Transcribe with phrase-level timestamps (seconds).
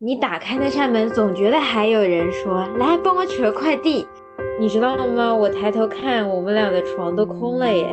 [0.00, 4.06] 你打开那扇门，总觉得还有人说：“来，帮我取个快递。”
[4.60, 5.34] 你知道吗？
[5.34, 7.92] 我抬头看，我们俩的床都空了耶！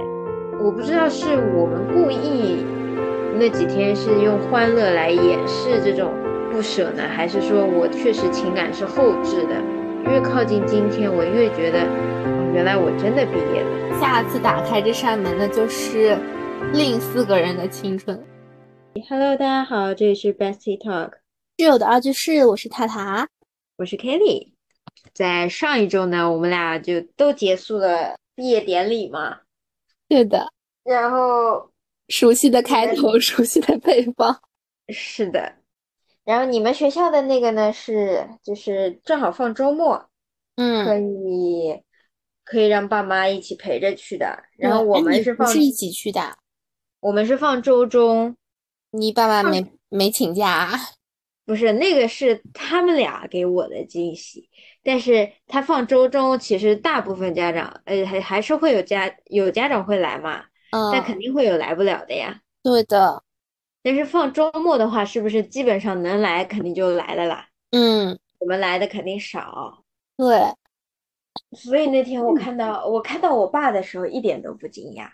[0.64, 2.64] 我不知道是我们故意
[3.40, 6.12] 那几天是用欢乐来掩饰这种
[6.52, 9.56] 不舍呢，还是说我确实情感是后置的？
[10.12, 11.80] 越靠近今天，我越觉得，
[12.54, 14.00] 原来我真的毕业了。
[14.00, 16.16] 下次打开这扇门的就是
[16.72, 18.24] 另四个人的青春。
[19.10, 21.25] Hello，大家好，这里是 Bestie Talk。
[21.58, 23.30] 室友的二居室，我是塔塔，
[23.78, 24.52] 我是 Kelly。
[25.14, 29.38] 在上一周呢，我们俩就都结束了毕业典礼嘛。
[30.10, 30.52] 对的。
[30.84, 31.72] 然后
[32.10, 34.38] 熟悉的开头，熟悉的配方。
[34.94, 35.56] 是的。
[36.26, 40.10] 然后你们学校的那个呢，是就是正好放周末，
[40.58, 41.82] 嗯，可以
[42.44, 44.44] 可以让爸妈一起陪着去的。
[44.58, 46.38] 然后我们是放是一起去的，
[47.00, 48.36] 我们是放周中。
[48.92, 50.78] 你爸爸没没请假？
[51.46, 54.50] 不是那个是他们俩给我的惊喜，
[54.84, 62.42] 但是他放周中，其实大部分家长，呃，还还是会有家有家长会来嘛，嗯，但肯定会有来不了的呀。
[62.64, 63.22] 对的，
[63.84, 67.48] 但是放周末的话，是不是基本上能来肯定就来了啦？
[67.70, 69.84] 嗯，我们来的肯定少。
[70.18, 70.40] 对，
[71.56, 75.10] 所以那天我看到我看到我爸的时候一点都不惊讶，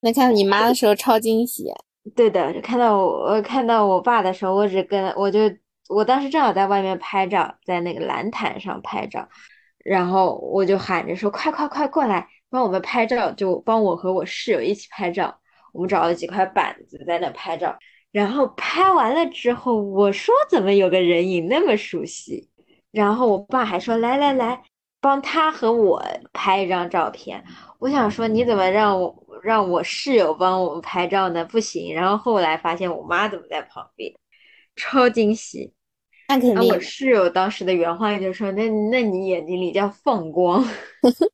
[0.00, 1.70] 那看到你妈的时候超惊喜。
[2.16, 5.40] 对的，看到我看到我爸的时候，我只跟我就。
[5.88, 9.28] 我当时正好在外面拍照，在那个蓝毯上拍照，
[9.84, 15.38] 然后我就喊着说：“快快快过来帮我们拍照！”就帮我和我室友一起拍照。
[15.72, 17.76] 我们找了几块板子在那拍照，
[18.12, 22.48] 然后拍完了之后，我说：“怎么有个人影那么熟悉？”
[22.92, 24.62] 然后我爸还说：“来来来，
[25.00, 26.00] 帮他和我
[26.32, 27.44] 拍一张照片。”
[27.80, 31.44] 我想说：“你怎么让我让我室友帮我们拍照呢？
[31.44, 34.14] 不行。”然后后来发现我妈怎么在旁边。
[34.76, 35.72] 超惊喜，
[36.28, 36.68] 那肯定。
[36.68, 40.64] 我室友当时的原话就说：“那那你眼睛里叫放光。”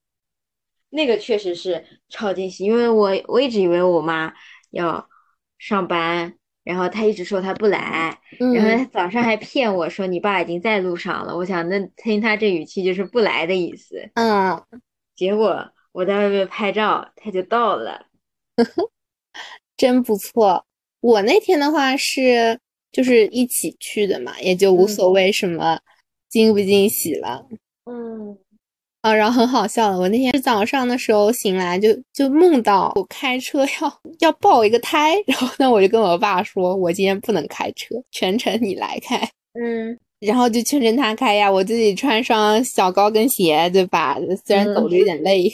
[0.93, 4.33] 那个确实是超惊喜，因为我我一直以为我妈
[4.71, 5.07] 要
[5.57, 8.19] 上班，然后她一直说她不来，
[8.53, 11.35] 然后早上还骗我说你爸已经在路上了。
[11.35, 14.11] 我想那听她这语气就是不来的意思。
[14.15, 14.61] 嗯，
[15.15, 18.05] 结果我在外面拍照，他就到了，
[19.77, 20.65] 真不错。
[20.99, 22.59] 我那天的话是。
[22.91, 25.79] 就是一起去的嘛，也就无所谓什么
[26.29, 27.45] 惊不惊喜了。
[27.85, 28.37] 嗯，
[29.01, 39.17] 啊，然后很好笑的，我那天早上的时候醒来就就梦到我开车要要爆一个胎，然后那我就跟我爸说，我今天不能开车，全程你来开。
[39.53, 44.17] 嗯，然后就全程他开呀，我自己穿双小高跟鞋，对吧？
[44.45, 45.51] 虽然走着有点累。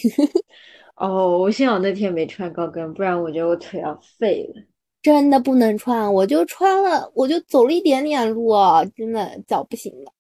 [0.98, 4.62] 哦，我幸好那天没穿高跟，不然我觉得我腿要废了。
[5.08, 8.52] 真的不能穿，我就穿了，我就走了一点点路，
[8.94, 10.12] 真的脚不行了。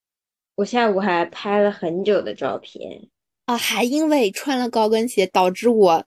[0.56, 3.10] 我下午还拍了很久的照片
[3.48, 6.06] 啊，还因为穿了高跟鞋，导致我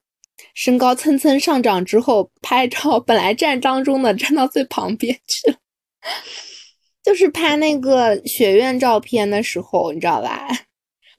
[0.55, 5.57] 身高蹭蹭上涨之后，拍照本来站当中的站到最旁边去了。
[7.05, 10.47] 就是拍那个学院照片的时候，你知道吧？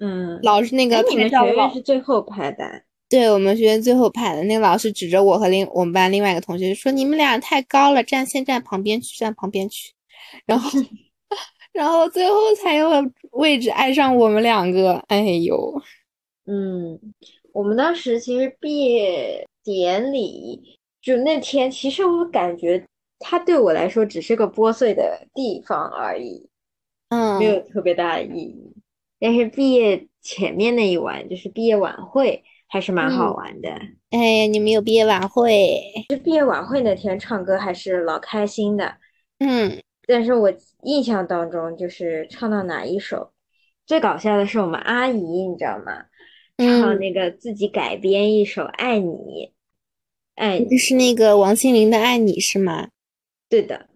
[0.01, 2.65] 嗯，老师那个拍照学院是最后拍的。
[3.13, 9.93] 对我们学院最后排的那个老师指着我和另我们班另外一个同学说：“你们俩太高了，站先站旁边去，站旁边去。”
[10.47, 10.71] 然后，
[11.75, 12.89] 然后最后才有
[13.33, 14.95] 位置挨上我们两个。
[15.09, 15.79] 哎呦，
[16.47, 16.99] 嗯，
[17.53, 22.83] 我们当时其实毕业典礼就那天，其实我感觉
[23.19, 26.49] 它对我来说只是个拨碎的地方而已，
[27.11, 28.73] 嗯，没有特别大的意义。
[29.21, 32.43] 但是毕业前面那一晚就是毕业晚会。
[32.73, 33.69] 还是蛮好玩的，
[34.09, 35.79] 哎呀，你们有毕业晚会？
[36.09, 38.97] 就毕业晚会那天唱歌还是老开心的，
[39.41, 39.79] 嗯。
[40.09, 40.51] 但是我
[40.85, 43.31] 印象当中就是唱到哪一首，
[43.85, 46.07] 最搞笑的是我们阿姨，你知道吗？
[46.57, 49.07] 唱那个自己改编一首《爱你》，
[50.37, 52.89] 爱你是那个王心凌的《爱你》是吗？
[53.51, 53.87] 对的，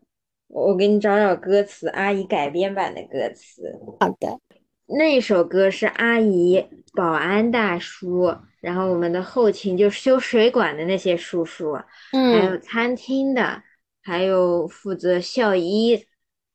[0.48, 3.80] 我给你找找歌词，阿姨改编版的歌词。
[3.98, 4.38] 好的，
[4.86, 8.36] 那首歌是阿姨保安大叔。
[8.60, 11.78] 然后我们的后勤就修水管的那些叔叔，
[12.12, 13.62] 嗯，还有餐厅的，
[14.02, 16.04] 还有负责校医，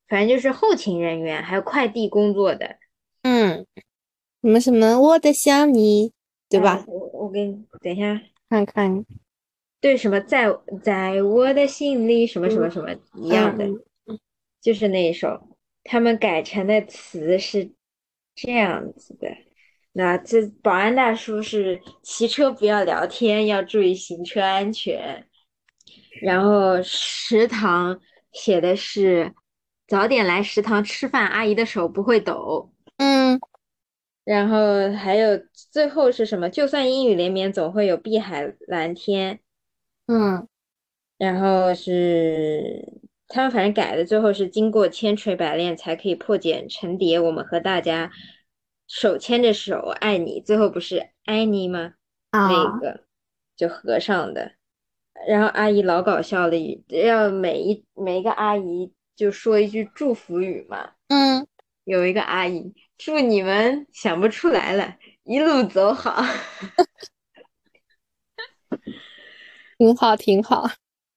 [0.10, 2.76] 反正就是后勤人员，还有快递工作的，
[3.22, 3.66] 嗯，
[4.42, 6.12] 什么什么我的想你，
[6.50, 6.84] 对吧？
[6.86, 9.06] 我我给你等一下看看，
[9.80, 10.54] 对，什么在
[10.84, 13.66] 在我的心里，什么什么什么一样的，
[14.60, 15.48] 就是那一首，
[15.86, 17.72] 他们改成的词是
[18.42, 19.28] 这样子的。
[19.94, 25.28] 那这保安大叔是骑车不要聊天，要注意行车安全。
[26.22, 28.00] 然后食堂
[28.32, 29.34] 写的是
[29.88, 32.72] 早点来食堂吃饭，阿姨的手不会抖。
[32.98, 33.40] 嗯
[34.24, 35.38] 然后还有
[35.72, 36.50] 最后是什么？
[36.50, 39.40] 就算阴雨连绵，总会有碧海蓝天。
[40.08, 40.48] 嗯
[41.18, 43.02] 然后是
[43.34, 47.18] 他们反正改的，最后是经过千锤百炼才可以破茧成蝶。
[47.18, 48.12] 我们和大家
[48.88, 50.42] 手牵着手，爱你。
[50.42, 51.94] 最后不是爱你吗？
[52.32, 53.06] 啊那个
[53.56, 54.52] 就合上的。
[55.28, 56.56] 然后阿姨老搞笑了，
[56.90, 60.92] 要每一每一个阿姨就说一句祝福语嘛。
[61.08, 61.48] 嗯，
[61.86, 66.22] 有一个阿姨祝你们想不出来了，一路走好。
[69.78, 70.70] 挺 好挺好。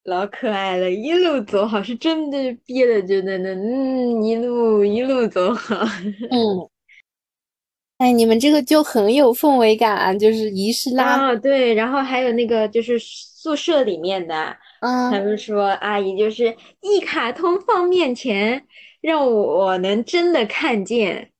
[0.04, 5.74] 老可爱了，一路走好，是真的憋的，就在那，嗯，一路一路走好。
[6.30, 6.68] 嗯，
[7.98, 14.34] 哎，你们这个就很有氛围感啊，就是仪式拉，啊，对，然后还有那个就是宿舍里面的，
[14.80, 18.66] 嗯他嗯们说阿姨就是一卡通放面前，
[19.00, 21.30] 让我能真的看见，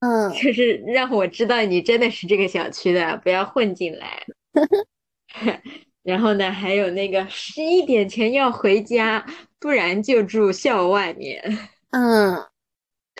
[0.00, 4.24] 嗯 就是让我知道你真的是这个小区的，不要混进来。
[6.06, 9.26] 然后呢，还有那个十一点前要回家，
[9.58, 11.42] 不然就住校外面。
[11.90, 12.36] 嗯，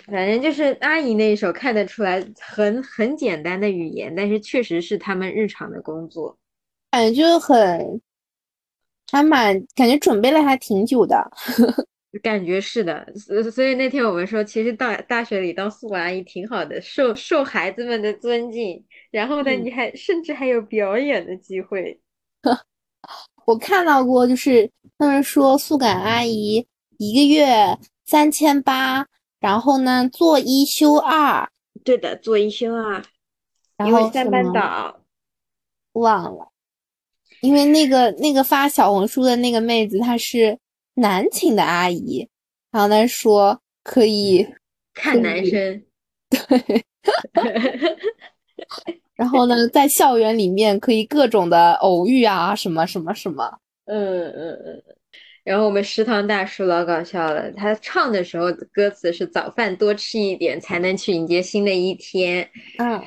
[0.06, 6.38] 反正就是阿姨那一手看得出来很很简单的语言，但是确实是他们日常的工作。
[6.92, 8.00] 感觉就很，
[9.10, 11.28] 还蛮感觉准备了还挺久的。
[12.22, 22.00] 感觉是的，所所以那天我们说，其实到大学里当宿管阿姨挺好的，受受孩子们的尊敬，然后呢，嗯你还甚至还有表演的机会。
[23.44, 26.66] 我看到过，就是他们说宿管阿姨
[26.98, 29.06] 一个月三千八，
[29.40, 31.48] 然后呢做一休二，
[31.84, 33.02] 对的，做一休二，
[33.76, 35.00] 然因为三班倒。
[35.92, 36.52] 忘了，
[37.40, 40.58] 因为那个那个发小红书的那个妹子她是
[40.94, 42.28] 男寝的阿姨，
[42.70, 44.46] 然后她说可以，
[44.92, 45.82] 看男以生，
[49.16, 54.82] 然后呢在校园里面可以各种的偶遇啊，什么什么什么，嗯嗯嗯。
[55.44, 62.48] 然后我们食堂大叔老搞笑了，他唱的时候歌词是早饭多吃一点，才能去迎接新的一天。
[62.78, 63.00] 嗯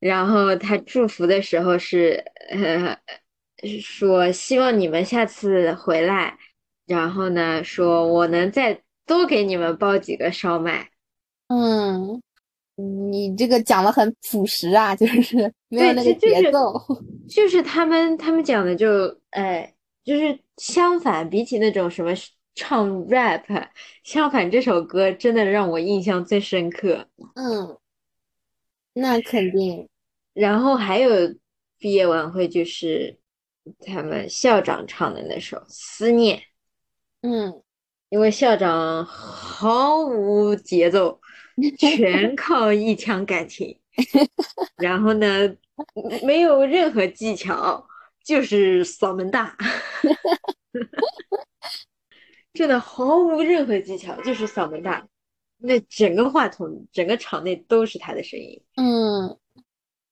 [0.00, 2.98] 然后他祝福的时候是，呃，
[3.80, 6.36] 说希望你们下次回来，
[6.88, 10.90] 然后呢，说我能再多给你们包几个烧麦。
[11.46, 12.20] 嗯，
[12.76, 15.36] 你这个讲的很朴实啊，就是
[15.68, 16.72] 没有对那个这就是节奏。
[17.28, 19.74] 就是他们他们讲的就，哎，
[20.04, 22.12] 就是相反，比起那种什么
[22.54, 23.44] 唱 rap，
[24.04, 27.08] 相反这首歌真的让我印象最深刻。
[27.34, 27.76] 嗯，
[28.92, 29.88] 那肯定。
[30.34, 31.10] 然后还有
[31.78, 33.18] 毕业晚会，就是
[33.80, 36.38] 他们校长唱的那首《思念》。
[37.22, 37.62] 嗯
[38.08, 41.20] 因为校长毫无节奏，
[41.78, 43.78] 全靠一腔感情，
[44.76, 45.56] 然后呢，
[46.22, 47.86] 没有任何技巧，
[48.24, 49.56] 就是嗓门大，
[52.52, 55.06] 真的毫无任何技巧，就是嗓门大。
[55.58, 58.62] 那整个话筒，整个场内都是他的声音。
[58.76, 59.38] 嗯，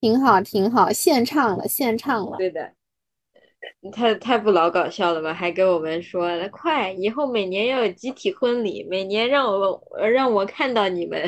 [0.00, 2.38] 挺好挺好，现唱了现唱了。
[2.38, 2.72] 对的，
[3.92, 5.32] 太太不老搞笑了吧？
[5.34, 11.20] 还跟我们说，快，以后每年要有集体婚礼，每年让我让我看到你们。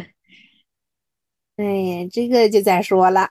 [1.56, 3.30] 哎，这个就再说了。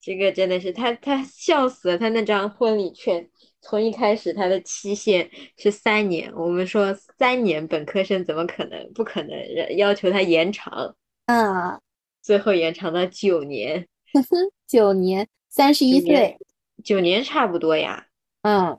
[0.00, 1.98] 这个真的是他，他笑死了。
[1.98, 3.28] 他那张婚礼券
[3.60, 8.92] 从一开始他的期限是三年，我们说三年本科生怎么可能？
[8.92, 10.94] 不可能，要求他延长，
[11.26, 11.80] 嗯，
[12.22, 13.88] 最后延长到九年，
[14.68, 16.36] 九年，三十一岁。
[16.84, 18.05] 九年差不多呀。
[18.46, 18.78] 嗯，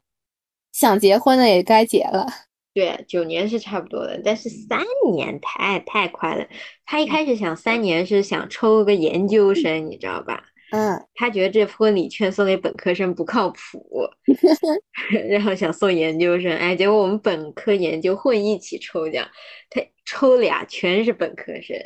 [0.71, 2.25] 想结婚的也该结了。
[2.74, 4.81] 对，九年是差不多的，但是三
[5.12, 6.47] 年太太快了。
[6.86, 10.41] 他一开始想三年是想抽个研究生，你知道吧？
[10.71, 14.09] 嗯他觉得这婚礼券送给本科生不靠谱，
[15.29, 19.27] 然后想送研究生，哎，结果我们本科研究混一起抽奖，
[19.69, 21.77] 他抽俩全是本科生，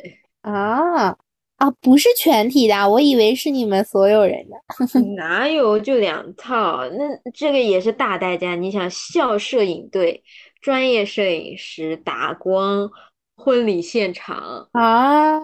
[0.42, 1.16] 啊
[1.62, 4.56] 啊，不是全体的，我以为是你们所有人的。
[5.14, 6.82] 哪有就两套？
[6.88, 8.56] 那这个也是大代价。
[8.56, 10.24] 你想，校摄影队、
[10.60, 12.90] 专业摄影师、打光、
[13.36, 15.38] 婚礼现场，啊，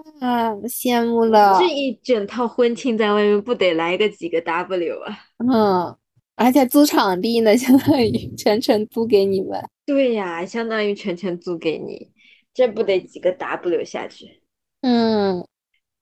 [0.67, 1.57] 羡慕了。
[1.57, 5.19] 这一整套婚庆在外面不得来个几个 W 啊？
[5.37, 5.95] 嗯，
[6.35, 9.57] 而且租场地呢，相当于 全程租给你们。
[9.85, 12.09] 对呀，相当于全程租给你，
[12.53, 14.41] 这不得几个 W 下去？
[14.81, 15.47] 嗯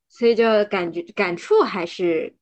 [0.09, 2.35] 所以就感觉感触还是，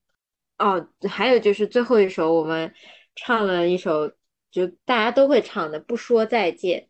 [0.58, 2.74] 哦，还有就是最后一首我们
[3.16, 4.08] 唱了一首，
[4.52, 6.88] 就大家都会唱的《不说再见》。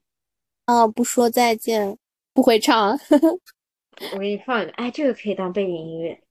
[0.73, 1.97] 哦，不说再见。
[2.33, 2.99] 不会唱。
[4.13, 6.21] 我给你放一个，哎，这个可以当背景音乐，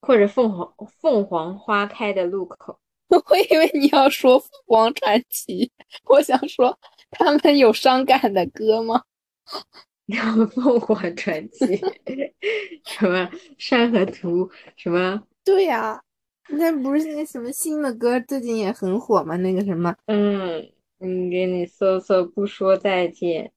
[0.00, 2.80] 或者凤凰凤凰花开的路口。
[3.08, 5.70] 我以为你要说凤凰传奇，
[6.04, 6.76] 我想说
[7.10, 9.02] 他们有伤感的歌吗？
[10.54, 11.80] 凤凰传奇，
[12.84, 15.22] 什么山河图，什么？
[15.44, 16.02] 对呀，
[16.48, 19.36] 那不是那什么新的歌，最近也很火吗？
[19.36, 23.52] 那个什么，嗯嗯，给你搜搜，不说再见，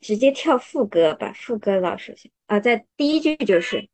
[0.00, 3.88] 直接跳副歌吧，副歌老熟悉啊，在第一句就是。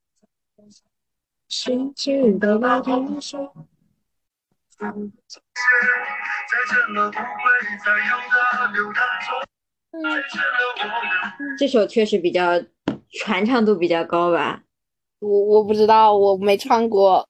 [11.59, 12.53] 这首确实比较
[13.21, 14.63] 传唱度比较高吧？
[15.19, 17.29] 我我不知道，我没唱过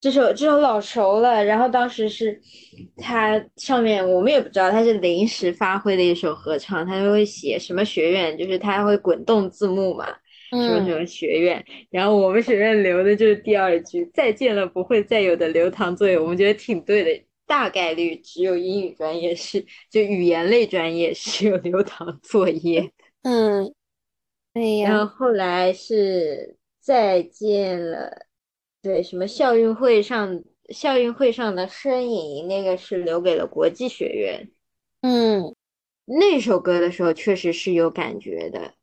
[0.00, 1.44] 这首，这首老熟了。
[1.44, 2.40] 然后当时是
[2.96, 10.06] 他上面我们也不知道，他是临时发挥的一首合唱，他就会写什么学院，就是他会滚动字幕嘛，
[10.50, 11.62] 什么什么学院。
[11.90, 17.27] 然后我们学院留的就是第二句“再见了，不会再有的留堂作业”，我们觉得挺对的。
[17.48, 22.92] 大概率只有英语专业是，就语言类专业是有留堂作业的。
[23.22, 23.74] 嗯，
[24.52, 24.90] 对呀。
[24.90, 28.26] 然后后来是再见了，
[28.80, 34.50] 对，什么校运会上校运会上的身影，那个是留给了国际学院。
[35.00, 35.54] 嗯，
[36.04, 38.74] 那首歌的时候确实是有感觉的，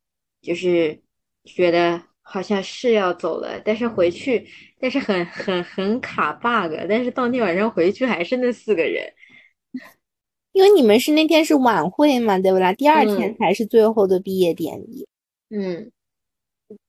[0.42, 1.02] 就是
[1.46, 2.04] 觉得。
[2.28, 4.48] 好像是要走了，但是回去，
[4.86, 9.12] 但是很很很卡 bug，但是当天晚上回去还是那四个人，
[10.52, 12.72] 因为你们是那天是晚会嘛，对不啦？
[12.72, 15.08] 第二天才是最后的毕业典礼，
[15.50, 15.92] 嗯，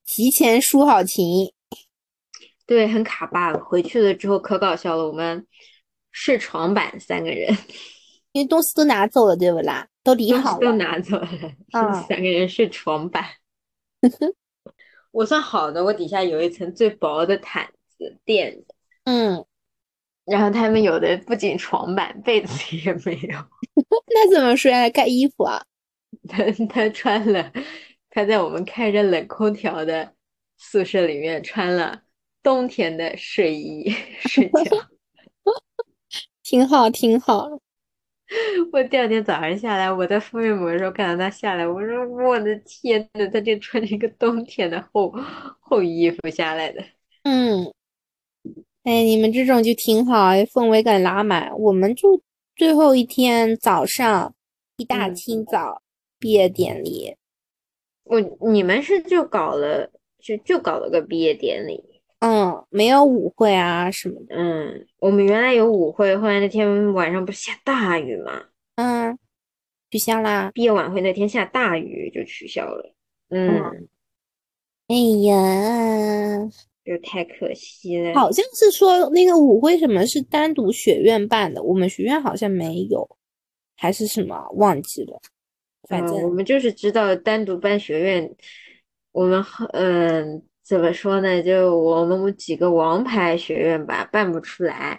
[0.05, 1.50] 提前抒好情，
[2.67, 5.47] 对，很卡 bug，回去了之后可搞笑了，我们
[6.12, 7.57] 睡床板三个人，
[8.33, 9.88] 因为东西都拿走了，对不啦？
[10.05, 11.29] 都理好了，都拿走了，
[12.07, 13.25] 三个人睡床板。
[15.12, 17.67] 我算好的，我底下有一层最薄的毯
[17.99, 18.75] 子垫着。
[19.05, 19.45] 嗯，
[20.25, 23.38] 然后他们有的不仅床板，被子也没有。
[24.12, 24.88] 那怎么睡啊？
[24.91, 25.62] 盖衣服啊？
[26.29, 27.53] 他 他穿了，
[28.11, 30.15] 他在我们开着冷空调的
[30.57, 32.03] 宿舍里面穿了
[32.43, 34.62] 冬天的睡衣 睡觉，
[36.43, 37.49] 挺好，挺好。
[38.73, 45.12] 我第二天早上下来，我在敷面膜的时候看到他下来，我说我的天呐，他就穿着一个冬天的厚
[45.61, 46.83] 厚衣服下来的。
[47.23, 47.73] 嗯，
[48.87, 51.50] 哎，你们这种就挺好，氛围感拉满。
[51.59, 52.23] 我们就
[52.55, 54.33] 最后一天早上
[54.76, 55.83] 一大清早
[56.21, 57.16] 毕业典礼。
[58.05, 59.90] 我你们是就搞了
[60.21, 61.83] 就就搞了个毕业典礼。
[62.21, 64.37] 嗯，没有舞会啊什么的。
[64.37, 68.45] 嗯，我们原来有舞会，后来那天晚上不是下大雨吗？
[68.76, 69.19] 嗯，
[69.90, 70.52] 取消啦。
[70.55, 72.95] 毕业晚会那天下大雨，就取消了。
[73.31, 73.88] 嗯，
[74.87, 76.49] 哎呀，
[76.87, 78.14] 就太可惜了。
[78.14, 83.07] 好像是说那个舞会什么是单独学院办的，我们学院好像没有，
[83.76, 85.21] 还是什么忘记了。
[85.88, 88.37] 反正我们就是知道单独办学院，
[89.12, 90.43] 我们嗯。
[90.66, 91.40] 怎么说呢？
[91.45, 94.99] 就我们几个王牌学院吧，办不出来，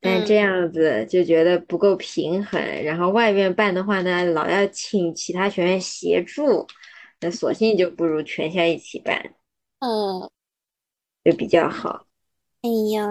[0.00, 2.60] 但这样子就觉得不够平衡。
[2.82, 6.66] 然后外院办的话呢，老要请其他学院协助，
[7.20, 9.34] 那索性就不如全校一起办，
[9.78, 10.28] 嗯，
[11.28, 12.06] 就比较好。
[12.62, 13.06] 哎呀，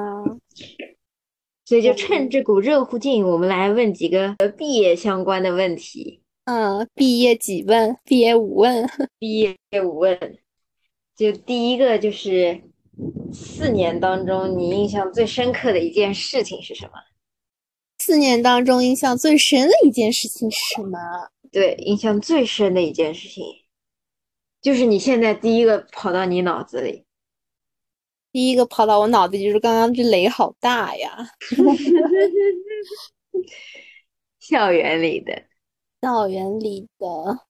[1.66, 6.24] 所以就趁这股热乎劲，我们来问几个和毕业相关的问题。
[6.46, 7.96] 嗯，毕业几问？
[8.04, 8.90] 毕业五问？
[9.20, 10.40] 毕业五问。
[11.16, 12.60] 就第一个就是
[13.32, 16.94] 四年当中你印象最深刻的一件事情是什么？
[18.00, 20.98] 四年当中印象最深的一件事情是什么？
[21.52, 23.44] 对，印象最深的一件事情，
[24.62, 27.04] 就是你现在第一个跑到你脑子里，
[28.31, 31.27] 第一个跑到我脑子就是刚刚这雷好大呀！
[34.39, 35.43] 校园里的，
[36.01, 37.46] 校园里的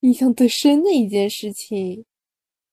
[0.00, 2.04] 印象最深的一件事情。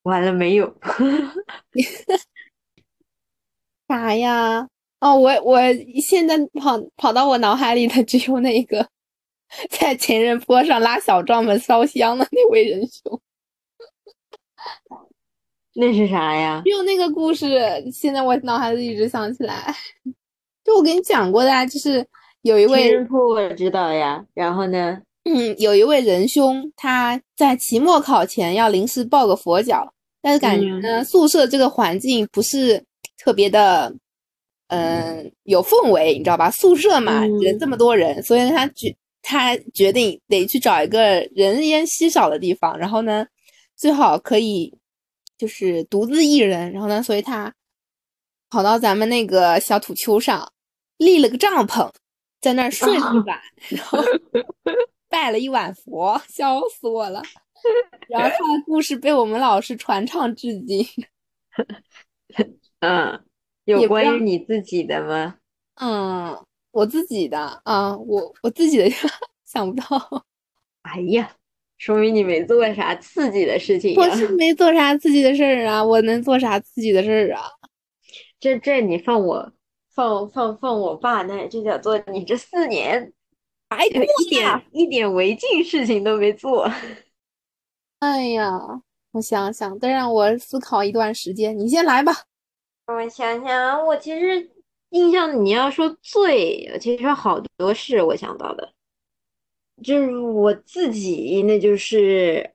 [0.03, 0.73] 完了没有？
[3.87, 4.67] 啥呀？
[4.99, 5.59] 哦，我我
[6.01, 8.89] 现在跑跑到我脑海里的只有那个
[9.69, 13.21] 在前任坡上拉小壮们烧香的那位仁兄。
[15.79, 16.63] 那是啥呀？
[16.65, 17.47] 就那个故事，
[17.91, 19.75] 现在我脑海里一直想起来。
[20.65, 22.05] 就我跟你讲过的，啊，就是
[22.41, 22.91] 有一位
[23.55, 24.25] 知道呀。
[24.33, 24.99] 然后呢？
[25.25, 29.93] 嗯，有一位仁兄，他在期末考前要临时抱个佛脚。
[30.19, 32.83] 但是感觉呢，宿舍这个环境不是
[33.17, 33.93] 特别的，
[34.69, 36.49] 嗯，有氛围，你知道吧？
[36.49, 43.27] 宿舍嘛，人这么多人，所以他决他决定得去找一个人烟稀少的地方，然后呢，
[43.77, 44.73] 最好可以
[45.37, 47.53] 就是独自一人，然后呢，所以他
[48.49, 50.51] 跑到咱们那个小土丘上
[50.97, 51.91] 立了个帐篷，
[52.41, 53.99] 在那儿睡了一晚，然后
[55.09, 57.21] 拜了一晚佛，笑死我了。
[58.07, 60.85] 然后他的故事被我们老师传唱至今。
[62.79, 63.19] 嗯，
[63.65, 65.35] 有关于你自己的吗？
[65.75, 66.37] 嗯，
[66.71, 68.89] 我自己的啊，我我自己的
[69.45, 70.23] 想不到。
[70.83, 71.35] 哎呀，
[71.77, 73.95] 说明你没做啥刺激的事情。
[73.95, 77.43] 我是没做啥刺激的事儿啊，我能做啥刺激的事儿啊？
[78.39, 79.51] 这这你放我
[79.93, 83.13] 放放放我爸那，就叫做你这四年
[83.67, 86.71] 白过一点一点违禁事情都没做。
[87.99, 88.59] 哎呀，
[89.11, 91.57] 我想想，再让我思考一段时间。
[91.57, 92.13] 你先来吧。
[92.87, 94.49] 我想想，我其实
[94.89, 98.71] 印象你要说最，其实好多事我想到的，
[99.83, 102.51] 就是我自己，那就是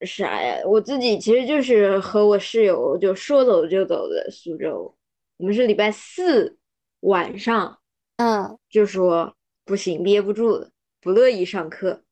[0.00, 0.60] 啥呀？
[0.66, 4.96] 我自己其实就是和我室友就说走就走的苏州。
[5.36, 6.58] 我们是礼拜四
[7.00, 7.78] 晚上，
[8.16, 12.02] 嗯，就说不行，憋不住了，不乐意上课，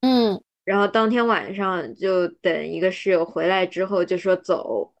[0.00, 0.42] 嗯。
[0.64, 4.92] 然后当天晚上就等一个室友回来之后就说走，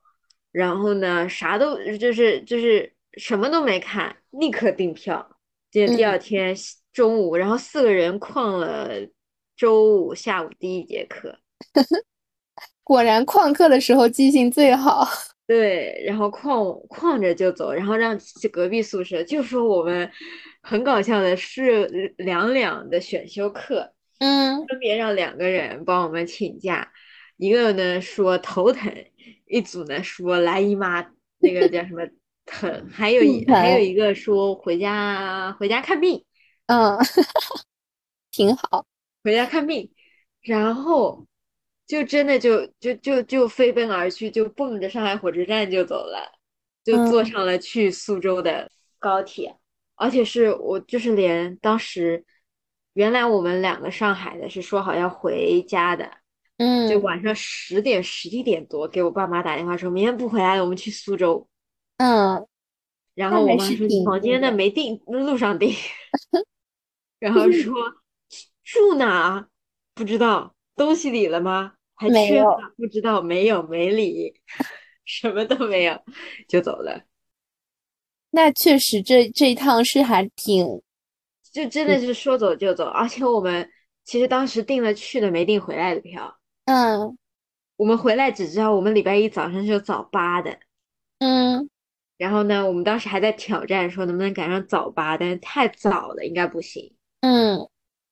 [0.50, 5.38] 然后呢啥都就是就是什么都没看，立刻订票。
[5.70, 6.56] 就第二天
[6.92, 8.90] 中午，然后四个人旷了
[9.56, 11.38] 周五下午第一节课。
[12.82, 15.06] 果然旷课的时候记性最好。
[15.46, 18.18] 对，然后旷旷着就走，然后让
[18.52, 20.10] 隔壁宿舍就说我们
[20.62, 23.92] 很搞笑的是两两的选修课。
[24.18, 26.92] 嗯，分别让两个人帮我们请假，
[27.36, 28.92] 一个呢说头疼，
[29.46, 31.06] 一组呢说来姨妈
[31.38, 32.02] 那个叫什么
[32.44, 36.24] 疼，还有 一还有一个说回家回家看病，
[36.68, 36.96] 嗯，
[38.30, 38.86] 挺好，
[39.22, 39.90] 回家看病，
[40.40, 41.26] 然后
[41.86, 46.32] 就真的就就就就飞奔而去，就蹦着上海火车站就走了，
[46.84, 49.56] 就坐上了去苏州的高铁，
[49.96, 52.24] 而且是我就是连当时。
[52.94, 56.10] 原来我们两个上海的是说好要回家的，
[56.56, 61.46] 嗯，就晚上十点十一点多给我爸妈打电话说，明天不回来了，我们去苏州。
[61.98, 62.44] 嗯，
[63.14, 65.72] 然后我妈说房间那没订，路上订。
[67.18, 67.74] 然后说
[68.64, 69.48] 住哪？
[69.94, 71.74] 不知道，东西理了吗？
[71.94, 72.70] 还缺吗？
[72.76, 74.32] 不知道，没有，没理，
[75.04, 76.00] 什么都没有，
[76.48, 77.02] 就走了。
[78.30, 80.80] 那确实，这这一趟是还挺。
[81.50, 83.68] 就真的是说走就走，而且我们
[84.04, 86.38] 其实当时订了去的，没订回来的票。
[86.66, 87.18] 嗯，
[87.76, 90.58] 我们回来只知道我们礼拜一早上是早八的。
[91.18, 91.68] 嗯，
[92.18, 96.94] 然后呢，我们当时还在挑战说能不能赶上早八，但是太早了应该不行。
[97.20, 97.68] 嗯，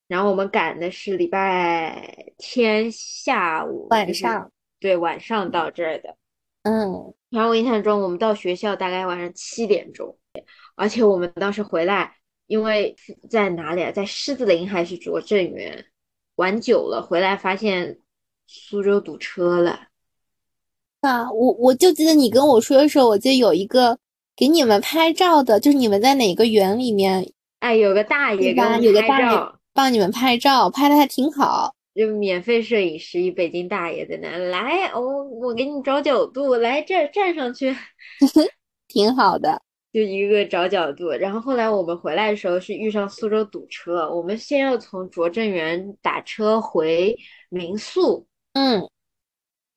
[0.09, 6.17] 然后我们赶的是礼拜天下午晚上，对，晚上到这儿的。
[6.63, 10.17] 嗯，然后我印象中我们到学校大概晚上七点钟，
[10.75, 12.15] 而且我们当时回来。
[12.49, 12.95] 因为
[13.29, 13.91] 在哪里啊？
[13.91, 15.85] 在狮子林还是拙政园？
[16.37, 17.99] 玩久了回来发现
[18.47, 19.89] 苏州堵车了。
[21.01, 23.99] 啊，我我就记得你跟我说的时候，我记得有一个
[24.37, 27.33] 给你们拍照的，就是你们在哪个园里面？
[27.67, 28.49] 哎，有个大爷给
[28.81, 31.75] 有个大爷帮你们拍照，拍的还挺好。
[31.97, 37.75] 就免费摄影师，一北京大爷在那来，我我给你找角度，来这儿站上去，
[38.87, 39.61] 挺好的。
[39.93, 48.89] 就一个找角度，然后后来我们回来的时候是遇上苏州堵车，我们先要从拙政园打车回民宿，嗯，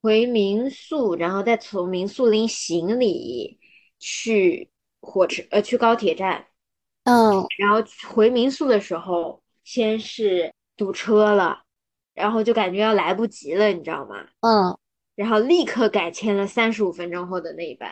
[0.00, 3.58] 回民宿，然后再从民宿拎行李
[3.98, 6.44] 去火车，呃，去高铁站，
[7.04, 11.62] 嗯，然后回民宿的时候先是堵车了，
[12.14, 14.26] 然后就感觉要来不及了，你知道吗？
[14.40, 14.78] 嗯，
[15.14, 17.90] 然后立刻改签了三十五分钟后的那一班。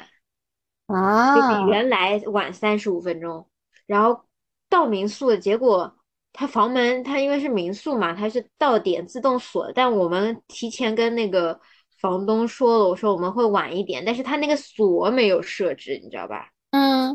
[0.86, 3.46] 啊，就比原来晚三十五分钟，
[3.84, 4.24] 然后
[4.70, 5.98] 到民宿的结果，
[6.32, 11.60] 他房门他因为是民宿嘛，他是到点自动锁，但我们提前跟那个
[12.00, 16.48] 房东说了，我说我们会晚一点，但是他那个锁没有设置，你知道吧？
[16.70, 17.14] 嗯，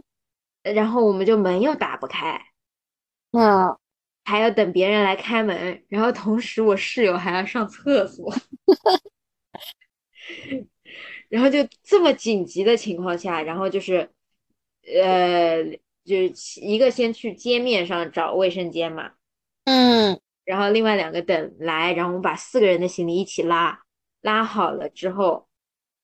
[0.63, 2.41] 然后我们就门又打不开，
[3.32, 3.78] 那，
[4.23, 8.34] 还要等别人来开门，然后同时我室友还要上厕所。
[11.30, 14.10] 然后就这么紧急的情况下，然后就是，
[15.04, 15.63] 呃，
[16.06, 16.15] 就
[16.62, 19.12] 一个先去街面上找卫生间嘛，
[19.65, 23.82] 嗯，然后另外两个等来，然后我们把四个人的行李一起拉，
[24.21, 25.47] 拉好了之后，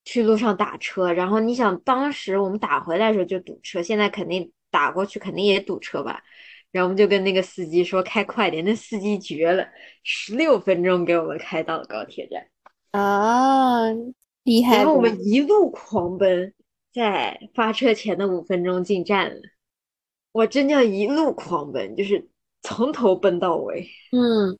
[0.09, 1.13] 去路上打车。
[1.13, 6.19] 然后你想，当时我们打回来的时候就堵车，现在肯定打过去肯定也堵车吧？
[6.71, 9.67] 然后我们就跟那个司机说开快点，那司机绝了，
[10.03, 12.47] 十六分钟给我们开到了高铁站。
[12.89, 13.91] 啊，
[14.43, 14.77] 厉害！
[14.77, 16.51] 然后我们一路狂奔，
[16.91, 19.41] 在发车前的五分钟进站了。
[20.31, 22.27] 我真叫一路狂奔，就是
[22.63, 23.87] 从头奔到尾。
[24.11, 24.57] 嗯，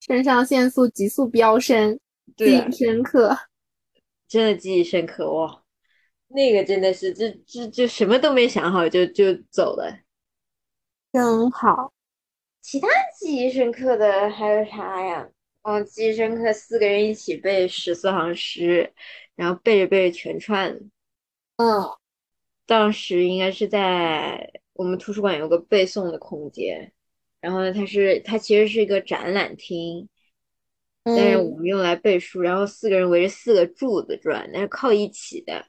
[0.00, 1.98] 肾上腺素急速飙升，
[2.36, 3.36] 记忆深刻，
[4.28, 5.62] 真的记忆深刻哇！
[6.28, 10.00] 那个真的是，就就就什么都没想好就就走了，
[11.12, 11.92] 真好。
[12.60, 15.28] 其他记忆深刻的还有啥呀？
[15.62, 18.92] 哦，记忆深刻，四个人一起背十四行诗，
[19.36, 20.72] 然后背着背着全串。
[21.56, 21.96] 嗯，
[22.66, 26.92] 当时应该是在我们图书馆有个背诵的空间，
[27.40, 30.08] 然后呢，它是它其实是一个展览厅，
[31.06, 35.66] 但是我们用来背书，然后四个人围着四个柱子转，那是靠一起的，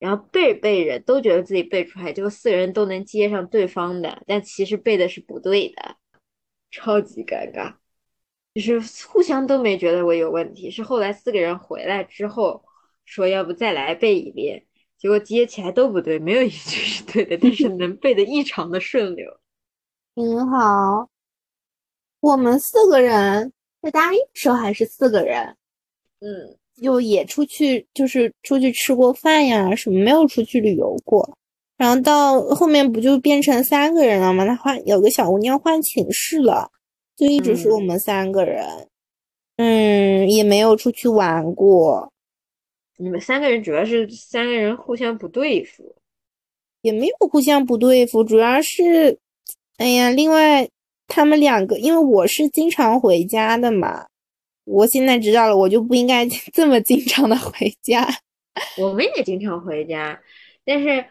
[0.00, 5.96] 然后背着背着都觉得自己背出来，结果四个人都能接上对方的，但其实背的是不对的，
[6.70, 7.74] 超级尴尬。
[8.54, 12.64] 就是互相都没觉得我有问题，是后来四个人回来之后
[13.04, 19.30] 说要不再来背一遍，结果接起来都不对，没有一句是对的，但是能背的异常的顺溜，
[20.16, 21.10] 挺好。
[22.20, 23.52] 我们四个人
[23.86, 25.56] 在大一的时候还是四个人，
[26.18, 31.38] 嗯，就也出去，就是出去吃过饭呀什么，没有出去旅游过。
[31.76, 34.44] 然后到后面不就变成三个人了吗？
[34.44, 36.68] 他换有个小姑娘换寝室了。
[37.14, 38.88] 就一直是我们三个人，
[39.56, 42.12] 嗯，也没有出去玩过。
[42.96, 45.94] 你们三个人主要是三个人互相不对付，
[46.82, 49.16] 也没有互相不对付，主要是，
[49.76, 50.68] 哎呀，另外
[51.06, 54.06] 他们两个，因为我是经常回家的嘛，
[54.64, 58.06] 我现在知道了，我就不应该 这么经常的回家。
[58.78, 60.20] 我们也经常回家，
[60.64, 61.04] 但是。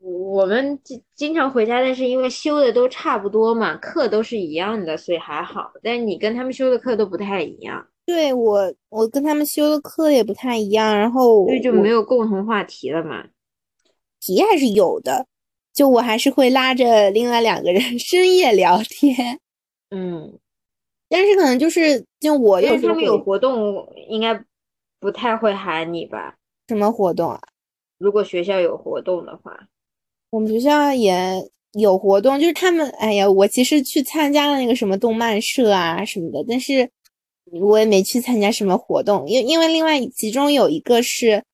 [0.00, 5.72] 我们经经常回家，但是因为修的都差不多嘛，课都是一样的，所以还好。
[5.82, 7.84] 但是你跟他们修的课都不太一样。
[8.06, 13.24] 对我，我跟他们修的课也不太一样，然后所以就没有共同话题了嘛。
[14.20, 15.26] 题还是有的，
[15.78, 19.38] 就我还是会拉着另外两个人 深夜聊天。
[19.90, 20.36] 嗯，
[21.08, 24.42] 但是可能就是就我有他们有活动，应该
[24.98, 26.34] 不太会喊你吧？
[26.66, 27.40] 什么活动啊？
[27.98, 29.68] 如果学校有活动的话。
[30.30, 36.90] 我们学校也有活动，就是他们，哎呀，我其实去参加了那个什么动漫社啊什么的，但是
[37.52, 41.44] 我也没去参加什么活动，因因为另外其中有一个是，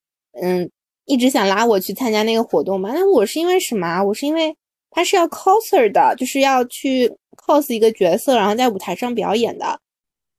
[0.41, 0.69] 嗯，
[1.05, 2.91] 一直想拉我去参加那个活动嘛。
[2.93, 4.03] 那我是因为什么？
[4.03, 4.55] 我是因为
[4.89, 9.79] 他是要 coser 的，就是要去 cos 一个角色，然后在舞台上表演的，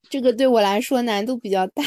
[0.09, 1.85] 这个对我来说难度比较大。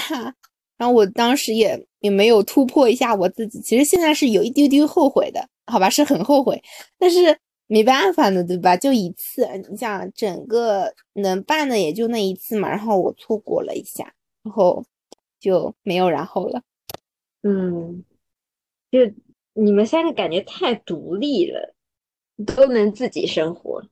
[0.77, 5.47] 然后我当时也也没有突破一下我自己，其实现在是有一丢丢后悔的。
[5.67, 6.59] 好吧，是很后悔，
[6.97, 7.37] 但是
[7.67, 8.75] 没办法的，对吧？
[8.75, 14.11] 就一次，你想整个能办的也就那一次嘛，然后我错过了一下，
[14.41, 14.83] 然后
[15.39, 16.63] 就没有然后了。
[17.43, 18.03] 嗯，
[18.91, 18.99] 就
[19.53, 21.75] 你们三个感觉太独立了，
[22.45, 23.83] 都能自己生活。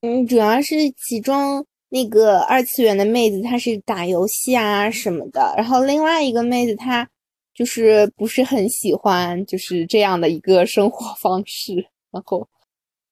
[0.00, 7.08] 嗯，主要是其中那个二次元的妹子，她是打游戏啊什么的，然后另外一个妹子她。
[7.54, 11.74] 就是不是很喜欢，就是这样的一个生活方式。
[12.10, 12.48] 然后，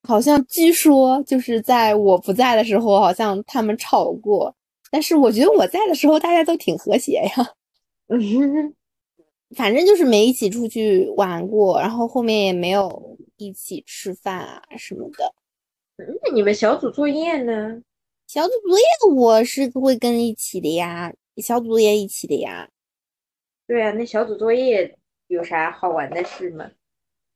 [0.03, 4.57] 好像据说就是在我不在的时候，好像他们吵过。
[4.91, 7.55] 但是我觉得我在的时候，大家都挺和谐呀。
[8.09, 8.75] 嗯哼哼，
[9.57, 15.35] 反正就是没一起出去玩过，然后后面也没有一起吃饭啊什么的。
[15.97, 17.83] 那你们小组作业呢？
[18.27, 18.85] 小组作业
[19.17, 22.69] 我是会跟一起的呀，小组作业一起的呀。
[23.67, 26.71] 对啊，那小组作业有啥好玩的事吗？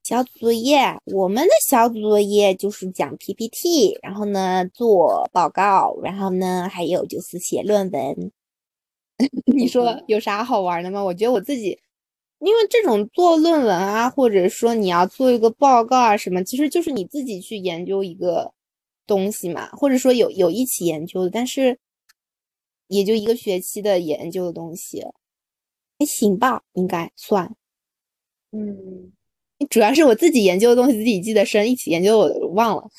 [0.05, 8.33] 小组作业，我们的小组作业就是讲 PPT，然后呢做报告，然后呢还有就是写论文。
[9.47, 11.03] 你说有啥好玩的吗？
[11.03, 11.79] 我觉得我自己，
[12.45, 18.53] 因为这种做论文啊，或者说你要做一个报告啊什么，其实就是你自己去研究一个
[19.07, 21.79] 东西嘛，或者说有有一起研究的，但是
[22.89, 25.05] 也就一个学期的研究的东西。
[25.97, 27.55] 还行吧，应该算。
[28.51, 29.13] 嗯，
[29.71, 32.91] 主要是我自己研究的东西自己记得深，一起研究我忘了。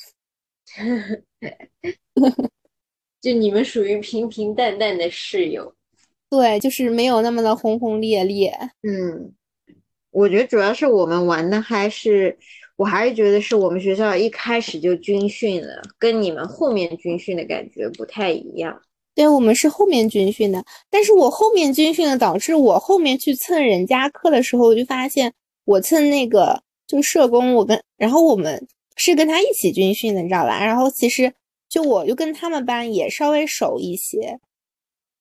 [3.20, 5.74] 就你们属于平平淡淡的室友，
[6.28, 8.52] 对，就是没有那么的轰轰烈烈。
[8.82, 9.32] 嗯，
[10.10, 12.36] 我觉得主要是我们玩的还是，
[12.76, 18.80] 我还是觉得是我们学校一开始就军训了，跟你们后面军训的感觉不太一样。
[19.14, 25.32] 对我们是后面军训的，但是我后面军训的导致我后面去蹭人家课的时候，我就发现
[25.64, 30.62] 我蹭那个就社工，我跟然后我们是跟他一起军训的，你知道吧？
[30.62, 31.32] 然后其实
[31.66, 34.38] 就我就跟他们班也稍微熟一些，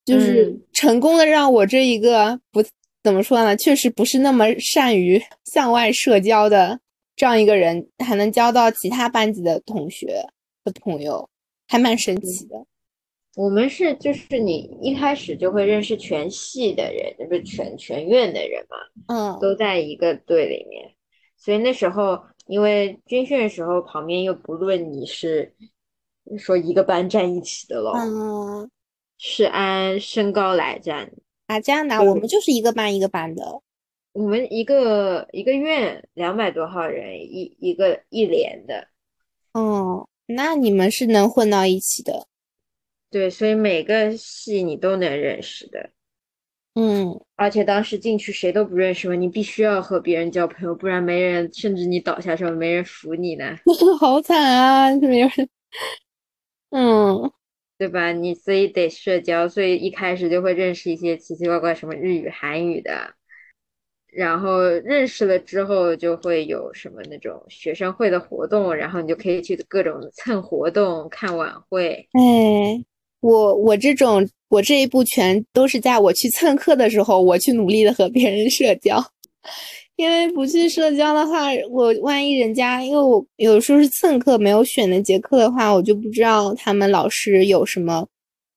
[0.05, 2.63] 就是成功的让我这一个不
[3.03, 6.79] 怎么说呢，确实不是那么善于向外社交的
[7.15, 10.25] 这样一个人，还能交到其他班级的同学
[10.63, 11.29] 的朋友，
[11.67, 12.65] 还蛮神奇的。
[13.35, 18.77] 我们是就是你一开始就会认识全系的人，不是全全院的人嘛，
[19.13, 20.89] 嗯，都在一个队里面，
[21.35, 25.53] 所以那时候因为军训的时候旁边又不论你是
[26.37, 28.69] 说一个班站一起的咯，嗯，
[29.17, 31.11] 是按身高来站
[31.47, 33.61] 啊，这样的，我们就是一个班一个班的，
[34.13, 38.87] 我们一个一个院两百多号人一一个一连的，
[39.53, 42.27] 哦，那你们是能混到一起的。
[43.11, 45.89] 对，所以每个系你都能认识的，
[46.73, 53.55] 嗯，而且当时进去谁都不认识嘛，你必须要和别人交朋友，不然没人，甚至你倒下时候没人扶你呢，
[54.01, 55.49] 好惨啊，没有人，
[56.71, 57.31] 嗯，
[57.77, 58.11] 对吧？
[58.11, 63.13] 你所以得社交，所以一开始就会认识一些奇奇怪怪什么日语、韩语的，
[64.07, 72.83] 然后认识了之后就会有什么那种学生会的活动，然后你就可以去各种蹭活动、看晚会，哎。
[73.21, 79.03] 我我这种我这一步全都是在我去蹭课的时候，我去努力的和别人社交，
[79.95, 88.07] 因为不去社交的话，我万一人家因为我有时候是蹭课没有选那节课的话，我就不知道他们老师有什么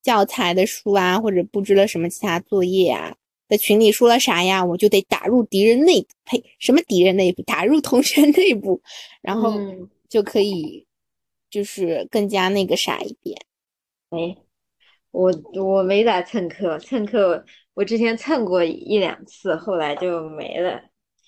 [0.03, 3.15] 教材的书啊，或者布置了什么其他作业啊，
[3.49, 8.81] 在群里说了啥呀，我就得打入敌人内部，呸，什么敌人内部，打入同学内部，
[9.23, 9.55] 然后
[10.09, 10.87] 就可以
[11.51, 13.39] 就是更加那个啥一点，
[14.11, 14.37] 哎。
[15.11, 20.79] 我我没咋蹭课，蹭课我之前蹭过一两次，后来就没了。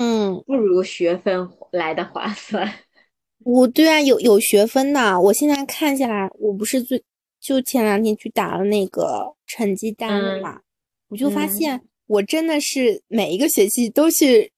[0.03, 2.67] 嗯，不如学分来的划算。
[3.45, 5.21] 我对啊，有有学分的。
[5.21, 7.03] 我现在看下来，我不是最
[7.39, 10.61] 就前两天去打了那个成绩单嘛，
[11.09, 14.51] 我就发现我真的是每一个学期都是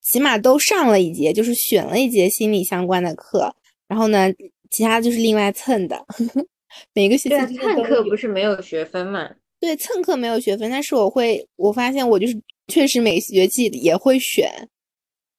[0.00, 3.54] 起码都上了一节，就是选了一节心理相关的课，
[3.86, 4.32] 然后呢，
[4.70, 6.04] 其他就是另外蹭的。
[6.92, 9.30] 每个学期蹭课不是没有学分嘛？
[9.60, 14.68] 对，蹭课没有学分，但是我会，我发现我就是确实每学期也会选，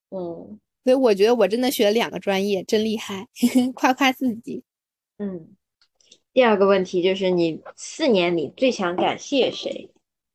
[0.10, 3.28] 嗯，所以我觉得我真的学了两个专业，真厉害，
[3.76, 4.64] 夸夸自己。
[5.18, 5.50] 嗯，
[6.34, 9.90] 第二个问题就是你四年里最想感谢谁？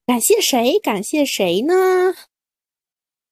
[0.06, 0.78] 感谢谁？
[0.78, 1.74] 感谢谁呢？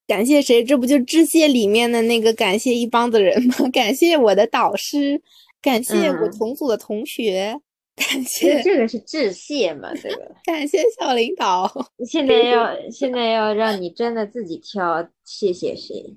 [0.07, 0.63] 感谢谁？
[0.63, 3.55] 这不就致谢里面的那个感谢一帮子人吗？
[3.71, 5.21] 感谢我的导师。
[5.61, 7.57] 感谢我同组的同学，
[7.95, 9.93] 感谢这个是致谢嘛？
[9.95, 11.71] 这个 感谢校领导。
[12.05, 16.13] 现在要现在要让你真的自己挑，谢谢谁？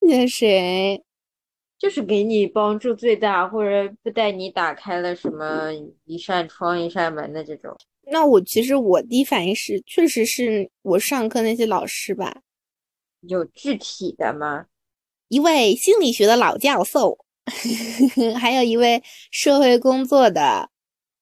[0.00, 1.04] 谢谢谁？
[1.78, 5.70] 就是给你帮助最大，或者不带你打开了什么
[6.04, 7.76] 一扇窗一扇门的这种。
[8.10, 12.42] 那我其实我第一反应是，确实是我上课那些老师吧。
[13.20, 14.66] 有具体的吗？
[15.28, 17.18] 一位心理学的老教授。
[18.38, 20.68] 还有一位社会工作的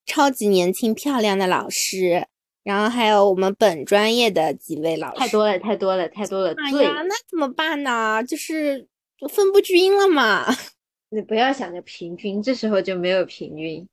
[0.07, 2.27] 超级年轻漂亮的老师，
[2.67, 6.53] 然后还有我们本专业的几位老师，太多了，太多了，太多了。
[6.59, 8.21] 哎呀，那怎么办呢？
[8.25, 8.89] 就是
[9.31, 10.45] 分不均了嘛。
[11.11, 13.89] 你不要想着平均，这时候就没有平均，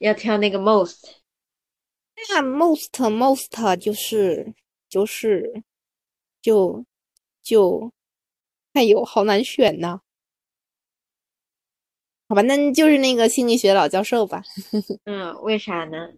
[0.00, 1.12] 要挑那个 most。
[2.28, 4.52] 那 most most 就是
[4.86, 5.62] 就是
[6.42, 6.84] 就
[7.42, 7.90] 就，
[8.74, 10.02] 哎呦，好难选呐。
[12.28, 14.42] 好吧，那就是那个心理学老教授吧。
[15.04, 16.10] 嗯，为啥呢？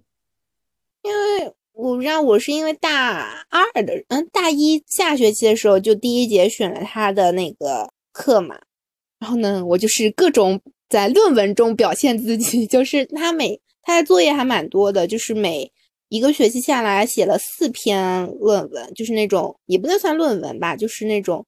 [1.03, 8.59] 因为我让我是因为大二的，嗯，大一下学期的时候就第一节选了他的那个课嘛。
[9.19, 10.59] 然后呢，我就是各种
[10.89, 15.71] 在论文中表现自己， 就是他每他的作业还蛮多的，就是每
[16.09, 21.45] 一个学期下来写了四篇论文，就是那种也不能算论文吧，就是那种，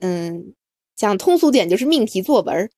[0.00, 0.54] 嗯，
[0.96, 2.70] 讲通俗点就是命题作文。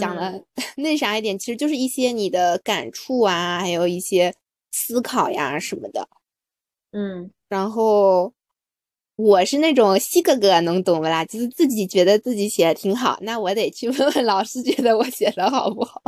[0.00, 0.44] 讲的
[0.76, 4.34] 那啥一点，其实就是一些你的感触啊，还有一些
[4.72, 6.08] 思考呀什么的。
[6.92, 8.32] 嗯，然后
[9.16, 11.24] 我是那种西哥哥，能懂不啦？
[11.24, 16.00] 就是自己觉得自己写的挺好，那我得去问问老师，觉得我写的好不好。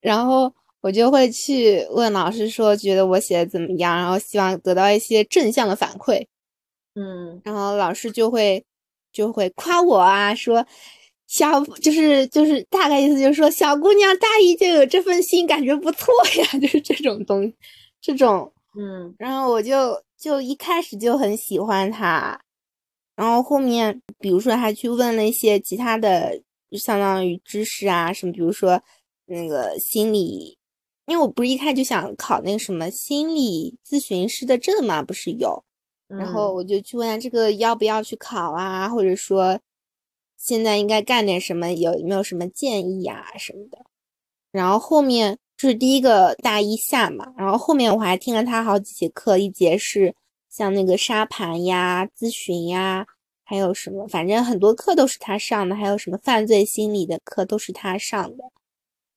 [0.00, 6.26] 然后我就会去问老师说，觉得我写的怎么样，然后希望得到一些正向的反馈。
[6.94, 8.64] 嗯，然后老师就会
[9.12, 10.66] 就会夸我啊，说。
[11.28, 17.50] 小就是就是大概意思就是说，小姑娘大一就有这份心，感觉不错呀，就是这种东，
[18.02, 22.40] 这种，嗯，然后我就就一开始就很喜欢他，
[23.14, 28.82] 然后后面比如说还去问了一些其他的，相当于知识啊什么，比如说
[29.26, 30.58] 那个心理
[31.06, 35.62] 因为我不是一开始就想考那个什么心理咨询师的证嘛，不是有，
[36.06, 39.60] 然后我就去问他这个要不要去考啊，或者说
[40.38, 43.84] 现在应该干点什么，有没有什么建议啊什么的。
[44.50, 50.12] 然后后面就是第一个大一下嘛，然后后面我还听了他好几节课，一节是
[50.50, 53.06] 像那个沙盘呀、咨询呀，
[53.44, 58.42] 还有什么，反正很多课都是他上的，还有什么犯罪心理的课都是他上的。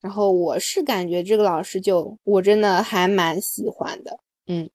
[0.02, 4.70] 然后我是感觉这个老师就我真的还蛮喜欢的，嗯，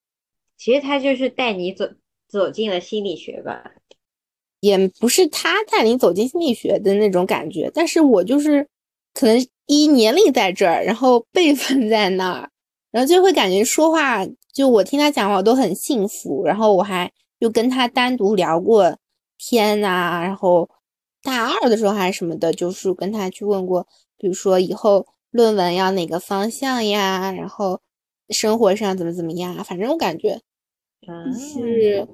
[0.59, 1.89] 其实他就是带你走
[2.27, 3.63] 走进了心理学吧，
[4.59, 8.67] 也不是他带你走进心理学的那种感觉，但是我就是
[9.15, 12.51] 可能一年龄在这儿，然后辈分在那儿，
[12.91, 18.99] 然后就会感觉说话就我听他讲话我都很幸福，然后我还就跟他单独聊过
[19.39, 20.69] 天呐，然后
[21.23, 23.87] 大二的时候还是什么的，就是跟他去问过，
[24.19, 25.07] 比如说以后。
[25.33, 27.31] 论文要哪个方向呀？
[27.31, 27.81] 然后
[28.31, 29.63] 生活上怎么怎么样？
[29.63, 30.41] 反正我感觉
[31.33, 32.09] 是，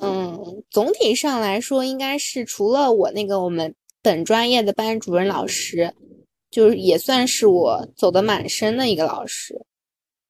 [0.00, 5.94] 嗯，总体上来说，应该是除了我那个我们本专业的班主任老师，
[6.52, 9.60] 就是也算是我走的蛮深的一个老师。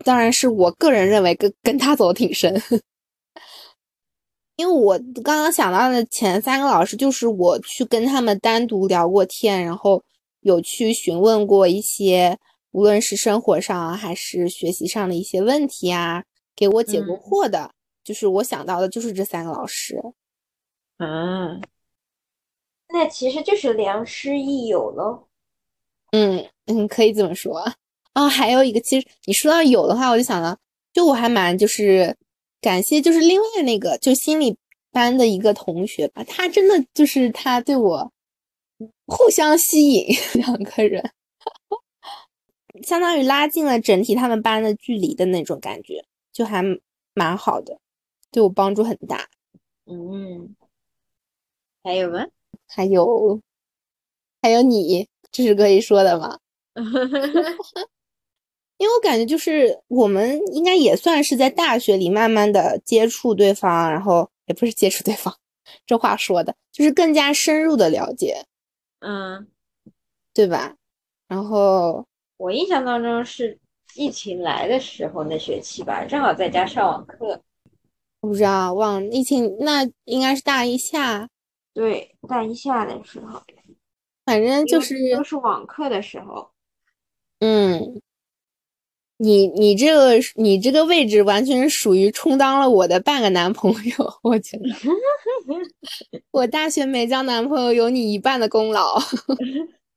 [0.03, 2.55] 当然是我个人认为跟跟他走的挺深，
[4.57, 10.03] 因为我刚刚想到的前三个老师，就是我去跟他们单独聊过天，然后。
[10.45, 12.37] 有去询问过一些，
[12.73, 16.25] 无论是生活上还是学习上的一些问题啊，
[16.57, 17.71] 给我解过惑的，
[18.03, 20.03] 就是我想到的，就是这三个老师。
[20.97, 21.61] 啊，
[22.93, 25.29] 那其实就是良师益友喽。
[26.13, 28.29] 嗯嗯，可以这么说啊。
[28.29, 30.59] 还有一个，其实你说到有的话，我就想到，
[30.93, 32.17] 就我还蛮就是
[32.61, 34.57] 感谢，就是另外那个就心理
[34.91, 38.11] 班的一个同学吧，他真的就是他对我。
[39.07, 41.13] 互相吸引， 两个人
[42.83, 46.65] 相当于拉近了整体他们班的距离的那种感觉，就还
[47.15, 47.79] 蛮好的，
[48.33, 49.29] 对我帮助很大。
[49.87, 50.57] 嗯，
[51.85, 52.27] 还有吗？
[52.67, 53.41] 还有，
[54.41, 56.39] 还有你，这是可以说的吗？
[58.79, 65.35] 因为我感觉就是我们应该也算是在大学里慢慢的接触对方，然后也不是接触对方，
[65.87, 68.45] 这话说的就是更加深入的了解。
[69.01, 69.47] 嗯，
[70.35, 70.75] 对吧？
[71.29, 72.05] 然后
[72.39, 73.59] 我印象当中是
[73.95, 77.41] 疫情来的时候那学期吧，正好在家上网课。
[78.21, 81.29] 我不知道，忘疫情那应该是大一下。
[81.73, 83.41] 对，大一下的时候，
[84.33, 86.49] 反正就是都是网课的时候。
[87.41, 88.01] 嗯，
[89.19, 94.65] 你你这个你这个位置完全是属于充当了我的半个男朋友， 我觉得。
[96.31, 98.99] 我大学没交男朋友，有你一半的功劳，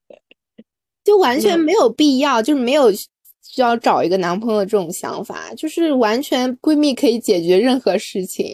[1.06, 8.54] 就完全没有必要，就是没有需要找一个男朋友这种想法，就是完全闺蜜可以解决任何事情。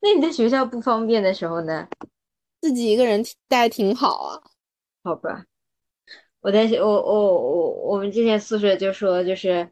[0.00, 1.86] 那你在学校不方便的时候呢？
[2.60, 4.42] 自己一个人待挺好啊。
[5.02, 5.46] 好吧，
[6.40, 9.70] 我在我我我我们之前宿舍就说，就是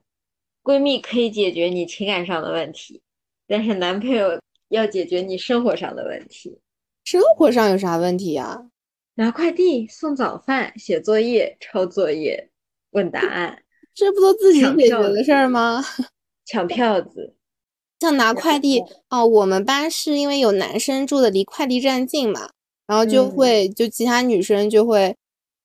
[0.62, 3.03] 闺蜜可以解决你情感上的问题，
[3.46, 4.40] 但是男朋友。
[4.70, 6.61] 要解决你生活上的问题，
[7.03, 8.68] 生活上有啥问题呀？
[9.14, 12.51] 拿快递、送早饭、写作业、抄作业、
[12.90, 13.62] 问答案，
[13.96, 15.83] 这不都自己解决的事儿吗？
[16.44, 17.35] 抢票子，
[18.01, 19.24] 像拿快递哦。
[19.27, 22.51] 我们班是因为有男生住的离快递站近嘛，
[22.88, 25.14] 然后就会就其他女生就会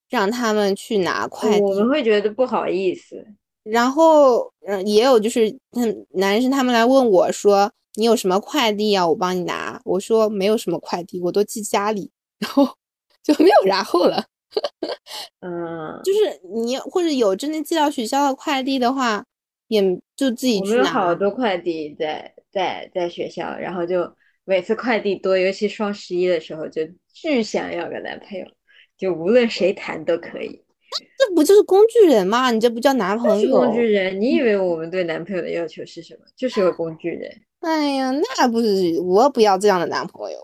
[0.10, 3.26] 让他们去拿快递，我们会觉得不好意思。
[3.64, 7.72] 然后嗯，也有就是嗯，男生他们来问我说。
[7.96, 9.08] 你有什么快递啊？
[9.08, 9.80] 我帮你拿。
[9.86, 12.10] 我说没有什么快递，我都寄家里，
[12.40, 12.68] 然后
[13.22, 14.26] 就没有然后了。
[15.42, 19.24] 嗯，就是你或者有真的寄到学校的快递的话，
[19.68, 19.80] 也
[20.16, 20.72] 就自己去拿。
[20.72, 24.12] 我们有好多快递在在在学校，然后就
[24.46, 26.82] 每次快递多，尤其双十一的时候，就
[27.14, 28.46] 巨想要个男朋友，
[28.98, 30.64] 就无论谁谈都可以。
[31.18, 32.52] 这不就是工具人吗？
[32.52, 33.60] 你这不叫男朋友？
[33.60, 34.20] 工具人？
[34.22, 36.22] 你以为我们对男朋友的要求是什么？
[36.36, 37.32] 就是个工具人。
[37.62, 40.38] 哎呀，那不是我不要这样的男朋友，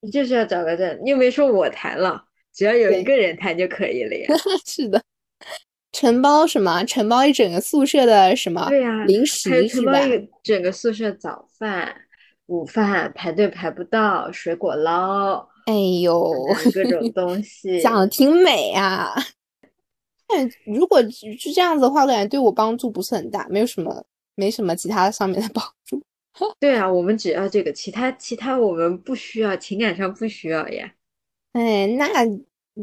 [0.00, 4.34] 你就是要找个这，你又没说我谈了，只要有一个人谈就可以了呀。
[4.66, 5.00] 是的，
[5.92, 6.84] 承包什么？
[6.84, 8.66] 承包一整个宿舍的什么？
[8.68, 11.94] 对呀，零食还承包一整个宿舍早饭、
[12.48, 16.34] 午饭排队排不到，水果捞，哎呦，
[16.74, 19.14] 各种 东西，讲的挺美啊。
[20.26, 26.02] 但如果是这样子的话，我感觉对我帮助不是很大，没有什么，没什么其他上面的帮助。
[26.60, 30.92] 对啊，我们只要这个，其他其他我们不需要，情感上不需要呀。
[31.52, 32.24] 哎，那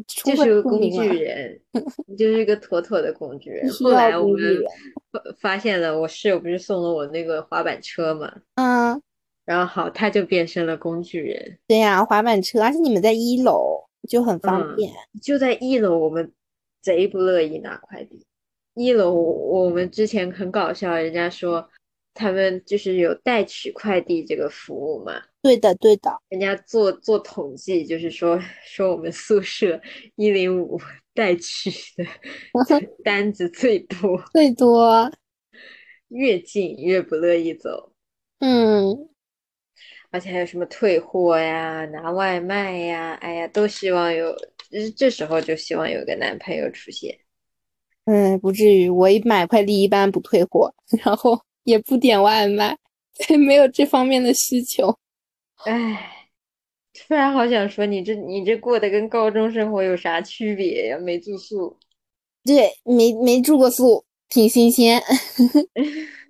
[0.07, 1.61] 就是个工具人，
[2.05, 3.72] 你就是一个妥妥的工具人。
[3.72, 4.41] 后来我们
[5.11, 8.32] 发发现了，我室友不是送了我那个滑板车嘛？
[8.55, 9.01] 嗯，
[9.46, 11.58] 然后好，他就变成了工具人。
[11.68, 13.80] 对呀，滑板车，而且你们在一楼
[14.10, 14.91] 就很方便。
[15.22, 16.32] 就在一楼，我们
[16.82, 18.26] 贼不乐意拿快递。
[18.74, 21.70] 一楼我们之前很搞笑，人家说。
[22.18, 25.22] 他们就是有代取快递这个服务嘛？
[25.41, 26.10] 对的，对的。
[26.30, 29.78] 人家做做统计，就是说说我们宿舍
[30.16, 30.80] 一零五
[31.14, 32.06] 代取的
[33.04, 35.12] 单子最多，最多。
[36.08, 37.91] 越近越不乐意走。
[38.39, 39.10] 嗯。
[40.16, 44.34] 而且还有什么退货呀、拿外卖呀，哎呀，都希望有。
[44.95, 47.18] 这时候就希望有个男朋友出现。
[48.05, 48.89] 嗯，不至于。
[48.89, 51.39] 我一买快递一般不退货， 然后。
[51.66, 52.78] 也不点外卖，
[53.47, 54.95] 没有这方面的需求。
[55.66, 56.30] 唉，
[56.93, 60.99] 突然好想说，你这你这过得跟高中生活有啥区别呀？
[60.99, 61.76] 没住宿，
[62.43, 65.01] 对，没没住过宿，挺新鲜。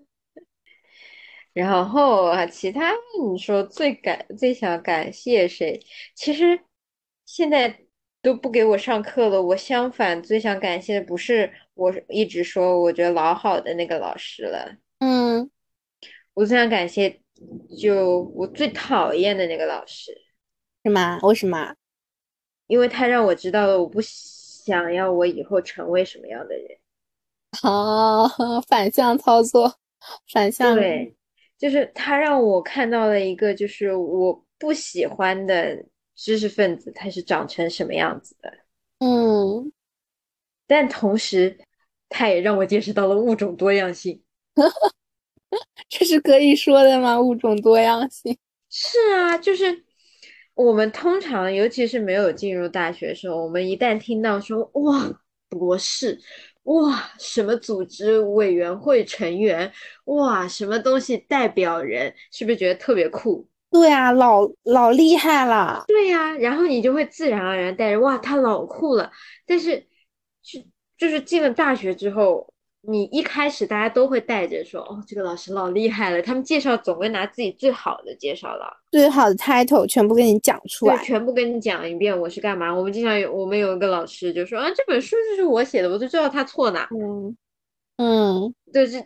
[1.56, 2.92] 然后啊，其他
[3.32, 5.80] 你说最感最想感谢谁？
[6.14, 6.60] 其实
[7.26, 7.80] 现在
[8.22, 9.42] 都不给我上课了。
[9.42, 14.76] 我相反最想感谢的不是我一直说我觉得老好的那个老师了。
[15.00, 15.50] 嗯，
[16.34, 17.22] 我最想感谢，
[17.80, 20.12] 就我最讨厌的那个老师，
[20.84, 21.20] 是吗？
[21.24, 21.74] 为什么？
[22.68, 26.66] 因为他让我知道了我不想要我以后成为什么样的人。
[27.64, 28.30] 哦，
[28.68, 29.76] 反向操作，
[30.34, 31.16] 反向对，
[31.58, 35.86] 就是他让我看到了一个就是我不喜欢的
[36.16, 38.54] 知识分子，他是长成什么样子的。
[39.00, 39.72] 嗯，
[40.68, 41.58] 但同时，
[42.10, 44.22] 他也让我见识到了物种多样性。
[45.90, 47.20] 这是可以说的吗？
[47.20, 48.38] 物种多样性
[48.70, 49.84] 是啊，就是
[50.54, 56.20] 我们通常，尤其是没有进入大学的时候，我们一旦听到说哇博士，
[56.66, 59.72] 哇什么组织委员会成员，
[60.06, 63.48] 哇什么东西代表人，是不是觉得特别酷？
[63.72, 65.84] 对啊，老老厉害了。
[65.88, 69.12] 对呀，然后你就会自然而然带着哇他老酷了。
[69.46, 69.80] 但是
[70.42, 70.60] 就
[70.98, 72.52] 就是进了大学之后。
[72.88, 76.22] 你一开始大家都会带着说，哦，这个老师老厉害了。
[76.22, 82.74] 他们介绍总会拿自己最好的介绍了，最好的 title 全部跟你讲出来，全部跟你讲一遍我是干嘛。
[82.74, 86.88] 我们经常有，我们有一个老师就说，啊，这本书就是我写的，我就知道他错哪。
[86.92, 87.36] 嗯
[87.98, 89.06] 嗯，对，这，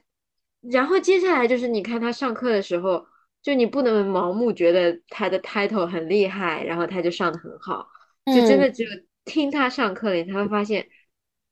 [0.62, 3.06] 然后接下来就是你看他上课的时候，
[3.42, 7.88] 就你不能盲目觉得他的 title 很厉害，然后他就上的很好，
[8.26, 8.90] 就真的只有
[9.26, 10.86] 听他上课了，你才会发现。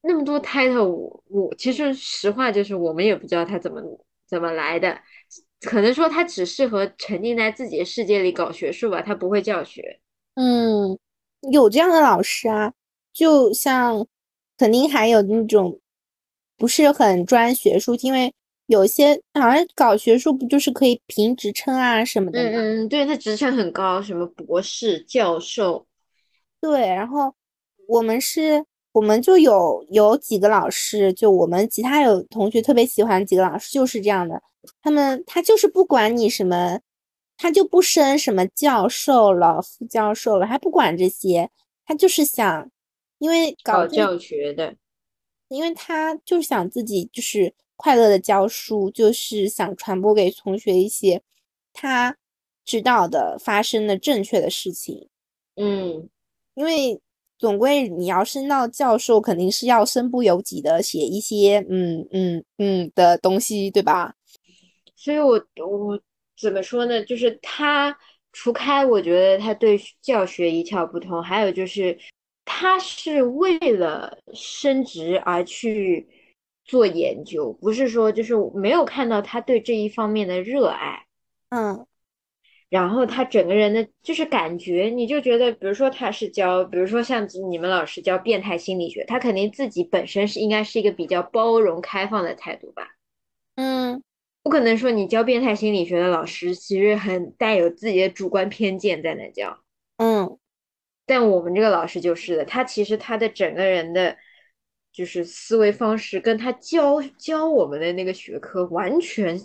[0.01, 3.81] 那么多 title，我我其实实话就是我们也不知道他怎么
[4.25, 4.97] 怎么来的，
[5.61, 9.99] 可能说他只适合沉浸在自己的世界里搞学术吧，他不会教学。
[10.35, 10.97] 嗯，
[11.51, 12.73] 有这样的老师啊，
[13.11, 14.05] 就像
[14.57, 15.79] 肯定还有那种
[16.55, 18.33] 不是很专学术，因为
[18.67, 22.49] 有些好像搞学术不就是可以评职称啊什么的吗？
[22.51, 25.85] 嗯嗯，对，他职称很高，什么博士、教授。
[26.61, 27.35] 对，然后
[27.87, 28.63] 我们是。
[28.97, 34.41] 我们就有有几个老师，就我们其他有同学特别喜欢几个老师，就是这样的。
[34.81, 36.79] 他们他就是不管你什么，
[37.37, 41.51] 他就不升什么教授了、副教授了，他不管这些，
[41.85, 42.71] 他就是想，
[43.19, 44.75] 因为搞教学的，
[45.49, 51.21] 因为他就是想自己就是快乐的教书，就是想传播给同学一些
[51.71, 52.17] 他
[52.65, 55.07] 知道的、发生的正确的事情。
[55.55, 56.09] 嗯，
[56.55, 56.99] 因为。
[57.38, 64.15] 总归你要升到教授，肯定是要身不由己的写一些嗯嗯嗯的东西，对吧？
[64.95, 65.33] 所以，我
[65.65, 65.99] 我
[66.39, 67.03] 怎么说呢？
[67.03, 67.95] 就是他
[68.33, 71.97] 除开，我觉得他对教学一窍不通，还有就是
[72.45, 76.07] 他是为了升职而去
[76.65, 81.05] 做研究，不是说就是没有看到他对这一方面的热爱。
[81.49, 81.85] 嗯。
[82.70, 92.89] 然后他整个人的就是感觉，你就觉得，比如说他是教，比如说像你们老师教变态心理学，他肯定自己本身是应该是一个比较包容开放的态度吧？
[93.55, 94.03] 嗯，
[94.43, 99.57] 不可能说你教变态心理学的老师其实很带有自己的主观偏见在那教。
[99.95, 100.38] 嗯，
[101.05, 104.18] 但我们这个老师就是的，他其实他的整个人的，
[104.91, 109.39] 就是思维方式跟他教教我们的那个学科完全。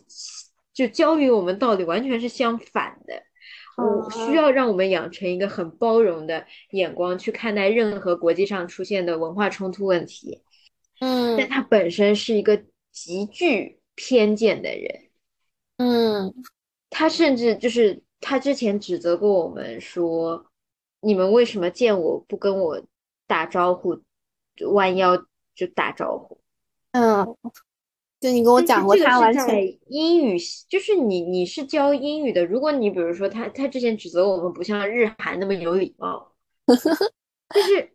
[0.72, 3.22] 就教育我们道理完全是相反的，
[3.76, 10.42] 我需要让我们养成一个很包容的眼光去看待任何国际上出现的文化冲突问题。
[11.00, 15.10] 嗯，但他本身是一个极具偏见的人。
[15.78, 16.34] 嗯，
[16.90, 20.46] 他甚至就是他之前指责过我们说，
[21.00, 22.82] 你们为什么见我不跟我
[23.26, 24.00] 打招呼，
[24.72, 25.16] 弯腰
[25.54, 26.38] 就打招呼。
[26.92, 27.36] 嗯，
[28.22, 36.32] 就你跟我讲过，他完全英语就是你你是教英语的，如果你比如说他他之前指责我们不像日韩那么有礼貌，
[36.66, 37.90] 就是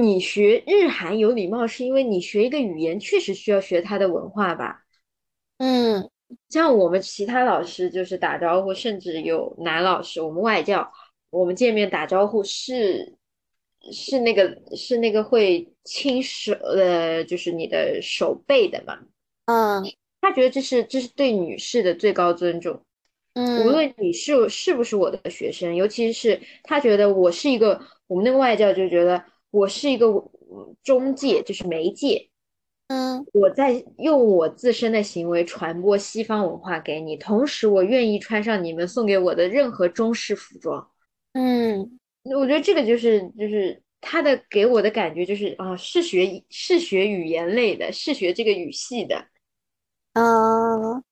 [0.00, 4.84] 你学日韩有礼貌，是因为你学一个语言确实需要学它的文化吧？
[5.58, 6.08] 嗯，
[6.48, 10.90] 像我们其他老师就是打招呼，甚至有男老师，我们外教，
[11.28, 13.16] 我们见面打招呼是
[13.92, 18.98] 是那个是那个会亲手呃，就是你的手背的嘛。
[19.48, 19.82] 嗯，
[20.20, 22.82] 他觉得这是这是对女士的最高尊重。
[23.32, 30.06] 嗯，无论你是是不是我的学生，尤其是他觉得我是一个，我们那个外教就觉得我是一个
[30.82, 32.28] 中介，就是媒介。
[32.88, 40.90] 嗯，我在用我自身的行为传播西方文化给你，同时我愿意穿上你们送给我的任何中式服装。
[41.32, 49.26] 嗯，我觉得这个就是就是他的给我的感觉就是啊，是学是学语言类的，是学这个语系的。
[50.18, 51.02] 啊，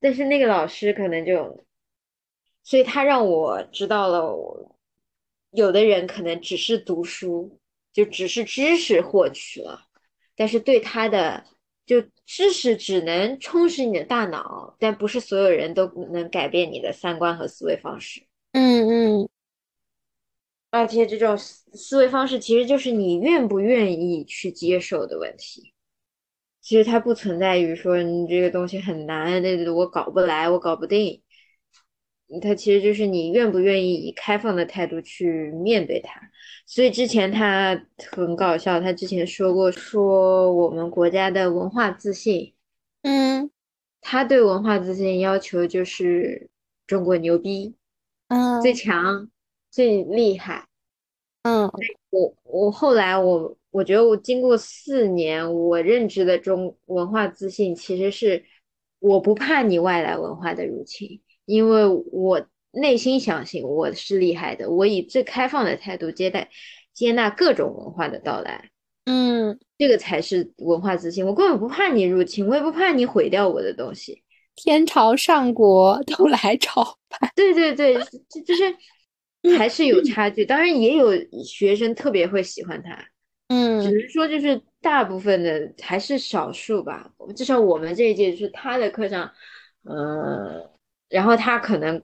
[0.00, 1.64] 但是那个老师可能就，
[2.62, 4.76] 所以他让我知道了我，
[5.50, 7.58] 有的人可能只是读书，
[7.92, 9.86] 就只是知识获取了。
[10.36, 11.44] 但是对他的
[11.86, 18.26] 就知识只能充实你的大脑，但不是所有人都能改变你的三观和思维方式。
[18.52, 19.28] 嗯嗯，
[20.70, 25.73] 而且这种思维方式其实就是你愿不愿意去接受的问题。
[26.64, 31.22] 其实它不存在于说你这个东西很难，那我搞不来，我搞不定。
[32.40, 36.18] 它其实就是你愿不愿意以开放的态度去面对它。
[36.64, 42.54] 所以之前他很搞笑，他之前说过，说我们国家的文化自信，
[43.02, 43.50] 嗯，
[44.00, 46.48] 他对文化自信要求就是
[46.86, 47.76] 中国牛逼，
[48.28, 49.28] 嗯，最强，
[49.70, 50.66] 最厉害，
[51.42, 51.70] 嗯，
[52.08, 58.44] 我我后来我我觉得我经过四年，我认知的中文化自信其实是
[59.00, 62.46] 我不怕你外来文化的入侵，因为我。
[62.76, 66.50] 内心相信我是厉害的，我以最开放的态度接待、
[66.92, 68.68] 接纳各种文化的到来，
[69.04, 71.24] 嗯，这个才是文化自信。
[71.24, 74.24] 我根本不怕你入侵，我也不怕你毁掉我的东西。
[74.56, 77.94] 天朝上国都来朝拜，对对对，
[78.28, 80.44] 就就是还是有差距。
[80.44, 81.12] 当然也有
[81.44, 83.06] 学生特别会喜欢他，
[83.48, 87.12] 嗯，只是说就是大部分的还是少数吧。
[87.36, 89.30] 至少我们这一届就是他的课上，
[89.84, 90.70] 嗯。
[91.10, 92.02] 然后他可能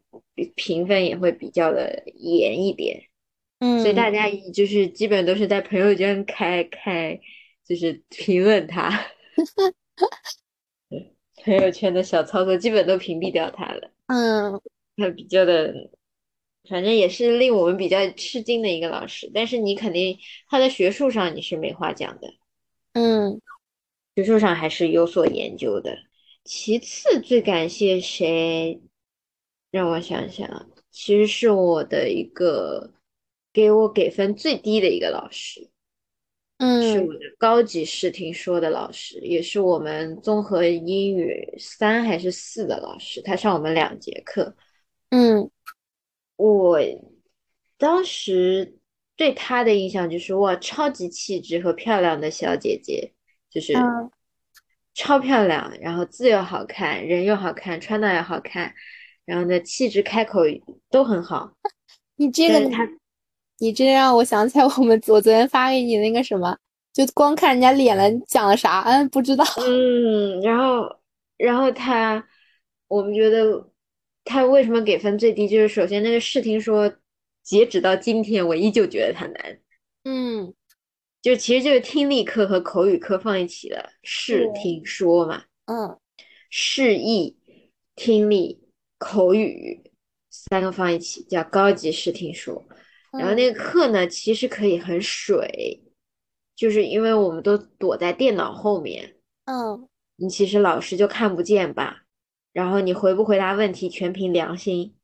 [0.55, 3.03] 评分也会比较的严一点，
[3.59, 7.19] 嗯，所以大家就是基本都是在朋友圈开开，
[7.65, 9.07] 就是评论他，
[11.43, 14.61] 朋友圈的小操作基本都屏蔽掉他了，嗯，
[14.97, 15.75] 他比较的，
[16.71, 20.17] 反正也是令我们比较吃惊的一个老师，但是你肯定
[20.49, 22.33] 他在学术上你是没话讲的，
[22.93, 23.41] 嗯，
[24.15, 25.99] 学术上还是有所研究的。
[26.45, 28.81] 其次最感谢谁？
[29.71, 32.93] 让我想想，其实是我的一个
[33.53, 35.71] 给我给分最低的一个老师，
[36.59, 44.57] 嗯，是我的高级视听说的老师，也是我们综合英语三还是四的老师，他上我们两节课，
[45.11, 45.51] 嗯，
[46.41, 46.79] 我
[47.77, 48.79] 当时
[49.17, 53.13] 对她的印象就是哇，超级气质和漂亮的小姐姐，
[53.51, 53.75] 就是
[54.95, 58.73] 超漂亮，然后字又好看，人又好看，穿的也好看。
[59.27, 60.41] 然后呢，气质开口
[60.91, 61.53] 都很好。
[62.17, 62.89] 你这个他，
[63.59, 66.57] 你这让我想起来我们我昨天发给你那个什么，
[66.93, 68.81] 就光看人家脸了，讲了啥？
[68.81, 69.45] 嗯，不知道。
[69.59, 70.97] 嗯，然后，
[71.37, 72.27] 然后他，
[72.89, 73.70] 我们觉得
[74.31, 75.49] 他为什么给分最低？
[75.49, 76.95] 就是首先那个视听说，
[77.43, 79.59] 截止到今天，我依旧觉得它难。
[80.05, 80.55] 嗯，
[81.21, 85.45] 就其实就是听力课和口语课放一起的视听说嘛。
[85.67, 85.99] 嗯，
[86.49, 87.37] 示意
[87.97, 88.59] 听力。
[89.03, 89.81] 口语
[90.29, 92.63] 三个放一起叫高级视听说，
[93.19, 95.83] 然后那个课呢，其实可以很水，
[96.55, 99.17] 就是因为我们都躲在电脑后面，
[99.47, 102.03] 嗯，你其实老师就看不见吧，
[102.53, 104.95] 然后你回不回答问题全凭良心，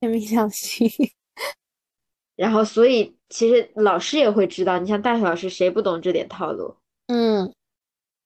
[0.00, 0.90] 全凭良心，
[2.36, 6.76] 然后所以其实老师也会知道，你像大学老师谁不懂这点套路，
[7.06, 7.52] 嗯，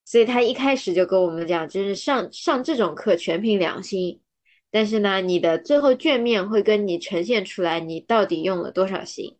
[0.05, 4.21] 所以他一开始就跟我们讲，就是上上这种课全凭良心。
[4.69, 9.37] 但是呢，你的最后卷面会跟你呈现出来，你到底用了多少心。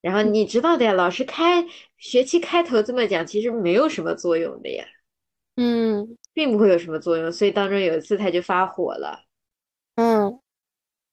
[0.00, 1.66] 然后你知道的呀，老师开
[1.98, 4.86] 学期开头这么讲，其实没有什么作用的呀，
[5.56, 7.32] 嗯，并不会有什么作用。
[7.32, 9.24] 所以当中有一次他就发火了，
[9.94, 10.38] 嗯，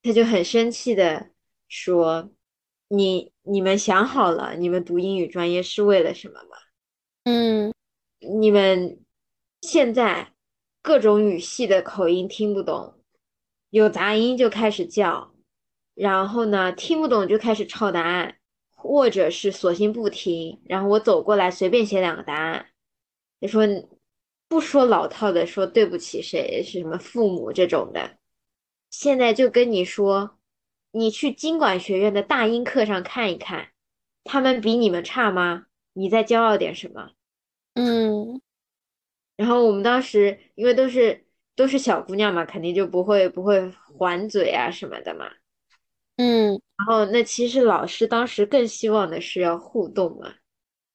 [0.02, 1.30] 他就很生气的
[1.66, 2.28] 说
[2.88, 6.56] ：“你你们想好了，你们读英语专业是为了什么吗？
[7.24, 7.72] 嗯
[8.20, 9.02] 你们
[9.62, 10.34] 现在
[10.82, 13.00] 各种语系的口音听不懂，
[13.70, 15.32] 有杂音就开始叫，
[15.94, 18.36] 然后呢听不懂就开始抄答案，
[18.76, 22.66] 或者是索性不听，然后我走过来随便写两个答案，
[23.38, 23.66] 你说
[24.48, 28.18] 不说老套的说对不起谁是什么父母这种的，
[28.90, 30.38] 现在就跟你说，
[30.92, 33.68] 你去经管学院的大英课上看一看，
[34.22, 35.66] 他们比你们差吗？
[35.92, 37.10] 你在骄傲点什么？
[37.74, 38.40] 嗯
[39.36, 41.26] 然后我们当时因为都是
[41.56, 43.68] 都是小姑娘嘛，肯定就不会不会
[43.98, 45.28] 还嘴啊什么的嘛。
[46.16, 50.32] 嗯，然后那其实老师当时更希望的是要互动嘛，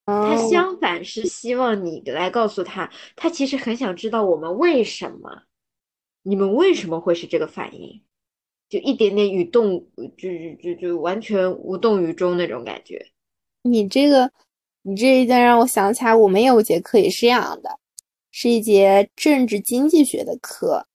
[0.09, 5.43] 他哦，相反是希望你来告诉他，他其实很想知道我们为什么，
[6.23, 8.01] 你们为什么会是这个反应，
[8.69, 9.85] 就一点点与动，
[10.17, 13.05] 就就就就完全无动于衷那种感觉。
[13.63, 14.31] 你这个
[14.81, 17.79] 你这一段让我想起来，我们有节课也是这样的，
[18.31, 20.85] 是一节政治经济学的课。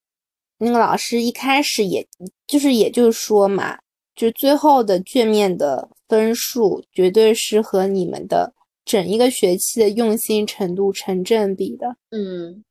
[0.59, 2.07] 那个老师一开始也
[2.47, 3.79] 就是也就是说嘛，
[4.15, 8.55] 就最后的卷面的分数绝对是和你们的
[8.85, 11.97] 整一个学期的用心程度成正比的。
[12.11, 12.65] 嗯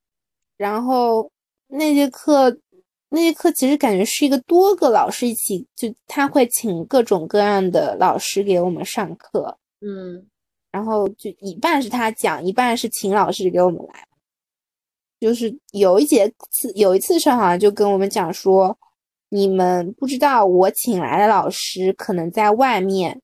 [0.57, 1.31] 然后
[1.67, 2.55] 那节课，
[3.09, 10.25] 那节课其实感觉是一个多个老师一起，就他会请各种各样的老师给我们上课，嗯
[10.71, 14.07] 然后就一半是他讲，一半是请老师给我们来。
[15.19, 18.77] 就是有一节次，有一次上好像就跟我们讲说，
[19.29, 23.21] 你们不知道我请来的老师可能在外面，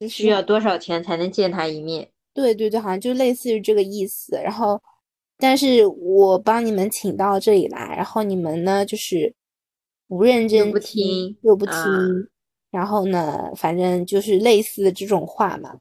[0.00, 2.08] 就是需要多少钱才能见他一面？
[2.36, 4.36] 对对对，好像就类似于这个意思。
[4.36, 4.78] 然后，
[5.38, 9.34] 但是我帮你们请到这里来，然后你们呢就是
[10.06, 11.98] 不认真又不听又不听，啊
[12.70, 15.78] 然后呢，反正就是类似的这种话嘛。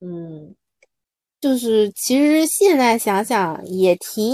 [0.00, 0.54] 嗯
[1.40, 4.24] 就是其实现在想想也挺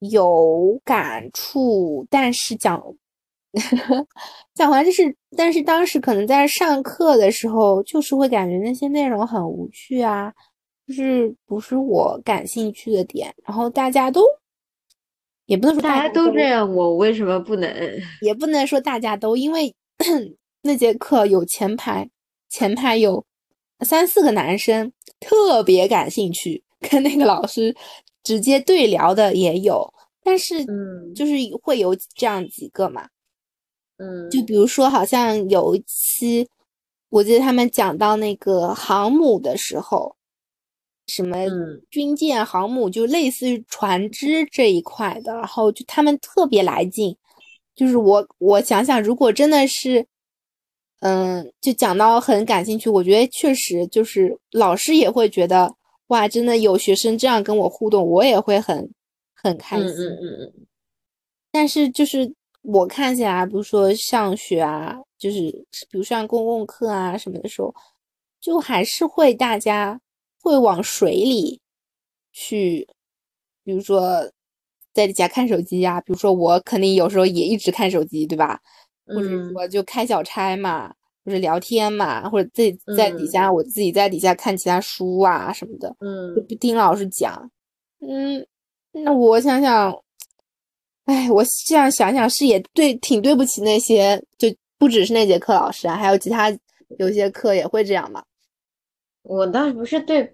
[0.00, 2.82] 有感触，但是讲
[4.54, 10.32] 讲完就是，但是当时可能在上课的时候，就是会感觉那些内容很无趣啊，
[10.86, 14.22] 就是不是我感兴趣的点，然后大家都
[15.46, 17.70] 也不能说大家家都这样，我为什么不能？
[18.20, 19.74] 也不能说大家都，因为
[20.62, 22.10] 那节课有前排，
[22.50, 23.24] 前排有
[23.80, 27.74] 三四个男生特别感兴趣，跟那个老师
[28.22, 29.90] 直接对聊的也有，
[30.22, 31.32] 但是嗯就是
[31.62, 33.08] 会有这样几个嘛，
[33.98, 36.48] 嗯就比如说好像有一期，
[37.10, 40.16] 我记得他们讲到那个航母的时候，
[41.06, 47.16] 什么嗯军舰、航母，就类似于船只这一块的，然后就他们特别来劲。
[47.74, 50.04] 就是我我想想，如果真的是，
[51.00, 55.72] 嗯，就讲到很感兴趣，我觉得确实就是老师也会觉得
[56.08, 58.90] 哇，真的有学生这样跟我互动，我也会很
[59.32, 60.06] 很开嗯心。
[60.06, 60.66] 嗯嗯嗯，
[61.52, 65.50] 但是就是我看起来，比如说上学啊，就是
[65.90, 67.74] 比如上公共课啊什么的时候，
[68.40, 70.00] 就还是会大家
[70.42, 71.60] 会往水里
[72.32, 72.86] 去，
[73.64, 74.30] 比如说
[74.92, 78.60] 在底下看手机呀、比如说我肯定有时候也一直看手机，对吧？
[79.06, 80.92] 或者嗯说就开小差嘛，
[81.24, 85.88] 或者聊天嘛，或者自己在底下、我自己在底下看其他书啊什么的。
[85.88, 87.50] 就嗯不听老师讲。
[88.00, 88.46] 嗯，
[88.92, 89.98] 那我想想，
[91.08, 94.46] 哎，我这样想想是也对，挺对不起那些，就
[94.78, 96.54] 不只是那节课老师啊，还有其他
[96.98, 98.22] 有些课也会这样嘛。
[99.22, 100.30] 我倒是不是对，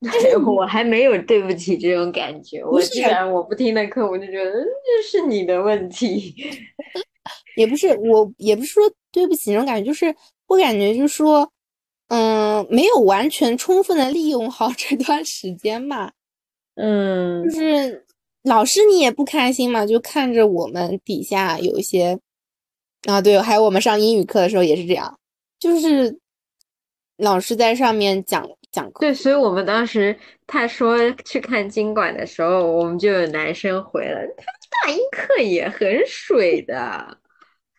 [0.46, 2.64] 我还没有对不起这种感觉。
[2.64, 4.52] 我是既然我不听的课，我就觉得
[5.04, 6.32] 是你的问题。
[7.56, 10.14] 也不是我，也不是说对不起那种感觉，就是
[10.46, 11.50] 我感觉就是说，
[12.06, 16.12] 嗯，没有完全充分的利用好这段时间吧。
[16.76, 18.05] 嗯就是
[18.46, 22.18] 老师你也不开心嘛，就看着我们底下有一些
[23.06, 25.18] 啊，对，还有我们上英语课的时候也是这样，
[25.58, 26.18] 就是
[27.16, 30.16] 老师在上面讲讲课，对，所以我们当时
[30.46, 37.18] 他说去看经管的时候，我们就有男生回了，他们大英课也很水的，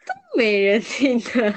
[0.05, 1.53] 都没人听的。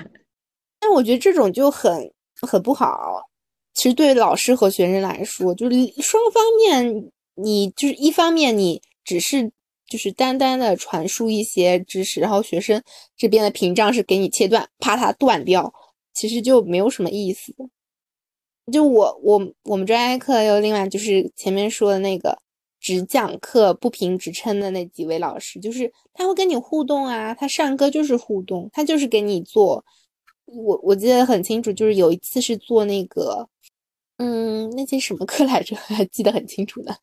[0.79, 3.29] 但我觉得这种就很很不好。
[3.75, 9.51] 其实对老师和学生来说，就是双方面，你就是一方面你只是
[9.87, 12.83] 就是单单的传输一些知识，然后学生
[13.17, 15.73] 这边的屏障是给你切断，怕它断掉，
[16.15, 17.55] 其实就没有什么意思。
[18.71, 22.39] 就我我我们专业课有另外就是前面说的那个
[22.79, 29.85] 只讲课不评职称的那几位老师，就是他会跟你互动啊，他上课就是互动，他就是给你做
[30.45, 33.49] 我我记得很清楚，就是有一次是做那个，
[34.19, 35.75] 嗯，那节什么课来着？
[35.91, 36.95] 还记得很清楚呢，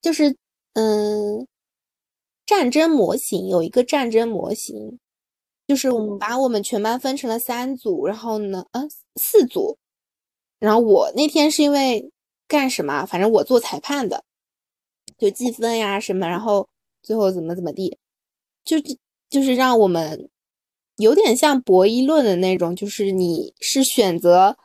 [0.00, 0.36] 就是
[0.74, 1.46] 嗯，
[2.46, 4.98] 战争模型有一个战争模型，
[5.66, 9.78] 就是我们把我们全班分成了三组，然后呢，嗯，四组，
[10.58, 12.10] 然后我那天是因为
[12.48, 13.04] 干什么？
[13.06, 14.24] 反正我做裁判的，
[15.18, 16.68] 就计分呀什么，然后
[17.02, 17.98] 最后怎么怎么地，
[18.64, 18.76] 就
[19.30, 20.28] 就是让我们。
[20.96, 24.56] 有点像博弈论的那种，就是你是选择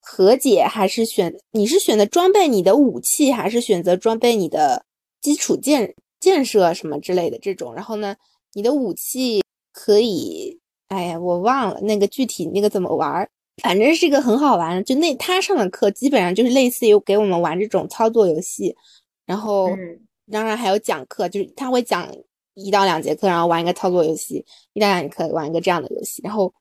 [0.00, 4.86] 和解，还是选你是选择装备你的武器，还是选择装备你的
[5.24, 7.74] 基础建建设什么之类的这种。
[7.74, 8.14] 然后呢，
[8.52, 13.28] 你的武器可以，哎呀，我忘了那个具体那个怎么玩，
[13.62, 14.84] 反正是一个很好玩。
[14.84, 18.76] 就那他上的课基本上就是类似于给我们玩这种操作游戏，
[19.26, 19.70] 然后
[20.30, 22.08] 当然还有讲课，就是他会讲。
[22.56, 24.40] 一到两节课，然后玩一个操作游戏；
[24.74, 26.54] 一到两节课玩一个这样的游戏，然后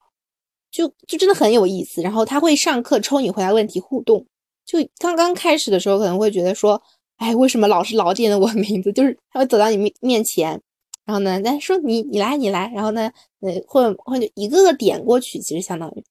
[0.71, 2.01] 就就真的很有意思。
[2.01, 4.25] 然后他会上课抽你回答问题互动。
[4.65, 6.81] 就刚刚开始的时候，可能会觉得说，
[7.23, 8.91] 哎，为什么老是老点的我名字？
[8.93, 10.61] 就是他会走到你面面前，
[11.05, 13.11] 然后呢，再说你你来你来，然后呢，
[13.41, 16.03] 呃，或或者一个个点过去，其实相当于。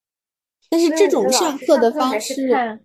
[0.70, 2.80] 但是这种上课的方式，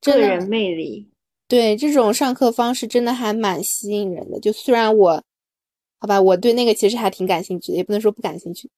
[0.00, 1.10] 个人魅力，
[1.46, 4.40] 对这种上课方式真的还蛮吸引人的。
[4.40, 5.22] 就虽然我。
[5.98, 8.68] 好吧，我对那个其实还挺感兴趣的，也不能说不感兴趣。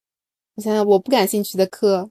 [0.55, 2.09] 我想想，我不感兴趣的课，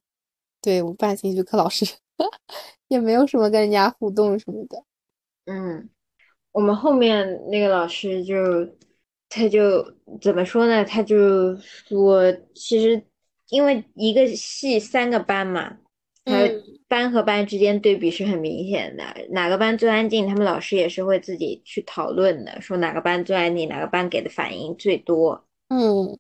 [0.62, 1.86] 对我不感兴趣的课，老师
[2.90, 4.84] 也没有什么跟人家互动什么的。
[5.46, 5.90] 嗯，
[6.52, 8.36] 我们后面那个老师就，
[9.30, 10.84] 他就怎么说呢？
[10.84, 13.04] 他就说，其实
[13.50, 15.78] 因为一个系三个班嘛。
[16.30, 16.34] 他
[16.90, 25.48] 班和班之间对比是很明显的，哪个班最安静，他们老师也是会自己去讨论的，说哪个班最安静，哪个班给的反应最多。
[25.70, 26.20] 嗯，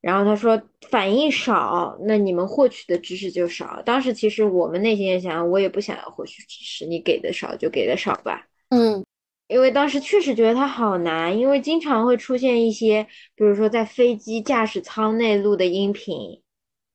[0.00, 0.60] 然后他说
[0.90, 3.80] 反应少，那你们获取的知识就少。
[3.86, 8.48] 当时其实我们内心也想，我也不想要获取知识，你给的少就给的少吧。
[8.70, 9.04] 嗯，
[9.46, 16.40] 因为当时确实觉得它好难，因为经常会出现一些，比如说在飞机驾驶舱内录的音频。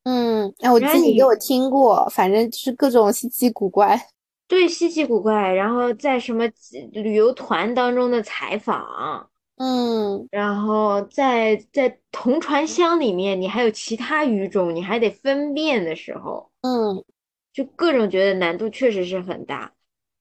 [0.04, 4.00] 嗯，哎，我记得你给我听过，反正就是各种稀奇古怪。
[4.48, 6.44] 对，稀奇古怪，然后在什么
[6.92, 17.04] 旅游团当中的采访，嗯，然后在在同船箱里面，你还有其他语种，你还得分辨的时候，嗯，
[17.52, 19.72] 就各种觉得难度确实是很大。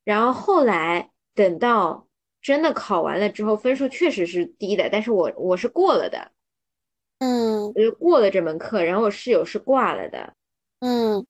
[0.03, 2.05] 然后后来等到
[2.41, 6.31] 真的考完了之后，分数确实是低的，但是我我是过了的。
[7.19, 10.33] 嗯，我就过了这门课，然后我室友是挂了的，
[10.79, 11.25] 嗯，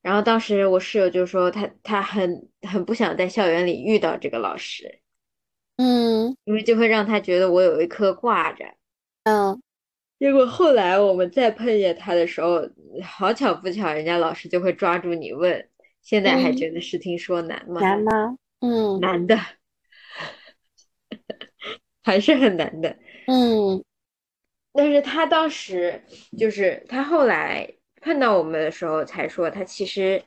[0.00, 5.00] 然后当时我室友就说他他很很不想在校园里遇到这个老师，
[5.76, 8.64] 嗯，因为就会让他觉得我有一科挂着，
[9.24, 9.60] 嗯，
[10.20, 12.60] 结果后来我们再碰见他的时候，
[13.02, 15.68] 好巧不巧，人家老师就会抓住你问，
[16.00, 17.80] 现在还觉得视听说难吗？
[17.80, 18.38] 难吗？
[18.60, 19.36] 嗯，难的，
[22.08, 22.96] 还是很难的，
[23.26, 23.84] 嗯。
[24.72, 26.02] 但是他当时
[26.38, 30.22] 就是他后来碰到我们的时候才说，他其实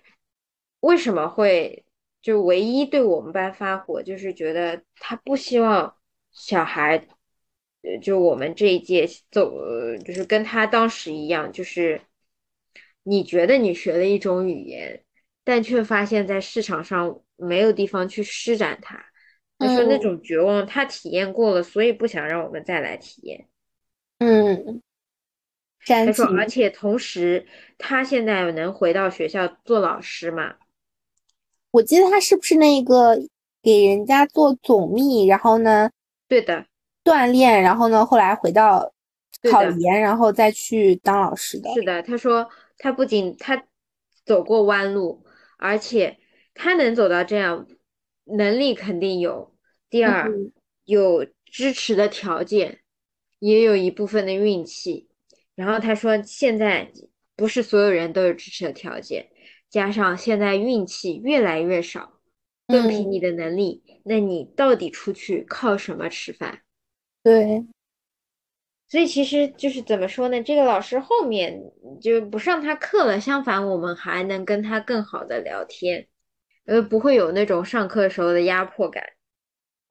[0.82, 1.86] 为什么会
[2.22, 5.96] 就唯一对我们班发火，就是觉得他不希望
[6.32, 7.08] 小孩，
[8.02, 9.52] 就我们这一届走，
[10.06, 12.02] 就是跟他当时一样，就是
[13.04, 15.04] 你觉得你学了一种语言，
[15.44, 19.11] 但却发现在市场上没有地方去施展它。
[19.62, 23.48] 他说那种绝望他体验过了，所以不想让我们再来体验。
[24.18, 24.82] 嗯，
[25.86, 27.46] 他说，而且同时，
[27.78, 30.56] 他现在能回到学校做老师嘛？
[31.72, 33.18] 我记得他是不是那个
[33.62, 35.90] 给人家做总秘，然后呢？
[36.28, 36.66] 对的，
[37.04, 38.92] 锻炼，然后呢，后来回到
[39.52, 41.72] 考研，然后再去当老师的。
[41.74, 43.64] 是的，他说他不仅他
[44.26, 45.24] 走过弯路，
[45.58, 46.20] 而且
[46.54, 47.68] 他能走到这样，
[48.26, 49.51] 能力肯定有。
[49.92, 50.28] 第二，
[50.86, 52.80] 有支持的条件。
[53.40, 55.10] 也有一部分的运气，
[55.56, 56.92] 然后他说，现在
[57.36, 59.32] 不是所有人都有支持的条件，
[59.68, 62.20] 加上现在运气越来越少，
[62.68, 66.62] 更凭你的能力，那你到底出去靠什么吃饭？
[67.24, 67.66] 对，
[68.88, 70.44] 所以其实就是怎么说呢？
[70.44, 71.60] 这个老师后面
[72.00, 76.08] 就不上他课了，相反我们还能跟他更好的聊天，
[76.66, 79.04] 呃，不会有那种上课时候的压迫感。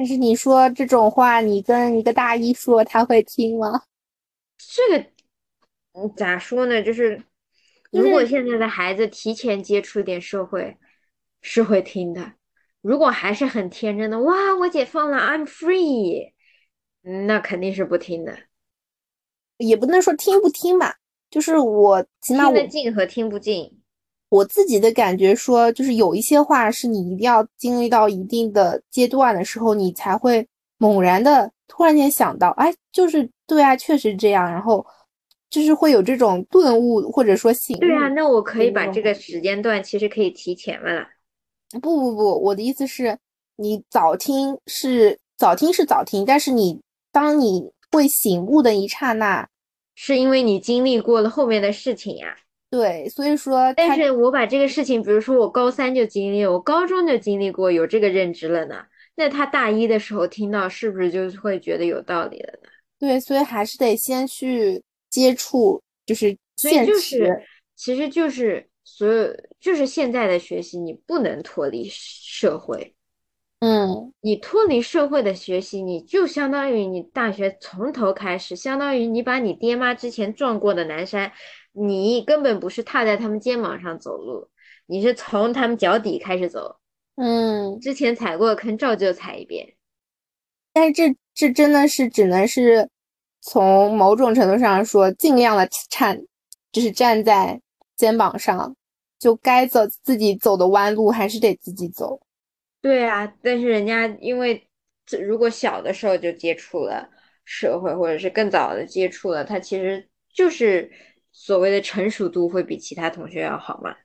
[0.01, 3.83] 但是你说这种话，你跟一个大一说，他会听吗？
[4.57, 5.07] 这个，
[5.93, 6.83] 嗯，咋说呢？
[6.83, 7.23] 就是
[7.91, 10.79] 如果现在的孩子提前接触点社会，
[11.43, 12.33] 是会听的。
[12.81, 16.33] 如果还是很天真的，哇，我解放了，I'm free，
[17.27, 18.35] 那肯定是不听的。
[19.59, 20.97] 也不能说听不听吧，
[21.29, 23.80] 就是我起码我听得进和听不进。
[24.31, 30.47] 我自己的感觉说，就是有一些话是你一定要经历到一定的阶段的时候，你才会
[30.79, 34.87] 猛然的突然间想到，哎，就是对啊，确实这样，然后
[35.51, 37.81] 就是会有这种顿悟或者说醒悟。
[37.81, 41.05] 对啊，那我可以把这个时间段其实可以提前了。
[41.83, 43.19] 不不不，我的意思是，
[43.57, 49.49] 你早听是早听是早听，但是你当你会醒悟的一刹那，
[49.97, 52.37] 是因为你经历过了后面的事情呀。
[52.71, 58.85] 对，所以说，但是我把这个事情，比如说我高三就经历，我高中就经历过，有这个认知了呢。
[59.17, 62.69] 那他大一的时候听到，是不是就会觉得有道理了呢？
[62.99, 67.43] 对，所以还是得先去接触，就是现实，
[67.75, 72.95] 其实就是所有，就是现在的学习，你不能脱离社会。
[73.59, 81.33] 嗯，你脱离社会的学习，你就相当于你大学从头开始，相当于你把你爹妈之前撞过的南山。
[81.73, 84.49] 你根本不是踏在他们肩膀上走路，
[84.87, 86.77] 你是从他们脚底开始走。
[87.15, 89.75] 嗯，之前踩过的坑照旧踩一遍。
[90.73, 92.89] 但是这这真的是只能是
[93.41, 96.21] 从某种程度上说，尽量的站，
[96.73, 97.61] 就是站在
[97.97, 98.75] 肩膀上，
[99.19, 102.21] 就该走自己走的弯路还是得自己走。
[102.81, 104.67] 对啊，但是人家因为
[105.21, 107.09] 如果小的时候就接触了
[107.45, 110.91] 社会，或者是更早的接触了，他其实就是。
[111.41, 113.97] 所谓的成熟度会比其他同学要好吗？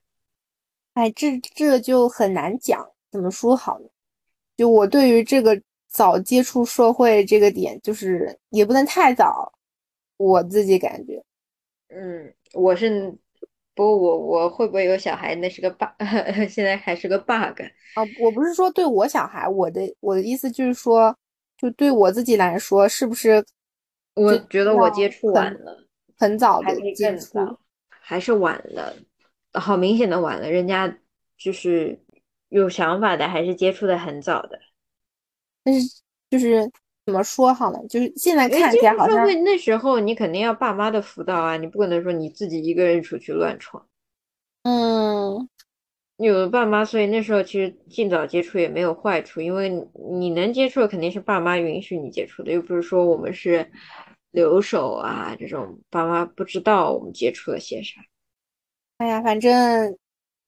[0.94, 3.86] 哎，这这就很难讲，怎么说好呢？
[4.56, 9.52] 就我对于这个早接触社会这个点，就是也不能太早，
[10.16, 11.22] 我自己感觉。
[11.90, 13.14] 嗯，我是，
[13.74, 15.90] 不过我我会不会有小孩，那是个 bug，
[16.50, 17.62] 现在还是个 bug
[17.96, 18.02] 啊。
[18.22, 21.14] 我不是说对我小孩，我的我的意思就是说，
[21.58, 23.46] 就对我自己来说，是不是？
[24.14, 25.85] 我觉得我接触晚了。
[26.18, 27.58] 很早的接触，
[27.90, 28.96] 还是晚了，
[29.54, 30.50] 好明显的晚了。
[30.50, 30.98] 人家
[31.38, 32.00] 就是
[32.48, 34.60] 有想法的，还是接触的很早的。
[35.64, 36.72] 但是就是
[37.06, 43.86] 怎么说好了，就是现在看起来好像那时候你肯定要爸妈的辅导啊，你不可能说你自己一个人出去乱闯。
[44.64, 45.50] 嗯，
[46.16, 49.70] 有了爸妈，所以那时候其实尽早接触也没有坏处，因为
[50.18, 53.70] 你能接触的肯定是爸妈允许你接触的，又不是说我们是。
[54.36, 58.02] 留守啊，这种爸妈不知道我们接触了些啥。
[58.98, 59.98] 哎呀，反正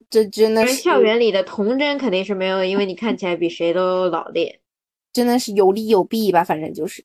[0.10, 4.60] 这真的是校园里的童真肯定是没有，因为你看起来比谁都老练。
[5.14, 7.04] 真的是有利有弊吧，反正就是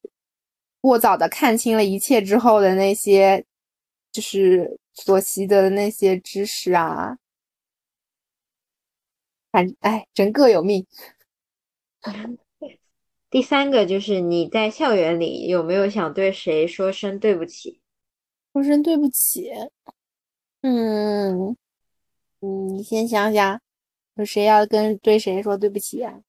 [0.81, 3.43] 过早的看清了一切之后的那些，
[4.11, 7.17] 就是所习得的那些知识啊。
[9.51, 10.87] 反哎，人各有命。
[13.33, 17.81] 第三个就是你在校园里有没有想对谁说声对不起？
[18.53, 19.51] 说声对不起。
[20.61, 21.57] 嗯
[22.41, 23.59] 嗯，你先想想，
[24.17, 26.21] 有谁要跟对谁说对不起啊？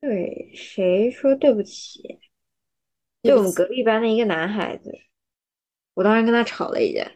[0.00, 2.18] 对谁说对不起？
[3.22, 4.98] 对我们隔壁班的一个男孩子，
[5.94, 7.08] 我当时跟他吵了一架。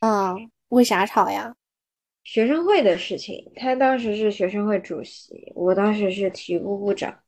[0.00, 1.54] 嗯，为啥吵呀？
[2.24, 7.22] 学生会的事情，他当时是学生会主席，我当时是体育部部长。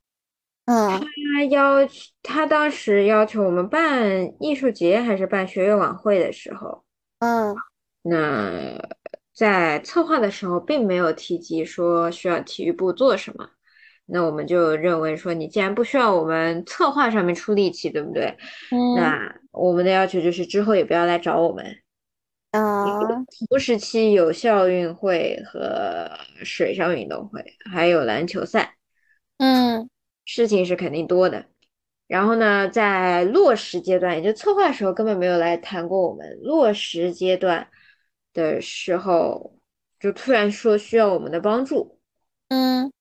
[0.69, 6.83] 他要求他当时要求我们办艺术节还是办学院晚会的时候，
[7.19, 7.55] 嗯，
[8.03, 8.79] 那
[9.33, 13.49] 在策划的时候并没有提及说需要体育部做什么，
[14.05, 18.37] 那我们就认为说你既然不需要我们策划上面出力气，对不对？
[18.71, 21.65] 嗯，那我们的要求就是之后也不要来找我们。
[22.51, 22.85] 啊，
[23.49, 26.09] 同时期有校运会和
[26.43, 28.75] 水上运动会，还有篮球赛，
[29.37, 29.89] 嗯。
[30.31, 31.43] 事情是肯定多的，
[32.05, 36.39] 然后呢，在落实阶段，也就策划的时候根本没有来谈过我们。
[36.43, 37.67] 落实阶段
[38.31, 39.57] 的时候，
[39.99, 41.97] 就突然说需要我们的帮助，
[42.49, 42.91] 嗯，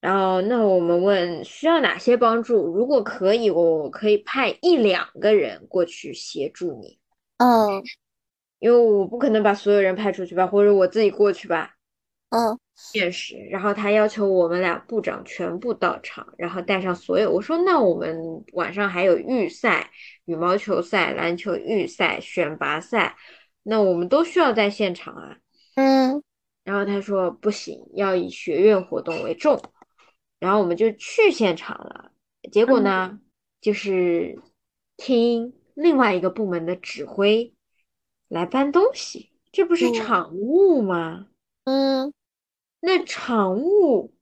[0.00, 2.66] 然后那我们问需要哪些帮助？
[2.66, 6.98] 如果可以，我可以派一两个人过去协助你，
[7.36, 7.80] 嗯，
[8.58, 11.76] 因为我不可能把所有人派出去吧，或者我自己过去吧。
[12.30, 13.36] 嗯，确实。
[13.50, 17.32] 然后他要求我们俩部长全部到场，然后带上所有。
[17.32, 19.90] 我说那我们晚上还有预赛，
[20.26, 23.16] 羽毛球赛、篮球预赛、选拔赛，
[23.62, 25.36] 那我们都需要在现场啊。
[25.74, 26.22] 嗯。
[26.64, 29.60] 然后他说不行，要以学院活动为重。
[30.38, 32.10] 然后我们就去现场了。
[32.52, 33.20] 结果呢，
[33.60, 34.38] 就是
[34.96, 37.54] 听另外一个部门的指挥
[38.28, 41.26] 来搬东西，这不是场务吗？
[41.64, 42.12] 嗯。
[42.86, 44.14] 那场务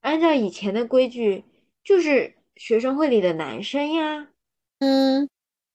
[0.00, 1.44] 按照以前的规矩，
[1.84, 4.28] 就是学生会里的男生呀，
[4.78, 5.28] 嗯，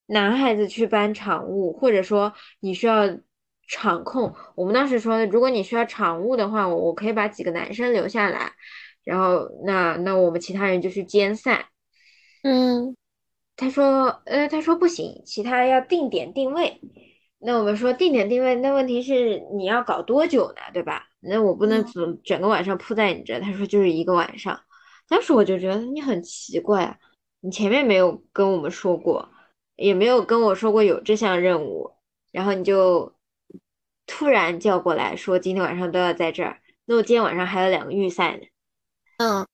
[0.07, 3.19] 男孩子去搬场务，或者说你需要
[3.67, 4.33] 场控。
[4.55, 8.53] 我们当时说，如果你需要场务的话，我我可以把几个男生留下来，
[9.03, 11.69] 然后那那我们其他人就去兼赛。
[12.41, 12.97] 嗯，
[13.55, 16.81] 他说，呃，他说不行，其他要定点定位。
[17.37, 21.10] 那我们说定点定位，那问题是你要搞多久呢，对吧？
[21.21, 23.39] 那我不能整整个晚上扑在你这。
[23.39, 24.59] 他说就是一个晚上。
[25.07, 26.99] 当时我就觉得你很奇怪，
[27.41, 29.29] 你前面没有跟我们说过，
[29.75, 31.91] 也没有跟我说过有这项任务，
[32.31, 33.13] 然后你就
[34.05, 36.61] 突然叫过来说今天晚上都要在这儿。
[36.85, 38.43] 那我今天晚上还有两个预赛呢。
[39.17, 39.47] 嗯，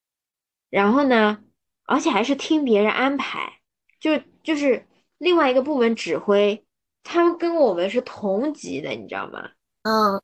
[0.70, 1.40] 然后呢，
[1.86, 3.60] 而且还是听别人安排，
[4.00, 4.12] 就
[4.44, 4.88] 就是
[5.18, 6.66] 另外一个部门指挥，
[7.04, 9.50] 他们跟我们是同级的，你知道吗？
[9.82, 10.22] 嗯，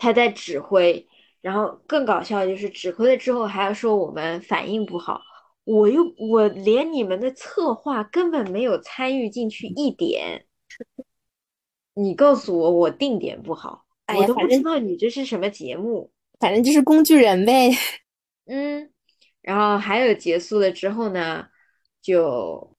[0.00, 1.06] 他在指挥。
[1.42, 5.22] 然后更搞笑的就是指挥了之后还要说我们反应不好，
[5.64, 10.44] 我又我连你们的策划根本没有参与进去一点，
[11.94, 17.70] 你告诉我我定点不好，我都不知道你这是什么节目，反正就是工具人呗。
[18.44, 18.92] 嗯，
[19.40, 21.46] 然后还有结束了之后呢，
[22.02, 22.76] 就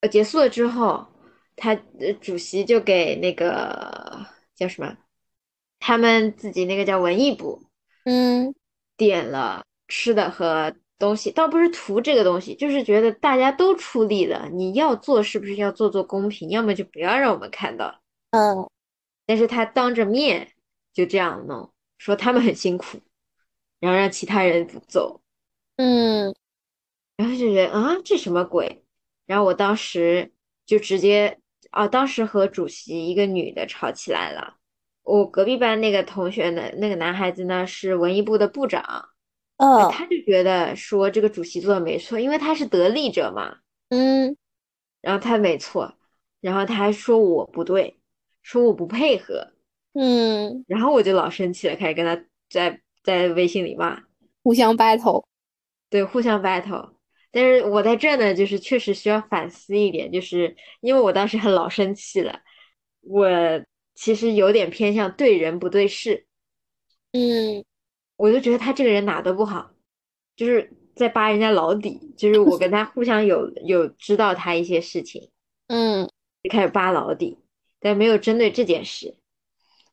[0.00, 1.06] 呃结束了之后，
[1.54, 1.76] 他
[2.20, 4.96] 主席就给那个叫什么，
[5.80, 7.64] 他们自己那个叫文艺部。
[8.04, 8.54] 嗯，
[8.96, 16.48] 点了吃的和东西，倒不是图这个东西，就是觉得大家都出力了，你要做是不是要做做公平？
[16.50, 18.00] 要么就不要让我们看到。
[18.30, 18.68] 嗯，
[19.26, 20.52] 但是他当着面
[20.92, 23.00] 就这样弄，说他们很辛苦，
[23.80, 25.20] 然后让其他人走。
[25.76, 26.34] 嗯，
[27.16, 28.84] 然后就觉得啊，这什么鬼？
[29.26, 30.32] 然后我当时
[30.64, 31.38] 就直接
[31.70, 34.56] 啊，当时和主席一个女的吵起来了。
[35.02, 39.08] 我隔壁班那个同学呢，那个男孩子呢是文艺部的部长，
[39.56, 43.56] 嗯，他就觉得说这个主席做的没错，因为他是得力者嘛，
[43.88, 44.36] 嗯，
[45.00, 45.94] 然后他没错，
[46.40, 47.98] 然后他还说我不对，
[48.42, 49.52] 说我不配合，
[49.94, 54.00] 嗯，然后我就老生气了，开始跟他在在微信里骂，
[54.42, 55.24] 互相 battle，
[55.88, 56.90] 对，互相 battle，
[57.32, 62.40] 但是我在这呢，就是确实需要反思一点，就是因为我当时很老生气了，
[63.00, 63.26] 我。
[64.00, 66.24] 其实有点偏向对人不对事，
[67.12, 67.62] 嗯，
[68.16, 69.72] 我就觉得他这个人哪都不好，
[70.34, 75.30] 就是在扒人家老底，就是我跟他互相有有知道他一些事情，
[75.68, 76.08] 嗯，
[76.42, 77.36] 就开始扒老底，
[77.78, 79.16] 但没有针对这件事。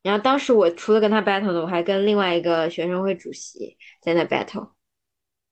[0.02, 4.70] 然后当时我除了跟他 battle 呢，我还跟另外一个学生会主席在那 battle。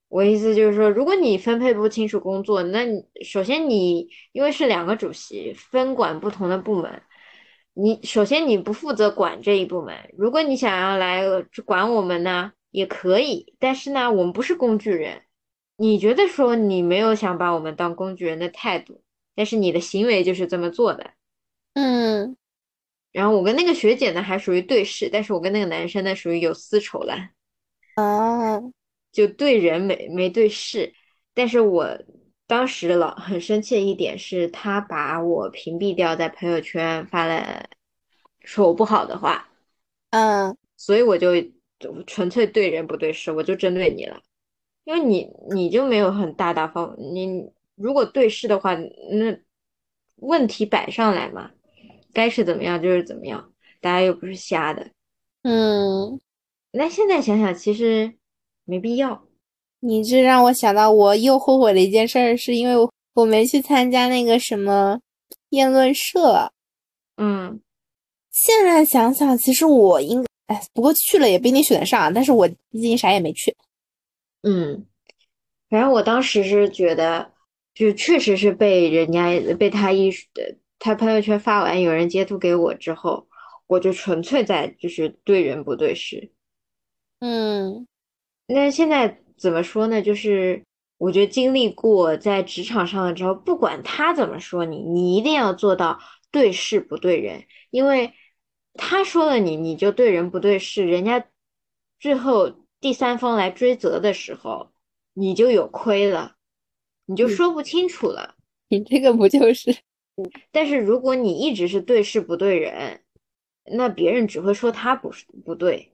[0.09, 7.03] 我意思就是说，如果你分配不清楚工作，那你首先你因为是两个主席分管不同的部门。
[7.79, 11.23] 你首先你不负责管这一部门，如果你想要来
[11.67, 15.21] 管我们呢，也可以，但是呢，我们不是工具人。
[15.77, 19.03] 你觉得说你没有想把我们当工具人的态度，
[19.35, 21.11] 但是你的行为就是这么做的，
[21.75, 22.39] 嗯。
[23.13, 27.29] 然后我跟那个学姐呢还属于对视，但是我跟那个男生呢属于有私仇了，
[27.97, 28.73] 哦，
[29.13, 30.95] 就对人没没对视，
[31.35, 31.99] 但是我。
[32.47, 37.69] 当时老很生气的一点是他把我屏蔽掉，在朋友圈发了
[38.41, 39.49] 说我不好的话，
[40.11, 41.33] 嗯，所以我就
[42.07, 44.21] 纯粹对人不对事，我就针对你了，
[44.85, 49.39] 因为你你就没有很大大方，你如果对事的话，那
[50.15, 51.51] 问题摆上来嘛，
[52.13, 54.93] 该是怎么样就是怎么样，大家又不是瞎的，
[55.43, 56.21] 嗯，
[56.71, 58.15] 那现在想想其实
[58.65, 59.26] 没必要。
[59.81, 64.99] 你这让我想到，我又后悔的一件事儿，是因为我我没去参加那个什么
[65.49, 66.51] 辩论社。
[67.17, 67.61] 嗯，
[68.31, 72.13] 现在想想，其实我应该，哎，不过去了也不一定选得上。
[72.13, 73.55] 但是我毕竟啥也没去。
[74.43, 74.87] 嗯，
[75.69, 77.33] 反正我当时是觉得，
[77.75, 80.11] 就确实是被人家被他一
[80.79, 83.27] 他朋友圈发完，有人截图给我之后，
[83.67, 86.33] 我就纯粹在就是对人不对事。
[87.21, 87.87] 嗯，
[88.47, 89.21] 那现在。
[89.37, 90.01] 怎么说呢？
[90.03, 90.63] 就是
[90.99, 98.13] 我觉得经历过在职场上了之后，不管他怎么说你，你一定要做到对事不对人，因为
[98.75, 101.27] 他说了你，你就对人不对事，人家
[102.01, 104.71] 最后第三方来追责的时候，
[105.15, 106.37] 你就有亏了，
[107.07, 108.35] 你就说不清楚了。
[108.69, 109.77] 你这个不就是？
[110.51, 113.03] 但是如果你一直是对事不对人，
[113.65, 115.93] 那别人只会说他不是不对。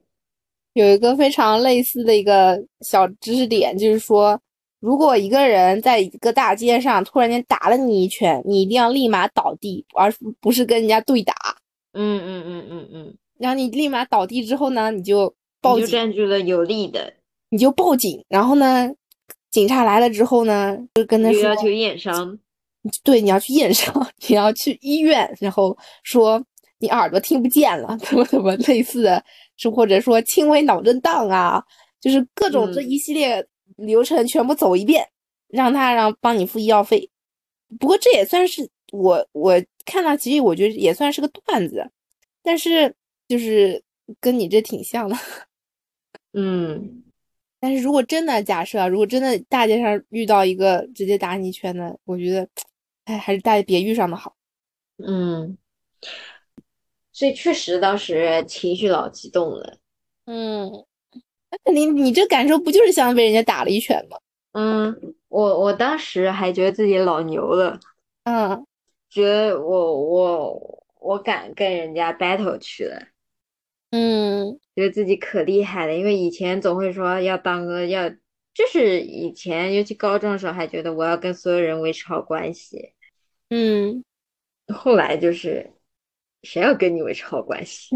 [0.73, 4.39] 有一个非常类似的一个小知识点，就是说，
[4.79, 10.11] 如果一个人在一个大街上突然间打了你一拳，你一定要立马倒地，而
[10.41, 11.33] 不是跟人家对打。
[11.93, 13.17] 嗯嗯嗯嗯嗯。
[13.37, 17.13] 然后你立马倒地之后呢，你就报警，就占据了有利的，
[17.49, 18.25] 你就报警。
[18.27, 18.91] 然后呢，
[19.51, 22.39] 警察来了之后呢，就跟他说要求验伤。
[23.03, 23.93] 对，你要去验伤，
[24.27, 26.43] 你要去医院，然后说。
[26.79, 29.23] 你耳朵听不见了，怎么怎么类似的，
[29.57, 31.63] 是或者说轻微脑震荡啊，
[31.99, 33.45] 就是各种这一系列
[33.77, 35.07] 流程全部走一遍，
[35.47, 37.09] 让他让帮你付医药费。
[37.79, 39.53] 不过这也算是我我
[39.85, 41.89] 看到，其实我觉得也算是个段子，
[42.41, 42.93] 但是
[43.27, 43.83] 就是
[44.19, 45.15] 跟你这挺像的，
[46.33, 46.99] 嗯。
[47.59, 52.45] 但是如果真的假设，如果真的大街上遇到一个直接打你一拳的，我觉得，
[53.05, 54.35] 哎，还是大家别遇上的好。
[54.97, 55.57] 嗯，
[57.13, 59.77] 所以确实当时情绪老激动了。
[60.25, 60.69] 嗯，
[61.49, 64.17] 那肯定，你这感受不就是像被人家打了一拳吗？
[64.51, 67.79] 嗯，我我当时还觉得自己老牛了。
[68.23, 68.65] 嗯，
[69.09, 73.01] 觉得我我我敢跟人家 battle 去了。
[73.91, 82.93] 嗯，觉得自己可厉害了，因为以前总会说要当个要，就是以前尤其高中的时候还觉得我要跟所有人维持好关系，
[83.49, 84.03] 嗯，
[84.73, 85.72] 后来就是
[86.43, 87.95] 谁要跟你维持好关系？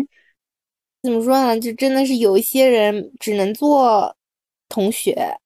[1.03, 1.59] 怎么说呢？
[1.59, 4.17] 就真的是有一些人只能做
[4.67, 5.37] 同学，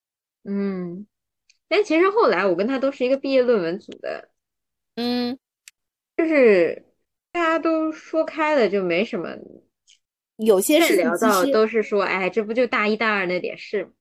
[0.43, 1.06] 嗯，
[1.68, 4.30] 但其实后来我跟他都是一个毕业论文组的，
[4.95, 5.38] 嗯，
[6.16, 6.86] 就是
[7.32, 9.30] 大家都说开了，就没什么。
[10.38, 13.91] 有些事聊到都是说，哎，这不就大一、大二那点事吗？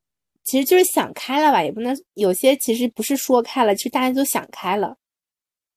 [0.43, 4.97] 其实就是想开了吧，也不能有些其实不是说开了，其实大家都想开了，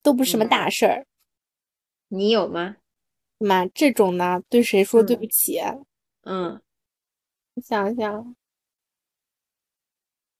[0.01, 1.05] 都不是什么大事儿。
[2.07, 2.77] 你有吗？
[3.43, 5.59] 妈，这种呢，对谁说对不起？
[6.23, 6.61] 嗯，
[7.55, 8.35] 你想想，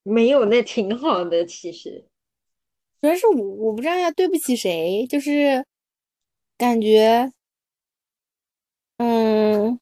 [0.04, 2.06] 没有那挺好的，其实
[3.02, 5.66] 主要是我我不知道要对不起谁，就是
[6.58, 7.32] 感觉，
[8.98, 9.80] 嗯。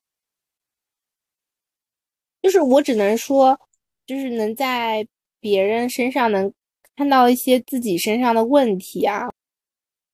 [2.42, 3.60] 就是我只能说，
[4.08, 5.08] 就是能在
[5.40, 6.52] 别人身上能
[6.96, 9.32] 看到一些自己身上的问题啊。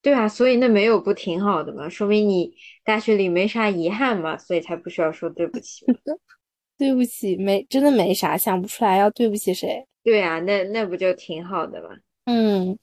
[0.07, 1.89] 对啊，所以那没有不挺好的吗？
[1.89, 2.53] 说明你
[2.85, 5.85] 大学里没啥遗憾嘛，所以才不需要说对不起。
[6.79, 9.85] 对不起，没真的没啥，想不出来要对不起谁。
[10.05, 11.89] 对啊，那那不就挺好的吗？
[12.23, 12.79] 嗯，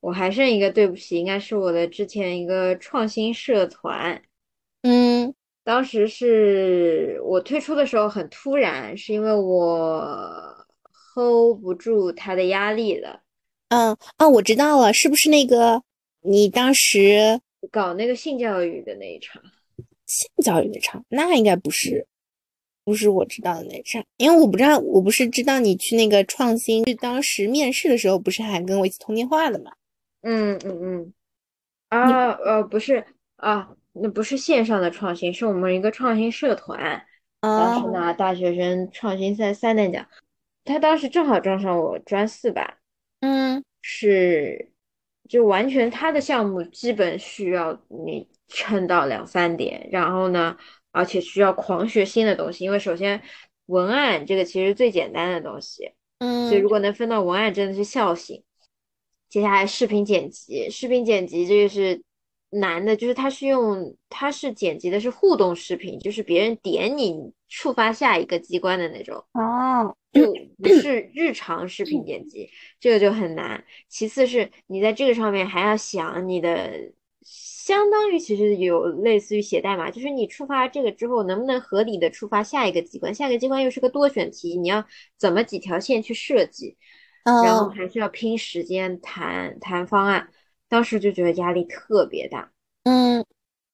[0.00, 4.22] 我还剩一个对不起，应该是我的之前一个创新社团。
[4.80, 5.34] 嗯。
[5.62, 10.66] 当时是我退出的时候很突然，是因为我
[11.14, 13.20] hold 不住他的压力了。
[13.68, 15.82] 嗯，哦，我知道了，是不是那个
[16.26, 19.42] 你当时搞那个性教育的那一场？
[20.06, 21.04] 性教育那场？
[21.08, 22.06] 那应该不是，
[22.84, 29.72] 不是我知道的那场，因为我不知道，我不是知道你去那个创新，就当时面试的时候不是还跟我一起通电话的嘛？
[30.22, 31.12] 嗯嗯嗯，
[31.88, 33.04] 啊呃不是
[33.36, 33.72] 啊。
[33.98, 37.02] 那不是线上的创新，是我们一个创新社团，
[37.40, 40.06] 当时拿大学生创新赛三等奖。
[40.66, 42.76] 他当时正好撞上我专四吧，
[43.20, 44.70] 嗯，是，
[45.28, 50.56] 就完全他的项目基本需要你撑到两三点，然后呢，
[50.92, 53.22] 而且需要狂学新的东西，因为首先
[53.66, 58.42] 文案这个其实最简单的东西，嗯，所以如果能分到文案真的是笑醒。
[59.28, 62.02] 接下来视频剪辑，视频剪辑这个是。
[62.60, 67.14] 难的就是它是用，它是剪辑的是互动视频，就是别人点你
[67.48, 70.32] 触发下一个机关的那种哦，就
[70.62, 72.48] 不是日常视频剪辑，
[72.80, 73.62] 这个就很难。
[73.88, 76.92] 其次是你在这个上面还要想你的，
[77.22, 84.84] 相当于其实有类似于写代码，就是你触发这个之后能不能合理的触发下一个机关，下一个机关又是个多选题，你要
[85.18, 86.76] 怎么几条线去设计，
[87.44, 90.28] 然后还是要拼时间谈谈方案。
[90.68, 92.52] 当时就觉得压力特别大，
[92.82, 93.24] 嗯，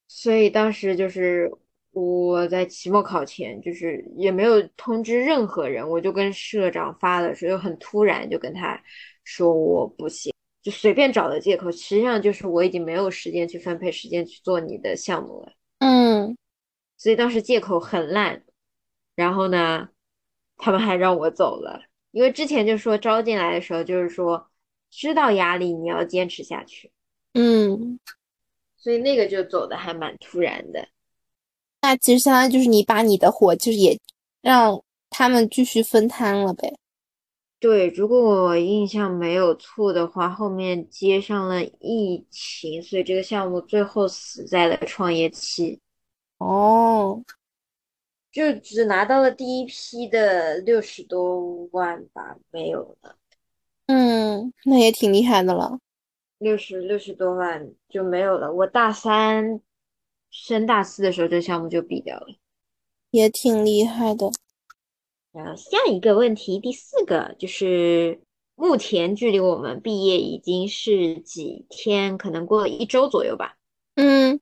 [0.09, 1.51] 所以当时就是
[1.91, 8.79] 我在期末考前，就是也没有通知任何人，我就跟社长发了，说很突然就跟他
[9.25, 16.37] 说我不行，就随便找的借口，实际上就是我已经没有时间去分配时间去做你的项目了，嗯，
[16.99, 18.45] 所以当时借口很烂，
[19.17, 19.89] 然后呢，
[20.59, 24.47] 他们还让我走了，因为之前就说招进来的时候就是说。
[24.93, 26.93] 知道压力，你要坚持下去。
[27.33, 27.99] 嗯，
[28.77, 30.87] 所以那个就走的还蛮突然的。
[31.81, 33.99] 那其实相当于就是你把你的火，就是也
[34.43, 36.77] 让他们继续分摊了呗。
[37.59, 45.81] 对，如果我印象没有错的话，后面接上了疫情，所以这个项目最后死在了创业期。
[46.39, 47.23] 哦，
[48.31, 53.17] 就只拿到了第一批的六十多万吧，没有了。
[53.87, 55.79] 嗯，那也挺厉害的了，
[56.39, 58.53] 六十六十多万就没有了。
[58.53, 59.61] 我大三
[60.31, 62.37] 升大四的时候，这项目就毙掉了，
[63.11, 64.31] 也挺厉害的。
[65.33, 68.21] 然后下一个问题，第四个就是
[68.55, 72.19] 目前距离我们毕业已经是几天？
[72.19, 73.57] 可能过了一周左右吧。
[73.95, 74.41] 嗯，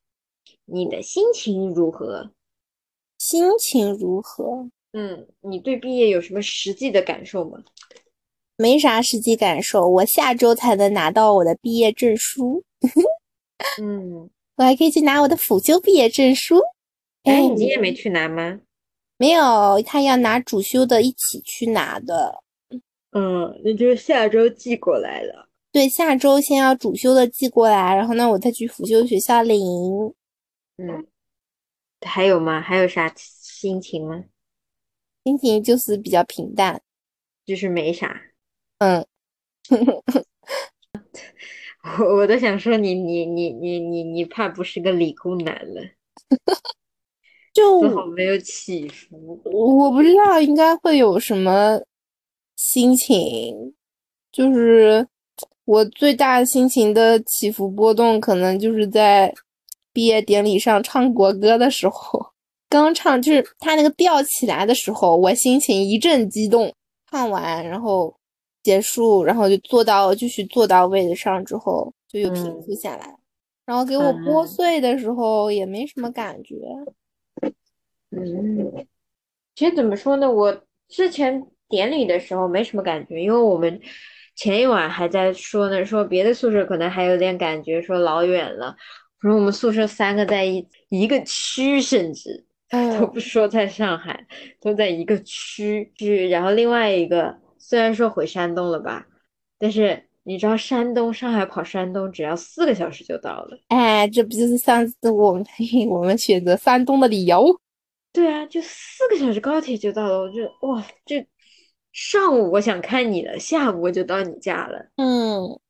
[0.65, 2.33] 你的心情如何？
[3.19, 4.69] 心情如何？
[4.93, 7.63] 嗯，你对毕业有什么实际的感受吗？
[8.61, 12.63] 没啥实际感受，我下周才能拿到我的毕业证书。
[13.81, 16.61] 嗯，我还可以去拿我的辅修毕业证书。
[17.23, 18.61] 哎，你今天没去拿吗？
[19.17, 22.43] 没有，他要拿主修的一起去拿的。
[23.13, 25.49] 嗯，那就下周寄过来了。
[25.73, 29.59] 对，下周先要主修的寄过来，然后呢，我再去辅修学校领。
[30.77, 31.07] 嗯，
[32.07, 32.61] 还有吗？
[32.61, 34.25] 还有啥心情吗？
[35.25, 36.83] 心情就是比较平淡，
[37.47, 38.21] 就是没啥。
[38.81, 39.05] 嗯，
[41.99, 45.83] 我 我都想说你你你你你你怕不是个理工男了，
[47.53, 49.39] 就丝毫没有起伏。
[49.45, 51.79] 我不知道应该会有什么
[52.57, 53.75] 心情，
[54.33, 55.07] 就是
[55.67, 59.35] 我最大心情的起伏波动，可能就是在
[59.93, 62.33] 毕业典礼上唱国歌的时候，
[62.71, 66.75] 刚唱就是他那个调起来的时候，我心情一阵激动，
[67.11, 68.17] 唱完然后。
[68.63, 73.17] 结束，然后就坐到继续坐到位子上之后，就又平复下来。
[73.65, 76.57] 然后给我剥碎的时候也没什么感觉。
[78.11, 78.87] 嗯，
[79.55, 83.81] 其实怎么说呢，我之前典礼的时候没什么感觉，因为我们
[84.35, 88.77] 前一晚还在说呢，说别的宿舍可能还有点感觉，说老远了。
[89.21, 92.45] 说我们宿舍三个在一一个区，甚至
[92.99, 94.27] 都不说在上海，
[94.61, 96.29] 都在一个区区。
[96.29, 97.39] 然后另外一个。
[97.71, 99.07] 虽然说回山东了吧，
[99.57, 103.61] 但是你知道山东上海跑山东只要四个小时就到了。
[103.69, 105.47] 哎，这不就是上次我们
[105.89, 107.61] 我们选择山东的理由？
[108.13, 110.19] 对啊，就四个小时高铁就到了。
[110.19, 111.25] 我就哇，这
[111.93, 114.91] 上午我想看你了，下午我就到你家了。
[114.97, 115.61] 嗯，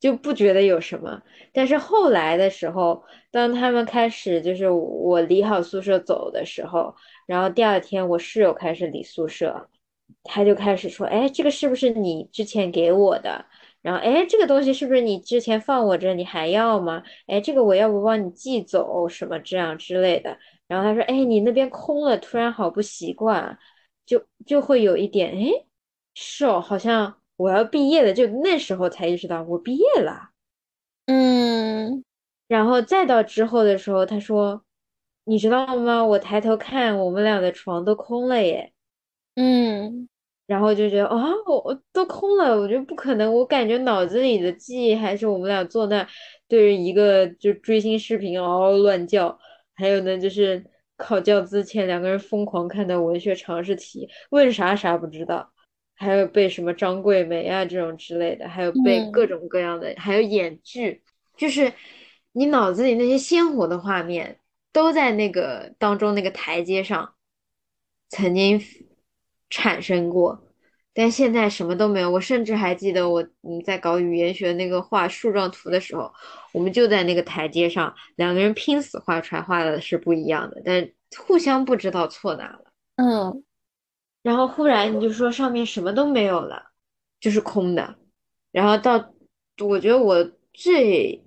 [0.00, 1.22] 就不觉得有什么。
[1.52, 9.68] 但是后来的时候，当他们开始就是我离好宿舍走的时候，然后第二天我室友开始离宿舍。
[10.24, 13.44] 他就开始说：“哎，这个是不是你之前给我的？
[13.82, 16.12] 然后，哎，这个东西是不是你之前放我这？
[16.14, 17.02] 你还要吗？
[17.26, 20.36] 哎，这个我要不帮你寄走什么这样之类的。”
[20.68, 23.58] 然后他说：“哎，你那边空了，突然好不习惯，
[24.04, 25.64] 就就会有一点，哎，
[26.14, 30.30] 是哦，好像我要毕业了，就那时候才意识到我毕业了。”
[31.06, 32.04] 嗯，
[32.48, 34.62] 然后再到之后的时候，他说
[35.24, 36.04] ：“你知道吗？
[36.04, 38.72] 我抬头看，我们俩的床都空了耶。”
[39.86, 40.08] 嗯。
[40.46, 43.34] 然后就觉得啊，我都空了，我觉得不可能。
[43.34, 46.06] 我感觉脑子里的记忆还是我们俩坐那
[46.46, 49.36] 对着一个就追星视频嗷嗷乱叫，
[49.74, 50.64] 还有呢就是
[50.96, 55.52] 考教资前两个人疯狂看的文学常识题，问啥啥不知道，
[55.96, 61.02] 还有背什么张桂梅啊这种之类的，还有背各种各样的，还有演剧，
[61.36, 61.72] 就是
[62.30, 64.38] 你脑子里那些鲜活的画面
[64.72, 67.14] 都在那个当中那个台阶上
[68.10, 68.62] 曾经。
[69.50, 70.42] 产生过，
[70.92, 72.10] 但现在什么都没有。
[72.10, 76.12] 我甚至还记得我嗯在搞语言学那个画树状图的时候，
[76.52, 82.64] 我们就在那个台阶上，两个人拼死画出来，画的是不一样的，但互相不知道错哪了。
[82.96, 83.44] 嗯，
[84.22, 86.70] 然后忽然你就说上面什么都没有了，
[87.20, 87.96] 就是空的。
[88.50, 89.12] 然后到
[89.62, 91.22] 我觉得我最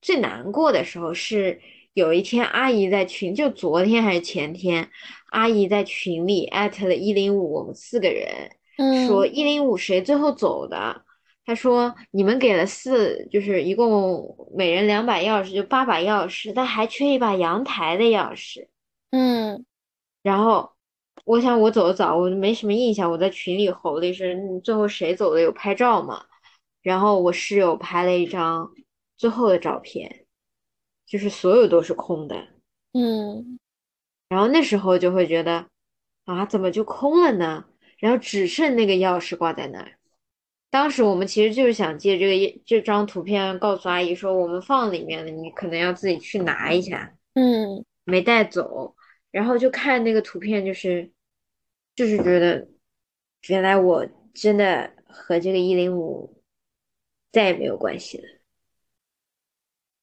[0.00, 1.60] 最难过的时候是
[1.94, 4.90] 有一天阿姨在群，就昨天还是前天。
[5.30, 8.50] 阿姨在群里艾特了一零五，我们四个人
[9.06, 11.02] 说一零五谁最后走的？
[11.46, 18.66] 她说你们给了四，就是一共每人两把钥匙，就八把钥匙，但还缺一把阳台的钥匙。
[19.10, 19.64] 嗯，
[20.22, 20.72] 然后
[21.24, 23.10] 我想我走的早，我就没什么印象。
[23.10, 25.40] 我在群里吼了一声，最后谁走的？
[25.40, 26.24] 有拍照吗？
[26.82, 28.70] 然后我室友拍了一张
[29.16, 30.23] 最后的照片，
[31.14, 32.48] 就是所有都是空的。
[32.92, 33.60] 嗯。
[34.28, 35.68] 然后那时候就会觉得，
[36.24, 37.66] 啊，怎么就空了呢？
[37.98, 39.92] 然后只剩那个钥匙挂在那儿。
[40.70, 47.16] 当时我们其实就是想借这个这张图片告诉阿姨说，我们放里面了，你可能要自己去拿一下。
[47.34, 48.96] 嗯，没带走。
[49.30, 51.12] 然后就看那个图片，就是
[51.94, 52.66] 就是觉得，
[53.46, 56.42] 原来我真的和这个一零五
[57.30, 58.24] 再也没有关系了。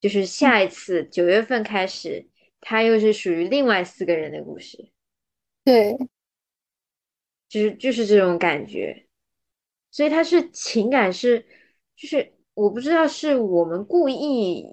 [0.02, 2.28] 就是下一次九月份开始。
[2.64, 4.92] 他又是属于另外四个人的故事，
[5.64, 5.98] 对，
[7.50, 9.08] 就是就是这种感觉，
[9.90, 11.44] 所以他是情感是，
[11.96, 14.64] 就是我不知道是我们故意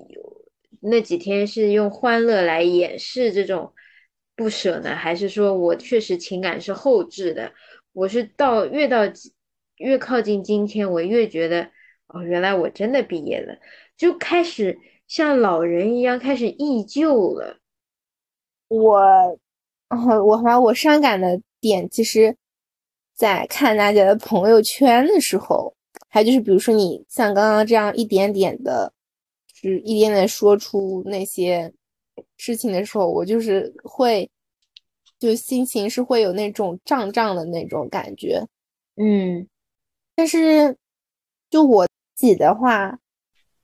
[0.81, 3.73] 那几天是用欢乐来掩饰这种
[4.37, 7.55] 不舍呢，还是说我确实情感是后置的？
[7.93, 9.05] 我是到越到
[9.79, 11.71] 越靠近今天，我越觉得
[12.07, 13.59] 哦，原来我真的毕业了，
[13.97, 14.79] 就开始
[15.09, 17.59] 像老人一样开始忆旧了。
[18.69, 19.01] 我，
[19.91, 22.37] 我反正我伤感的点，其实，
[23.15, 25.75] 在看大家的朋友圈的时候，
[26.11, 28.93] 还有就是比如说你像刚刚这样一点点的，
[29.63, 31.73] 就是一点点说出那些
[32.37, 34.31] 事情的时候，我就是会，
[35.19, 38.47] 就心情是会有那种胀胀的那种感觉。
[38.97, 39.49] 嗯，
[40.15, 40.77] 但是
[41.49, 42.99] 就我自己的话，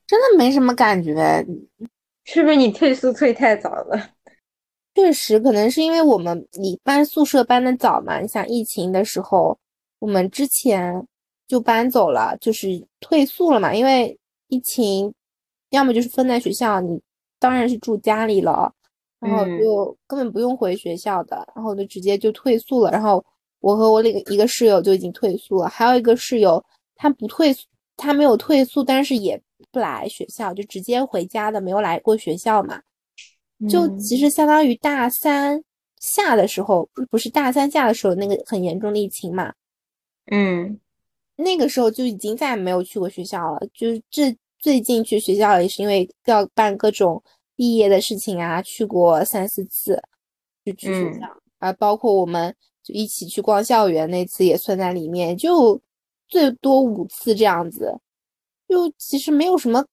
[0.07, 1.45] 真的没什么感觉。
[2.25, 4.11] 是不是你退宿退太早了？
[4.95, 8.21] 确实，可能是因为我们你搬宿舍搬的早嘛。
[8.21, 9.59] 你想疫情的时候，
[9.99, 11.07] 我们之前
[11.49, 12.69] 就搬走了，就是
[13.01, 13.75] 退宿了嘛。
[13.75, 14.17] 因为
[14.49, 15.13] 疫情，
[15.71, 17.01] 要么就是分在学校，你
[17.41, 18.73] 当然是住家里了，
[19.19, 22.91] 然后就根本不用回学校的，然后就直接就退宿了。
[22.93, 23.23] 然后
[23.59, 26.65] 我和我另一个室友就已经退宿了，还有一个室友
[26.95, 27.53] 他不退，
[27.97, 32.83] 他没有退宿，但是也不来学校，就直接回家的，没有来过学校嘛。
[33.69, 35.63] 就其实相当于大三
[36.01, 39.55] 下的时候，不是大三下的时候那个很严重的疫情嘛，
[40.27, 40.79] 嗯，
[41.37, 43.61] 那个时候就已经再也没有去过学校了。
[43.73, 47.23] 就是这最近去学校也是因为要办各种
[47.57, 49.99] 毕业的事情啊，去过三四次，
[50.65, 51.27] 就去学校
[51.59, 55.81] 啊，包括我们就一起去逛校园那次也算在里面，就
[56.29, 57.97] 最多五次这样子，
[58.69, 59.85] 就其实没有什么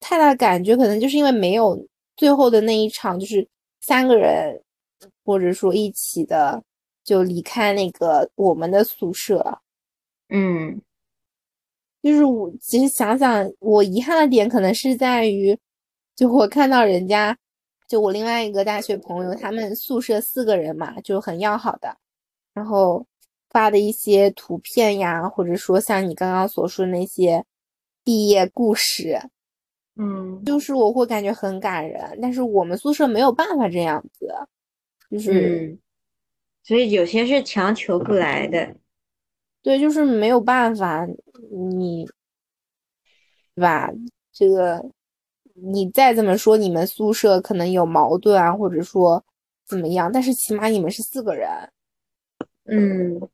[0.00, 1.86] 太大感觉，可能就是因为没有。
[2.14, 3.48] 最后的那一场就是
[3.80, 4.62] 三个人，
[5.24, 6.62] 或者说一起的，
[7.02, 9.58] 就离开那个我们的宿舍。
[10.28, 10.80] 嗯，
[12.02, 15.58] 就是我其实想想，我遗憾的点可能是在于，
[16.14, 17.36] 就我看到人家，
[17.88, 21.96] 就我另外一个大学朋友，他们宿舍四个人嘛，就很要好的，
[22.52, 23.04] 然后
[23.48, 27.42] 发的一些图片呀，或者说像你刚刚所说的那些
[28.04, 29.20] 毕业故事。
[29.96, 34.26] 嗯，就是我会感觉很感人，但是我们宿舍没有办法这样子，
[35.10, 35.78] 就是，
[36.62, 38.74] 所以有些是强求不来的，
[39.60, 41.06] 对，就是没有办法，
[41.50, 42.06] 你，
[43.54, 43.92] 对吧？
[44.32, 44.82] 这个
[45.54, 49.22] 你再怎么说，你们宿舍可能有矛盾啊，或者说
[49.66, 51.50] 怎么样，但是起码你们是四个人，
[52.64, 53.28] 嗯，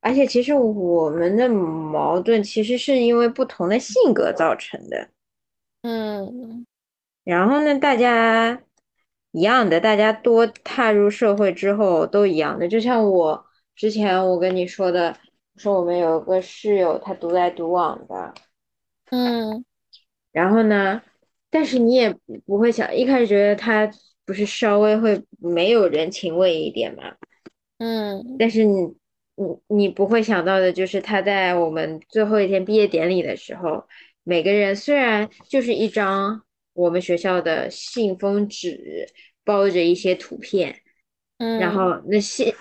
[0.00, 5.08] 而且其实我们的矛盾其实是因为不同的性格造成的。
[5.82, 6.66] 嗯，
[7.24, 7.78] 然后呢？
[7.78, 8.62] 大家
[9.32, 12.68] 一样的，大家多踏入社会之后都一样的。
[12.68, 15.16] 就像我之前我跟你说的，
[15.56, 18.34] 说我们有个室友，他独来独往的，
[19.10, 19.64] 嗯，
[20.32, 21.00] 然后呢，
[21.50, 22.14] 但是你也
[22.44, 23.90] 不会想，一开始觉得他
[24.24, 27.14] 不是稍微会没有人情味一点嘛，
[27.78, 28.94] 嗯，但是你
[29.68, 33.86] 你你不会想到的就是他在我们最后一天毕业典礼的时候。
[34.22, 36.42] 每个人虽然就是一张
[36.74, 39.08] 我们学校的信封纸，
[39.44, 40.82] 包着一些图片，
[41.38, 42.54] 嗯，然后那信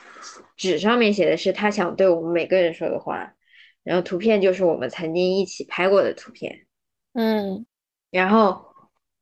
[0.55, 3.35] 纸上面写的是他想对我们每个人说的话，
[3.83, 6.65] 然后图片就是我们曾经一起拍过的图片，
[7.13, 7.65] 嗯，
[8.09, 8.73] 然后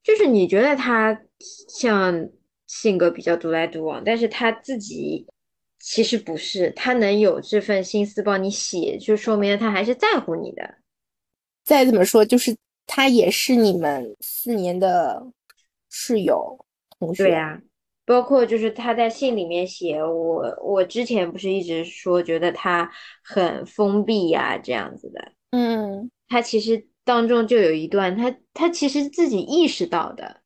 [0.03, 1.19] 就是你觉得他
[1.67, 2.29] 像
[2.67, 5.25] 性格比较独来独往，但是他自己
[5.79, 10.75] 其实不是，他能有这份心思帮你写，就说明他还是在乎你的。
[11.63, 12.55] 再怎么说，就是
[12.85, 15.25] 他也是你们四年的
[15.89, 16.65] 室友
[16.99, 17.25] 同学。
[17.25, 17.61] 对呀，
[18.05, 22.89] 包括就是他在信里面写我，我之前不是一直说觉得他
[23.23, 25.31] 很封闭呀，这样子的。
[25.51, 30.41] 嗯，他其实当中就有一段，他他其实自己意识到的，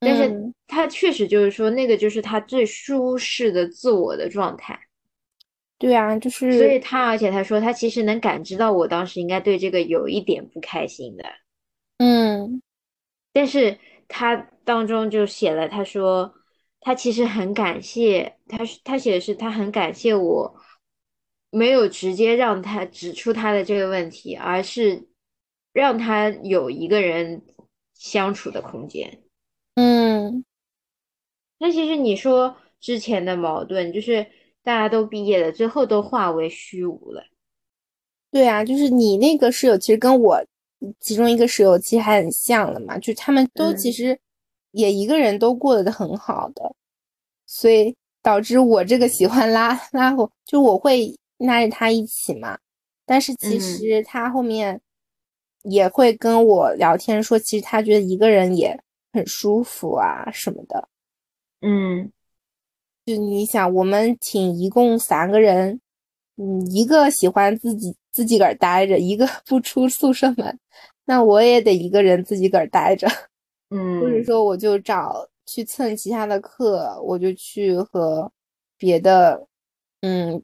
[0.00, 4.78] 但是他确实就是说那个就是他最舒适的自我的状态。
[5.78, 11.24] 对啊，就是，所以他，而且他说，他其实能感知到我当时应该对这个有一点不开心的，
[11.98, 12.62] 嗯，
[13.34, 13.78] 但是
[14.08, 14.34] 他
[14.64, 16.32] 当中就写了，他说
[16.80, 20.56] 他其实很感谢，他他写的是他很感谢我，
[21.50, 25.06] 没有直接让他指出他的这个问题，而是
[25.74, 27.42] 让他有一个人
[27.92, 29.25] 相处的空间，嗯，
[31.58, 34.26] 那其实你说之前的矛盾就是。
[34.66, 37.22] 大家都毕业了，最后都化为虚无了。
[38.32, 40.44] 对啊，就是你那个室友，其实跟我
[40.98, 44.18] 其中一个室友其实还很像的嘛，就他们都其实
[44.72, 46.74] 也一个人都过得很好的，
[47.46, 52.58] 所以导致我这个喜欢拉 拉我，就我会拉着他一起嘛。
[53.04, 54.80] 但是其实他后面
[55.62, 58.76] 也会跟我聊天说，其实他觉得一个人也
[59.12, 60.88] 很舒服啊什么的。
[61.60, 62.12] 嗯。
[63.04, 65.80] 就你想，我们寝一共三个人，
[66.38, 70.58] 嗯，一个喜欢自己自己个儿待着，一个 不出宿舍门，
[71.04, 73.06] 那我也得一个人自己个儿待着。
[73.70, 78.28] 嗯，或者说我就找去蹭其他的课，我就去和
[78.76, 79.46] 别的，
[80.00, 80.42] 嗯，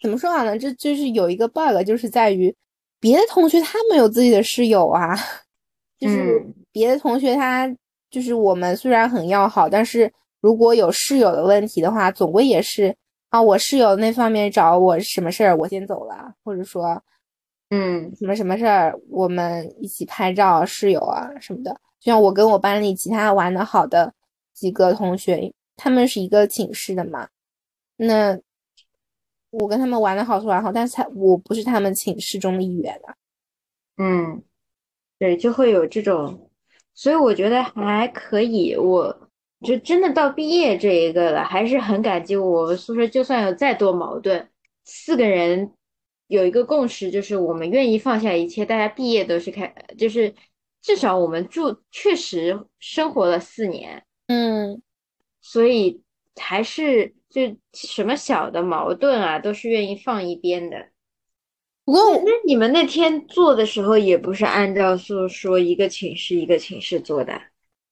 [0.00, 0.58] 怎么说好呢？
[0.58, 2.56] 这就是有一个 bug，就是在于
[2.98, 5.14] 别的同学他们有自己的室友啊，
[6.00, 7.70] 就是别的同学他
[8.10, 12.94] 就是我们虽然很要好，但是如果有室友的问题的话，总归也是
[13.30, 17.02] 啊，我室友那方面找我什么事儿，我先走了，或者说，
[17.70, 21.72] 嗯，什么什么事儿，我们一起拍照，室友啊什么的。
[22.00, 24.14] 就像我跟我班里其他玩的好的
[24.54, 27.28] 几个同学，他们是一个寝室的嘛，
[27.96, 28.38] 那
[29.50, 33.14] 我跟他们玩的好是玩好，但是他我不是他们寝室中的一员啊。
[33.96, 34.42] 嗯，
[35.18, 36.50] 对，就会有这种，
[36.94, 38.76] 所以我觉得还可以。
[38.76, 39.27] 我
[39.66, 44.48] 就真的到毕业这一个了，还是很感激我们宿舍，就算有再多矛盾，
[44.84, 45.72] 四个人
[46.28, 50.32] 有一个共识，就是我们愿意放下一切，大家毕业都是开，就是
[50.80, 54.80] 至少我们住确实生活了四年，嗯，
[55.40, 56.02] 所以
[56.36, 60.90] 还是就什么小的矛盾啊，都是愿意放一边的。
[61.84, 67.40] 不过那你们那天做的时候，也不是按照说说一个寝室一个寝室做的，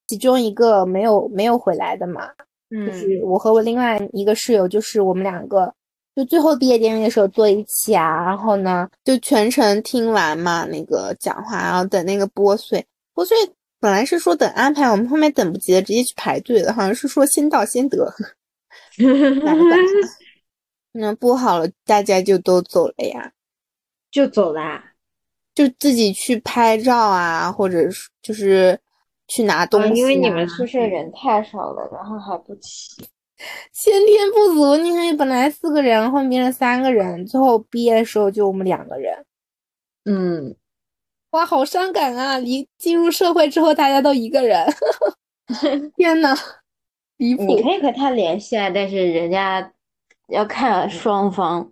[0.06, 2.28] 其中一个没有没有回来的嘛，
[2.70, 5.72] 就是我和我另外一个室友，就是我们两个
[6.14, 12.84] 就最后毕业典礼的时候坐一起啊，然后呢就全程听完嘛那个讲话，然后等那个拨穗，
[13.14, 13.36] 拨穗
[13.78, 18.12] 本来是说等安排，我们后面等不及了，直接去排队了，好像是说先到先得，
[20.92, 23.32] 那拨好了，大家就都走了呀。
[24.10, 24.82] 就走啦，
[25.54, 28.78] 就自己去拍照啊，或者是就是
[29.28, 32.96] 去拿东西、啊因为你们宿舍人太少了，然后还不齐。
[33.72, 34.76] 先天不足。
[34.76, 39.26] 你看，本来四个人，后面变成三个人，最后毕业的时候就我们两个人。
[40.06, 40.56] 嗯，
[41.30, 42.38] 哇，好伤感啊！
[42.38, 44.66] 离进入社会之后，大家都一个人。
[45.96, 46.34] 天呐，
[47.18, 47.44] 离谱！
[47.44, 49.72] 你可以和他联系啊，但是人家
[50.28, 51.70] 要看双方。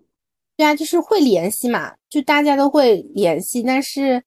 [0.57, 4.23] 对啊，就是会联系嘛，就大家都会联系，但是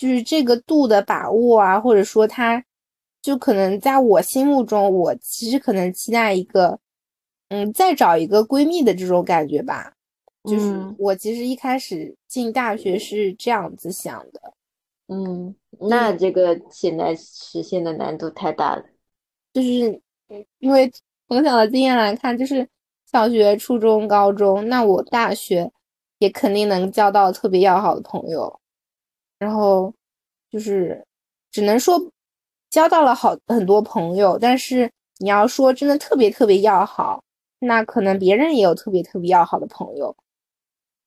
[0.00, 2.64] 就是这个度的把握啊，或者说他，
[3.20, 6.78] 就可能在我心目中，我其实可能期待一个，
[7.50, 9.92] 嗯，再找一个闺蜜的这种感觉吧。
[10.44, 14.54] 就是嗯我其实一开始进大学是这样子想的，
[15.08, 18.82] 嗯，那这个现在实现的难度太大了。
[19.52, 20.00] 就是
[20.60, 20.90] 因为
[21.28, 22.66] 从小的经验来看，就是
[23.12, 25.70] 小学、初中、高中，那我大学
[26.20, 28.58] 也肯定能交到特别要好的朋友，
[29.40, 29.92] 然后
[30.48, 31.04] 就是
[31.50, 31.98] 只能说
[32.70, 34.88] 交到了好很多朋友，但是
[35.18, 37.20] 你要说真的特别特别要好，
[37.58, 40.14] 那可能别人也有特别特别要好的朋友。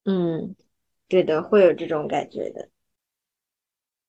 [0.04, 0.54] 嗯，
[1.08, 2.68] 对的，会有这种感觉的。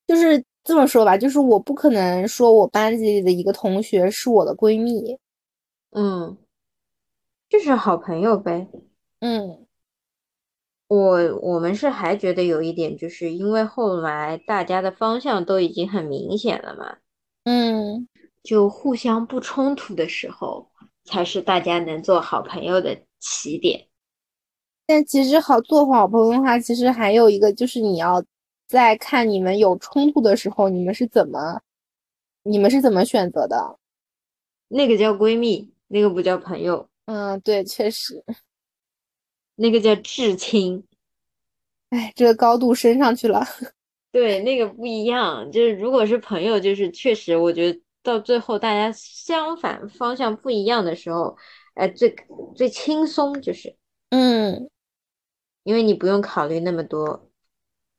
[0.07, 5.19] 就是这么说吧，就是我不可能说我班级里的一个同学是我的闺蜜，
[5.91, 6.37] 嗯，
[7.49, 8.69] 就是好朋友呗。
[9.21, 9.64] 嗯
[10.87, 16.99] 我我们是还觉得有一点，就是因为后来大家的方向都已经很明显了嘛，
[17.45, 18.07] 嗯，
[18.43, 20.71] 就互相不冲突的时候，
[21.05, 23.89] 才是大家能做好朋友的起点。
[24.87, 28.23] 但其实好做好朋友的话，其实还有一个就是你要
[28.69, 31.63] 在看你们有冲突的时候，你们是怎么，
[32.43, 33.79] 你们是怎么选择的？
[34.69, 38.23] 那个叫闺蜜，那个不叫朋友，嗯，对，确实，
[39.57, 40.85] 那个叫至亲。
[41.91, 43.45] 哎，这个高度升上去了。
[44.11, 45.51] 对，那个不一样。
[45.51, 51.37] 就是如果是朋友，就是确实，我觉得到最后大家相反方向不一样的时候，
[51.75, 52.15] 哎，最
[52.57, 53.77] 最轻松，就是
[54.11, 54.69] 嗯，
[55.65, 57.29] 因为你不用考虑那么多，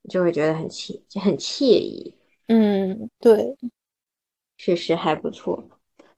[0.09, 2.15] 就会觉得很惬就很惬意，
[2.47, 3.57] 嗯，对，
[4.57, 5.74] 确实还不错。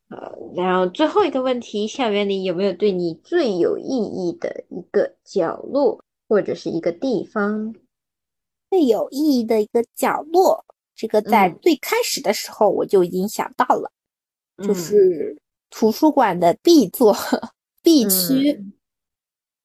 [0.09, 7.75] 呃，然后最后一个问题，校园里有没有对你最有意义的一个角落或者是一个地方？
[8.69, 10.65] 最有意义的一个角落，
[10.95, 13.91] 这个在嗯最开始的时候我就已经想到了，
[14.63, 15.37] 就嗯是
[15.69, 17.15] 图书馆的 B 座
[17.81, 18.51] B 区。
[18.53, 18.73] 嗯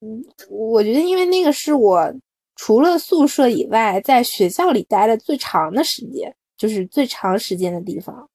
[0.04, 2.12] 嗯，我觉得因为那个是我
[2.56, 8.28] 除了宿舍以外，在学校里待的最长的时间，就是最长时间的地方。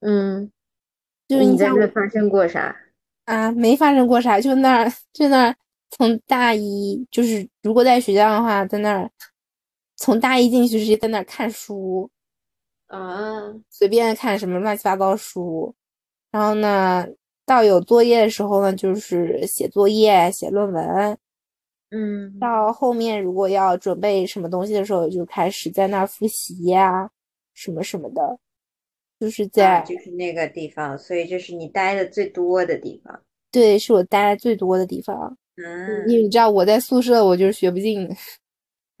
[0.00, 0.50] 嗯，
[1.30, 2.74] 就是你在像这发生过啥？
[3.26, 5.54] 啊，没发生过啥，就那儿就那儿，
[5.88, 9.08] 从大一就是如果在学校的话，在那儿
[9.94, 12.10] 从大一进去直接在那儿看书，
[12.88, 15.72] 啊，随便看什么乱七八糟书，
[16.32, 17.06] 然后呢，
[17.46, 21.16] 到有作业的时候呢，就是写作业、写论文。
[21.92, 27.08] 嗯到后面如果要准备什么东西的时候，就开始在那儿复习呀、
[27.54, 28.36] 什么什么的。
[29.20, 33.22] 就是啊，在就是那个地方，所以就是你待的最多的地方。
[33.52, 35.36] 对，是我待的最多的地方。
[35.56, 38.08] 嗯因为嗯你知道我在宿舍，我就是学不进，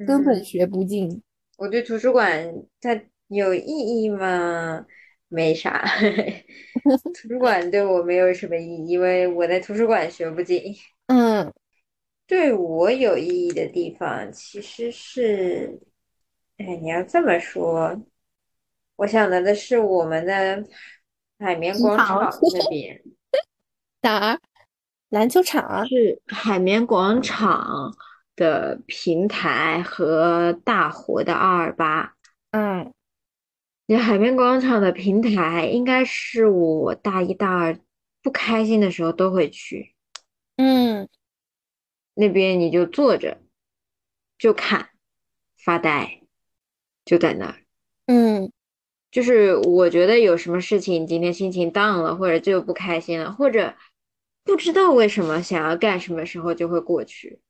[0.06, 1.22] 根本嗯，学不进。
[1.56, 4.84] 我对图书馆它有意义吗？
[5.28, 5.84] 没啥，
[7.14, 10.76] 图书馆对我没有什么意义，因为我在图书馆学不进。
[11.06, 11.50] 嗯，
[12.26, 15.80] 对我有意义的地方其实是，
[16.58, 17.96] 哎，你要这么说，
[19.00, 20.62] 我想到的是我们的
[21.38, 23.02] 海绵广场那边，
[24.02, 24.40] 哪儿？
[25.08, 25.86] 篮球场啊？
[25.86, 27.96] 是海绵广场
[28.36, 32.14] 的平台和大活的二二八。
[32.50, 32.92] 嗯
[33.86, 37.78] 你海绵广场的平台应该是我大一大二
[38.20, 39.94] 不开心的时候都会去，
[40.56, 41.08] 嗯
[42.12, 43.40] 那边你就坐着，
[44.36, 44.90] 就看，
[45.56, 46.20] 发呆，
[47.06, 47.56] 就在那儿。
[48.04, 48.52] 嗯
[49.10, 53.74] 就是我觉得有什么事情今天心情 down 了，或者就不开心了，或者
[54.44, 57.40] 不知道为什么想要干什么时候就会过去。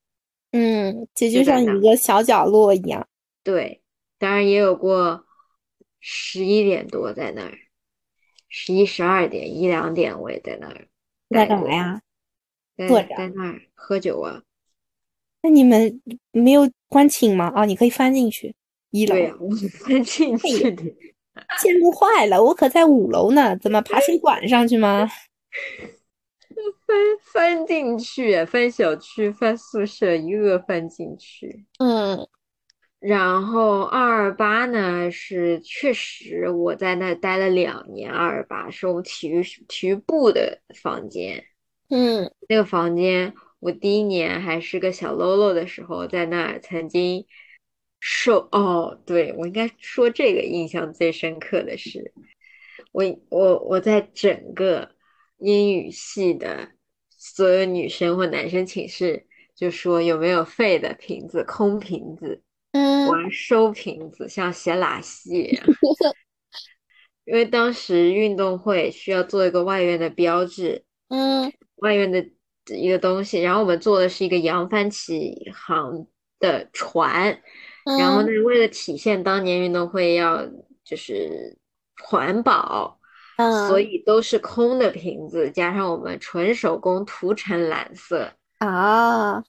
[0.52, 3.06] 嗯，这就就像一个小角落一样。
[3.44, 3.82] 对，
[4.18, 5.26] 当然也有过
[6.00, 7.58] 十一点多在那儿，
[8.48, 10.88] 十一、十二点、一两点我也在那儿
[11.28, 12.02] 在，干嘛呀？
[12.76, 14.42] 在坐着在那儿喝酒啊。
[15.42, 17.52] 那你们没有关寝吗？
[17.54, 18.54] 啊，你可以翻进去，
[18.90, 19.24] 一楼对。
[19.24, 19.50] 呀，我
[19.84, 20.82] 翻进 去的。
[21.58, 25.08] 羡慕坏了，我可在五楼呢，怎么爬水管上去吗？
[26.86, 26.96] 翻
[27.32, 31.64] 翻进去，翻小区，翻宿舍，一个个翻进去。
[31.78, 32.28] 嗯
[32.98, 38.12] 然后二二八呢，是确实我在那待了两年。
[38.12, 41.42] 二二八是我们体育体育部的房间，
[41.88, 47.24] 嗯那个房间我第一年还是个小喽啰的时候，在那儿曾经
[48.00, 52.12] 受哦，对，我应该说这个印象最深刻的是，
[52.90, 54.90] 我我我在整个
[55.38, 56.70] 英语系的
[57.10, 62.42] 所有女生或男生寝室就说有没有废的瓶子、空瓶子。
[62.72, 65.66] 嗯玩收瓶子，像写拉 戏一样。
[67.24, 72.24] 因为当时运动会需要做一个外院的标志，嗯外院的
[72.72, 76.06] 一个东西，然后我们做的是一个扬帆起航
[76.38, 77.42] 的船，
[77.98, 80.46] 然后呢，嗯为了体现当年运动会要
[80.84, 81.56] 就是
[82.02, 82.98] 环保，
[83.36, 83.84] 嗯所嗯。
[83.84, 89.42] 以都是空的瓶子，加上我们纯手工涂成蓝色，啊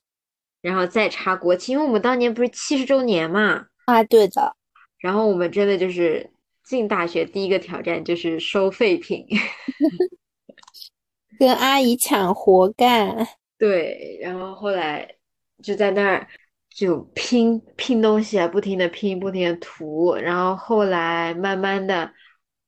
[0.62, 3.66] 然后再插国旗，因为我们当年不是七十周年嘛。
[3.86, 4.56] 啊，对的，
[5.00, 6.30] 然后我们真的就是
[6.64, 9.26] 进大学第一个挑战就是收废品，
[11.40, 13.28] 跟阿姨抢活干。
[13.58, 15.16] 对，然后后来
[15.64, 16.28] 就在那儿
[16.74, 22.12] 就拼拼东西啊，不停的拼，不停的涂，然后后来慢慢的，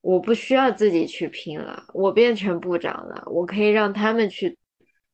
[0.01, 4.57] 我不需要自己去拼了，我变成部长了，我可以让他们去，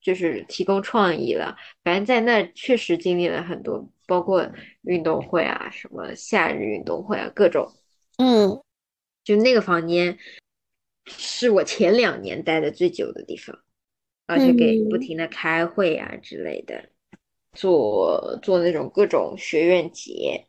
[0.01, 1.55] 就是提供创意了。
[1.83, 4.49] 反正在那确实经历了很多，包括
[4.81, 7.71] 运动会啊，什么夏日运动会啊，各种。
[8.17, 8.59] 嗯
[9.23, 10.17] 就那个房间
[11.05, 13.59] 是我前两年待的最久的地方，
[14.25, 16.89] 而且给不嗯停的开会啊之类的，
[17.53, 20.45] 做做那种各种学院节，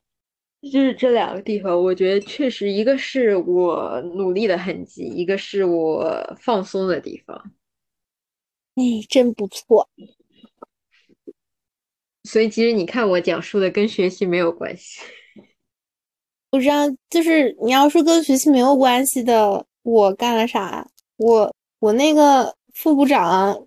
[0.63, 7.53] 就是这两个地方，我觉得确实一个是我努力的痕迹，一个是我放松的地方。
[8.75, 9.89] 哎，真不错。
[12.25, 15.01] 所以其实你看我讲述的跟学习没有关系。
[16.51, 20.87] 不知道，就是你要说跟学习没有关系的，我干了啥？
[21.17, 23.67] 我我那个副部长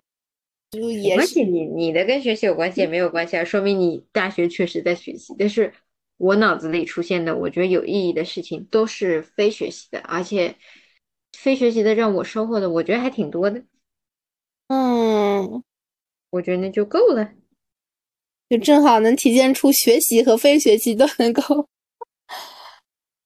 [0.74, 5.36] 就也是，关系，你你的跟学习有关系也没有关系啊，说明你大学确实在学习。
[5.38, 5.72] 但是
[6.18, 10.56] 我脑子里出现的，我觉得有意义的事情都是非学习的，而且
[11.38, 13.64] 非学习的让我收获的，我觉得还挺多的。
[14.68, 15.64] 嗯，
[16.32, 17.32] 我觉得那就够了。
[18.50, 21.68] 就正好能体现出学习和非学习都能够。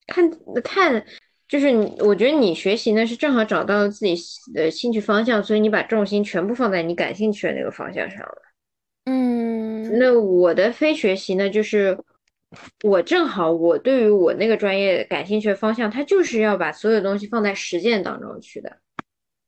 [0.06, 0.30] 看
[0.64, 1.06] 看，
[1.48, 4.16] 就是你，我觉得你学习呢是正好找到了自己
[4.54, 8.42] 的兴趣方向，所以你把重心全部放在你感兴趣的那个方向上了。
[9.06, 11.98] 嗯那我的非学习呢，就是
[12.84, 18.78] 我正好我对于我那个专业感兴趣的方向，它就是要把所有东西放在实践当中去的，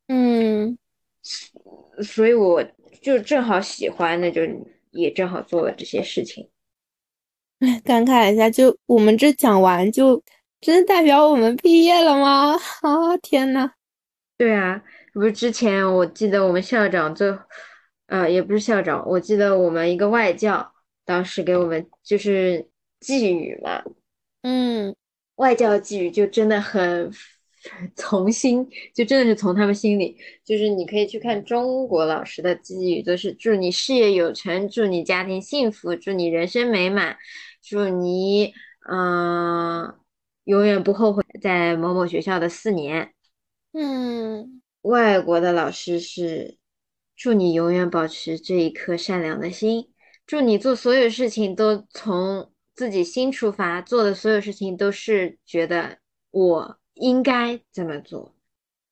[0.08, 0.78] 嗯
[2.02, 2.64] 所以我
[3.02, 4.42] 就正好喜欢，那就
[4.92, 6.50] 也正好做了这些事情。
[7.60, 10.24] 哎， 感慨一下，就我们这讲完，就
[10.62, 12.54] 真的代表我们毕业了吗？
[12.82, 13.72] 啊，天呐！
[14.38, 14.84] 对啊，
[15.14, 17.34] 不是之前我记得我们校长最，
[18.08, 20.74] 呃，也不是校长，我记得我们一个外教
[21.06, 22.68] 当时给我们就是
[23.00, 23.84] 寄语嘛，
[24.42, 24.96] 嗯
[25.36, 27.10] 外教寄语就真的很
[27.96, 30.18] 从心，就真的是从他们心里。
[30.46, 37.18] 就是你可以去看中国老师的寄语，都是祝你事业有成，祝你家庭幸福，祝你人生美满，
[37.62, 38.54] 祝你
[38.90, 39.94] 嗯
[40.50, 43.14] 永远不后悔在某某学校的四年。
[43.72, 46.58] 嗯，外国的老师是
[47.16, 49.94] 祝你永远保持这一颗善良的心，
[50.26, 56.00] 祝你做所有事情都从自己心出发，做的所有事情都是觉得
[56.32, 58.34] 我应该这么做，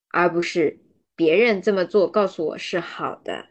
[0.09, 0.79] 而不是
[1.15, 3.47] 别人这么做告诉我是好的。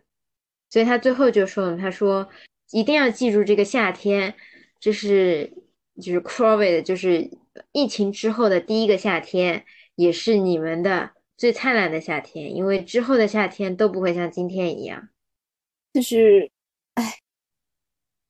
[0.70, 2.28] 所以他最后就说了，他说
[2.70, 4.36] 一定要记住这个夏天，
[4.78, 5.52] 这是
[5.96, 7.28] 就是 COVID， 就是
[7.72, 9.64] 疫情之后的第一个夏天，
[9.94, 11.12] 也是你们的。
[11.38, 15.10] 最灿烂的夏天，因为之后的夏天都不会像今天一样。
[15.92, 16.50] 就是，
[16.94, 17.18] 哎，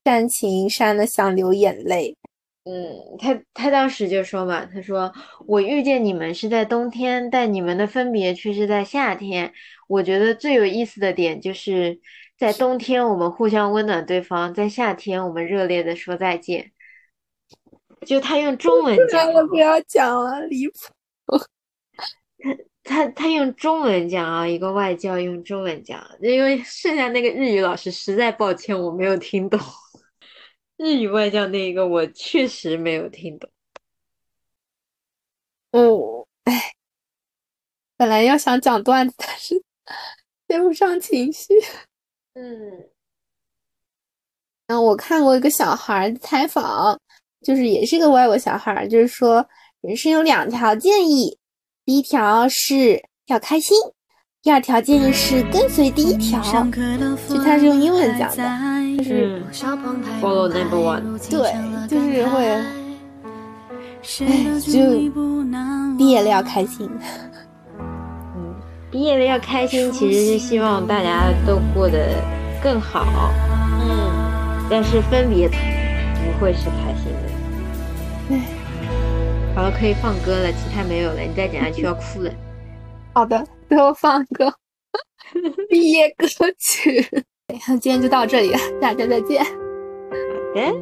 [0.05, 2.17] 煽情煽的想流眼泪。
[2.65, 5.13] 嗯，他他当时就说嘛，他说
[5.47, 9.53] 我遇见你们是在冬天，但你们的分别却是在夏天。
[9.87, 12.01] 我觉得最有意思的点就是
[12.37, 16.73] 在冬天我们互相温暖对方，在夏天我们热烈的说再见。
[18.07, 20.75] 就他用中文讲，我不要讲了，离谱。
[22.83, 23.05] 他。
[23.05, 29.59] 他他用中文讲啊，一个外教用中文讲，因为剩下那个日语老师实在抱歉，我没有听懂。
[30.77, 33.51] 日语外教那一个我确实没有听懂。
[35.73, 36.75] 哦，哎，
[37.97, 39.61] 本来要想讲段子，但是
[40.47, 41.55] 接不上情绪。
[42.35, 42.89] 嗯，
[44.69, 47.01] 然后我看过一个小孩采访，
[47.47, 49.47] 就是也是个外国小孩，就是说
[49.81, 51.39] 人生有两条建议。
[51.85, 53.79] 第一条是要开心，
[54.43, 56.43] 第二条建议是跟随第一条。
[57.29, 58.43] 就他是用英文讲的，
[58.99, 59.41] 就是
[60.21, 61.17] follow number one。
[61.31, 61.55] 对，
[61.87, 62.45] 就是会，
[64.27, 64.73] 哎，就
[65.97, 66.91] 毕业了要开心。
[67.79, 68.57] 嗯，
[68.91, 72.09] 毕业了要开心，其实是希望大家都过得
[72.61, 73.07] 更好。
[73.81, 77.26] 嗯，但是分别不会是开心的。
[79.57, 79.63] 哎。
[79.63, 81.21] 好了，可以放歌了，其他没有了。
[81.21, 82.31] 你再讲下去要哭了。
[83.15, 84.53] 好的，最后放歌，
[85.71, 86.27] 毕业歌
[86.59, 87.03] 曲。
[87.81, 89.43] 今天就到这里了，大家再见。
[89.43, 89.51] 好
[90.55, 90.73] 的，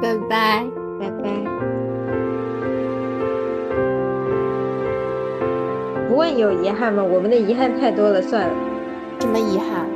[0.00, 0.64] 拜拜，
[0.98, 1.28] 拜拜。
[6.08, 7.02] 不问有遗憾吗？
[7.04, 8.54] 我们的遗憾太多了，算了。
[9.20, 9.86] 什么遗憾？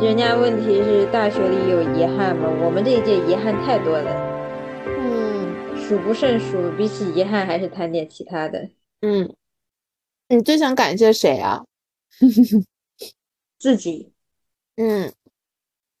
[0.00, 2.48] 人家问题是大学里有遗憾吗？
[2.64, 4.29] 我们这一届遗憾太多了。
[5.90, 8.70] 数不胜数，比起遗憾，还是谈点其他的。
[9.00, 9.34] 嗯，
[10.28, 11.64] 你最想感谢谁啊？
[13.58, 14.12] 自己。
[14.76, 15.12] 嗯，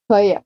[0.06, 0.38] 可以。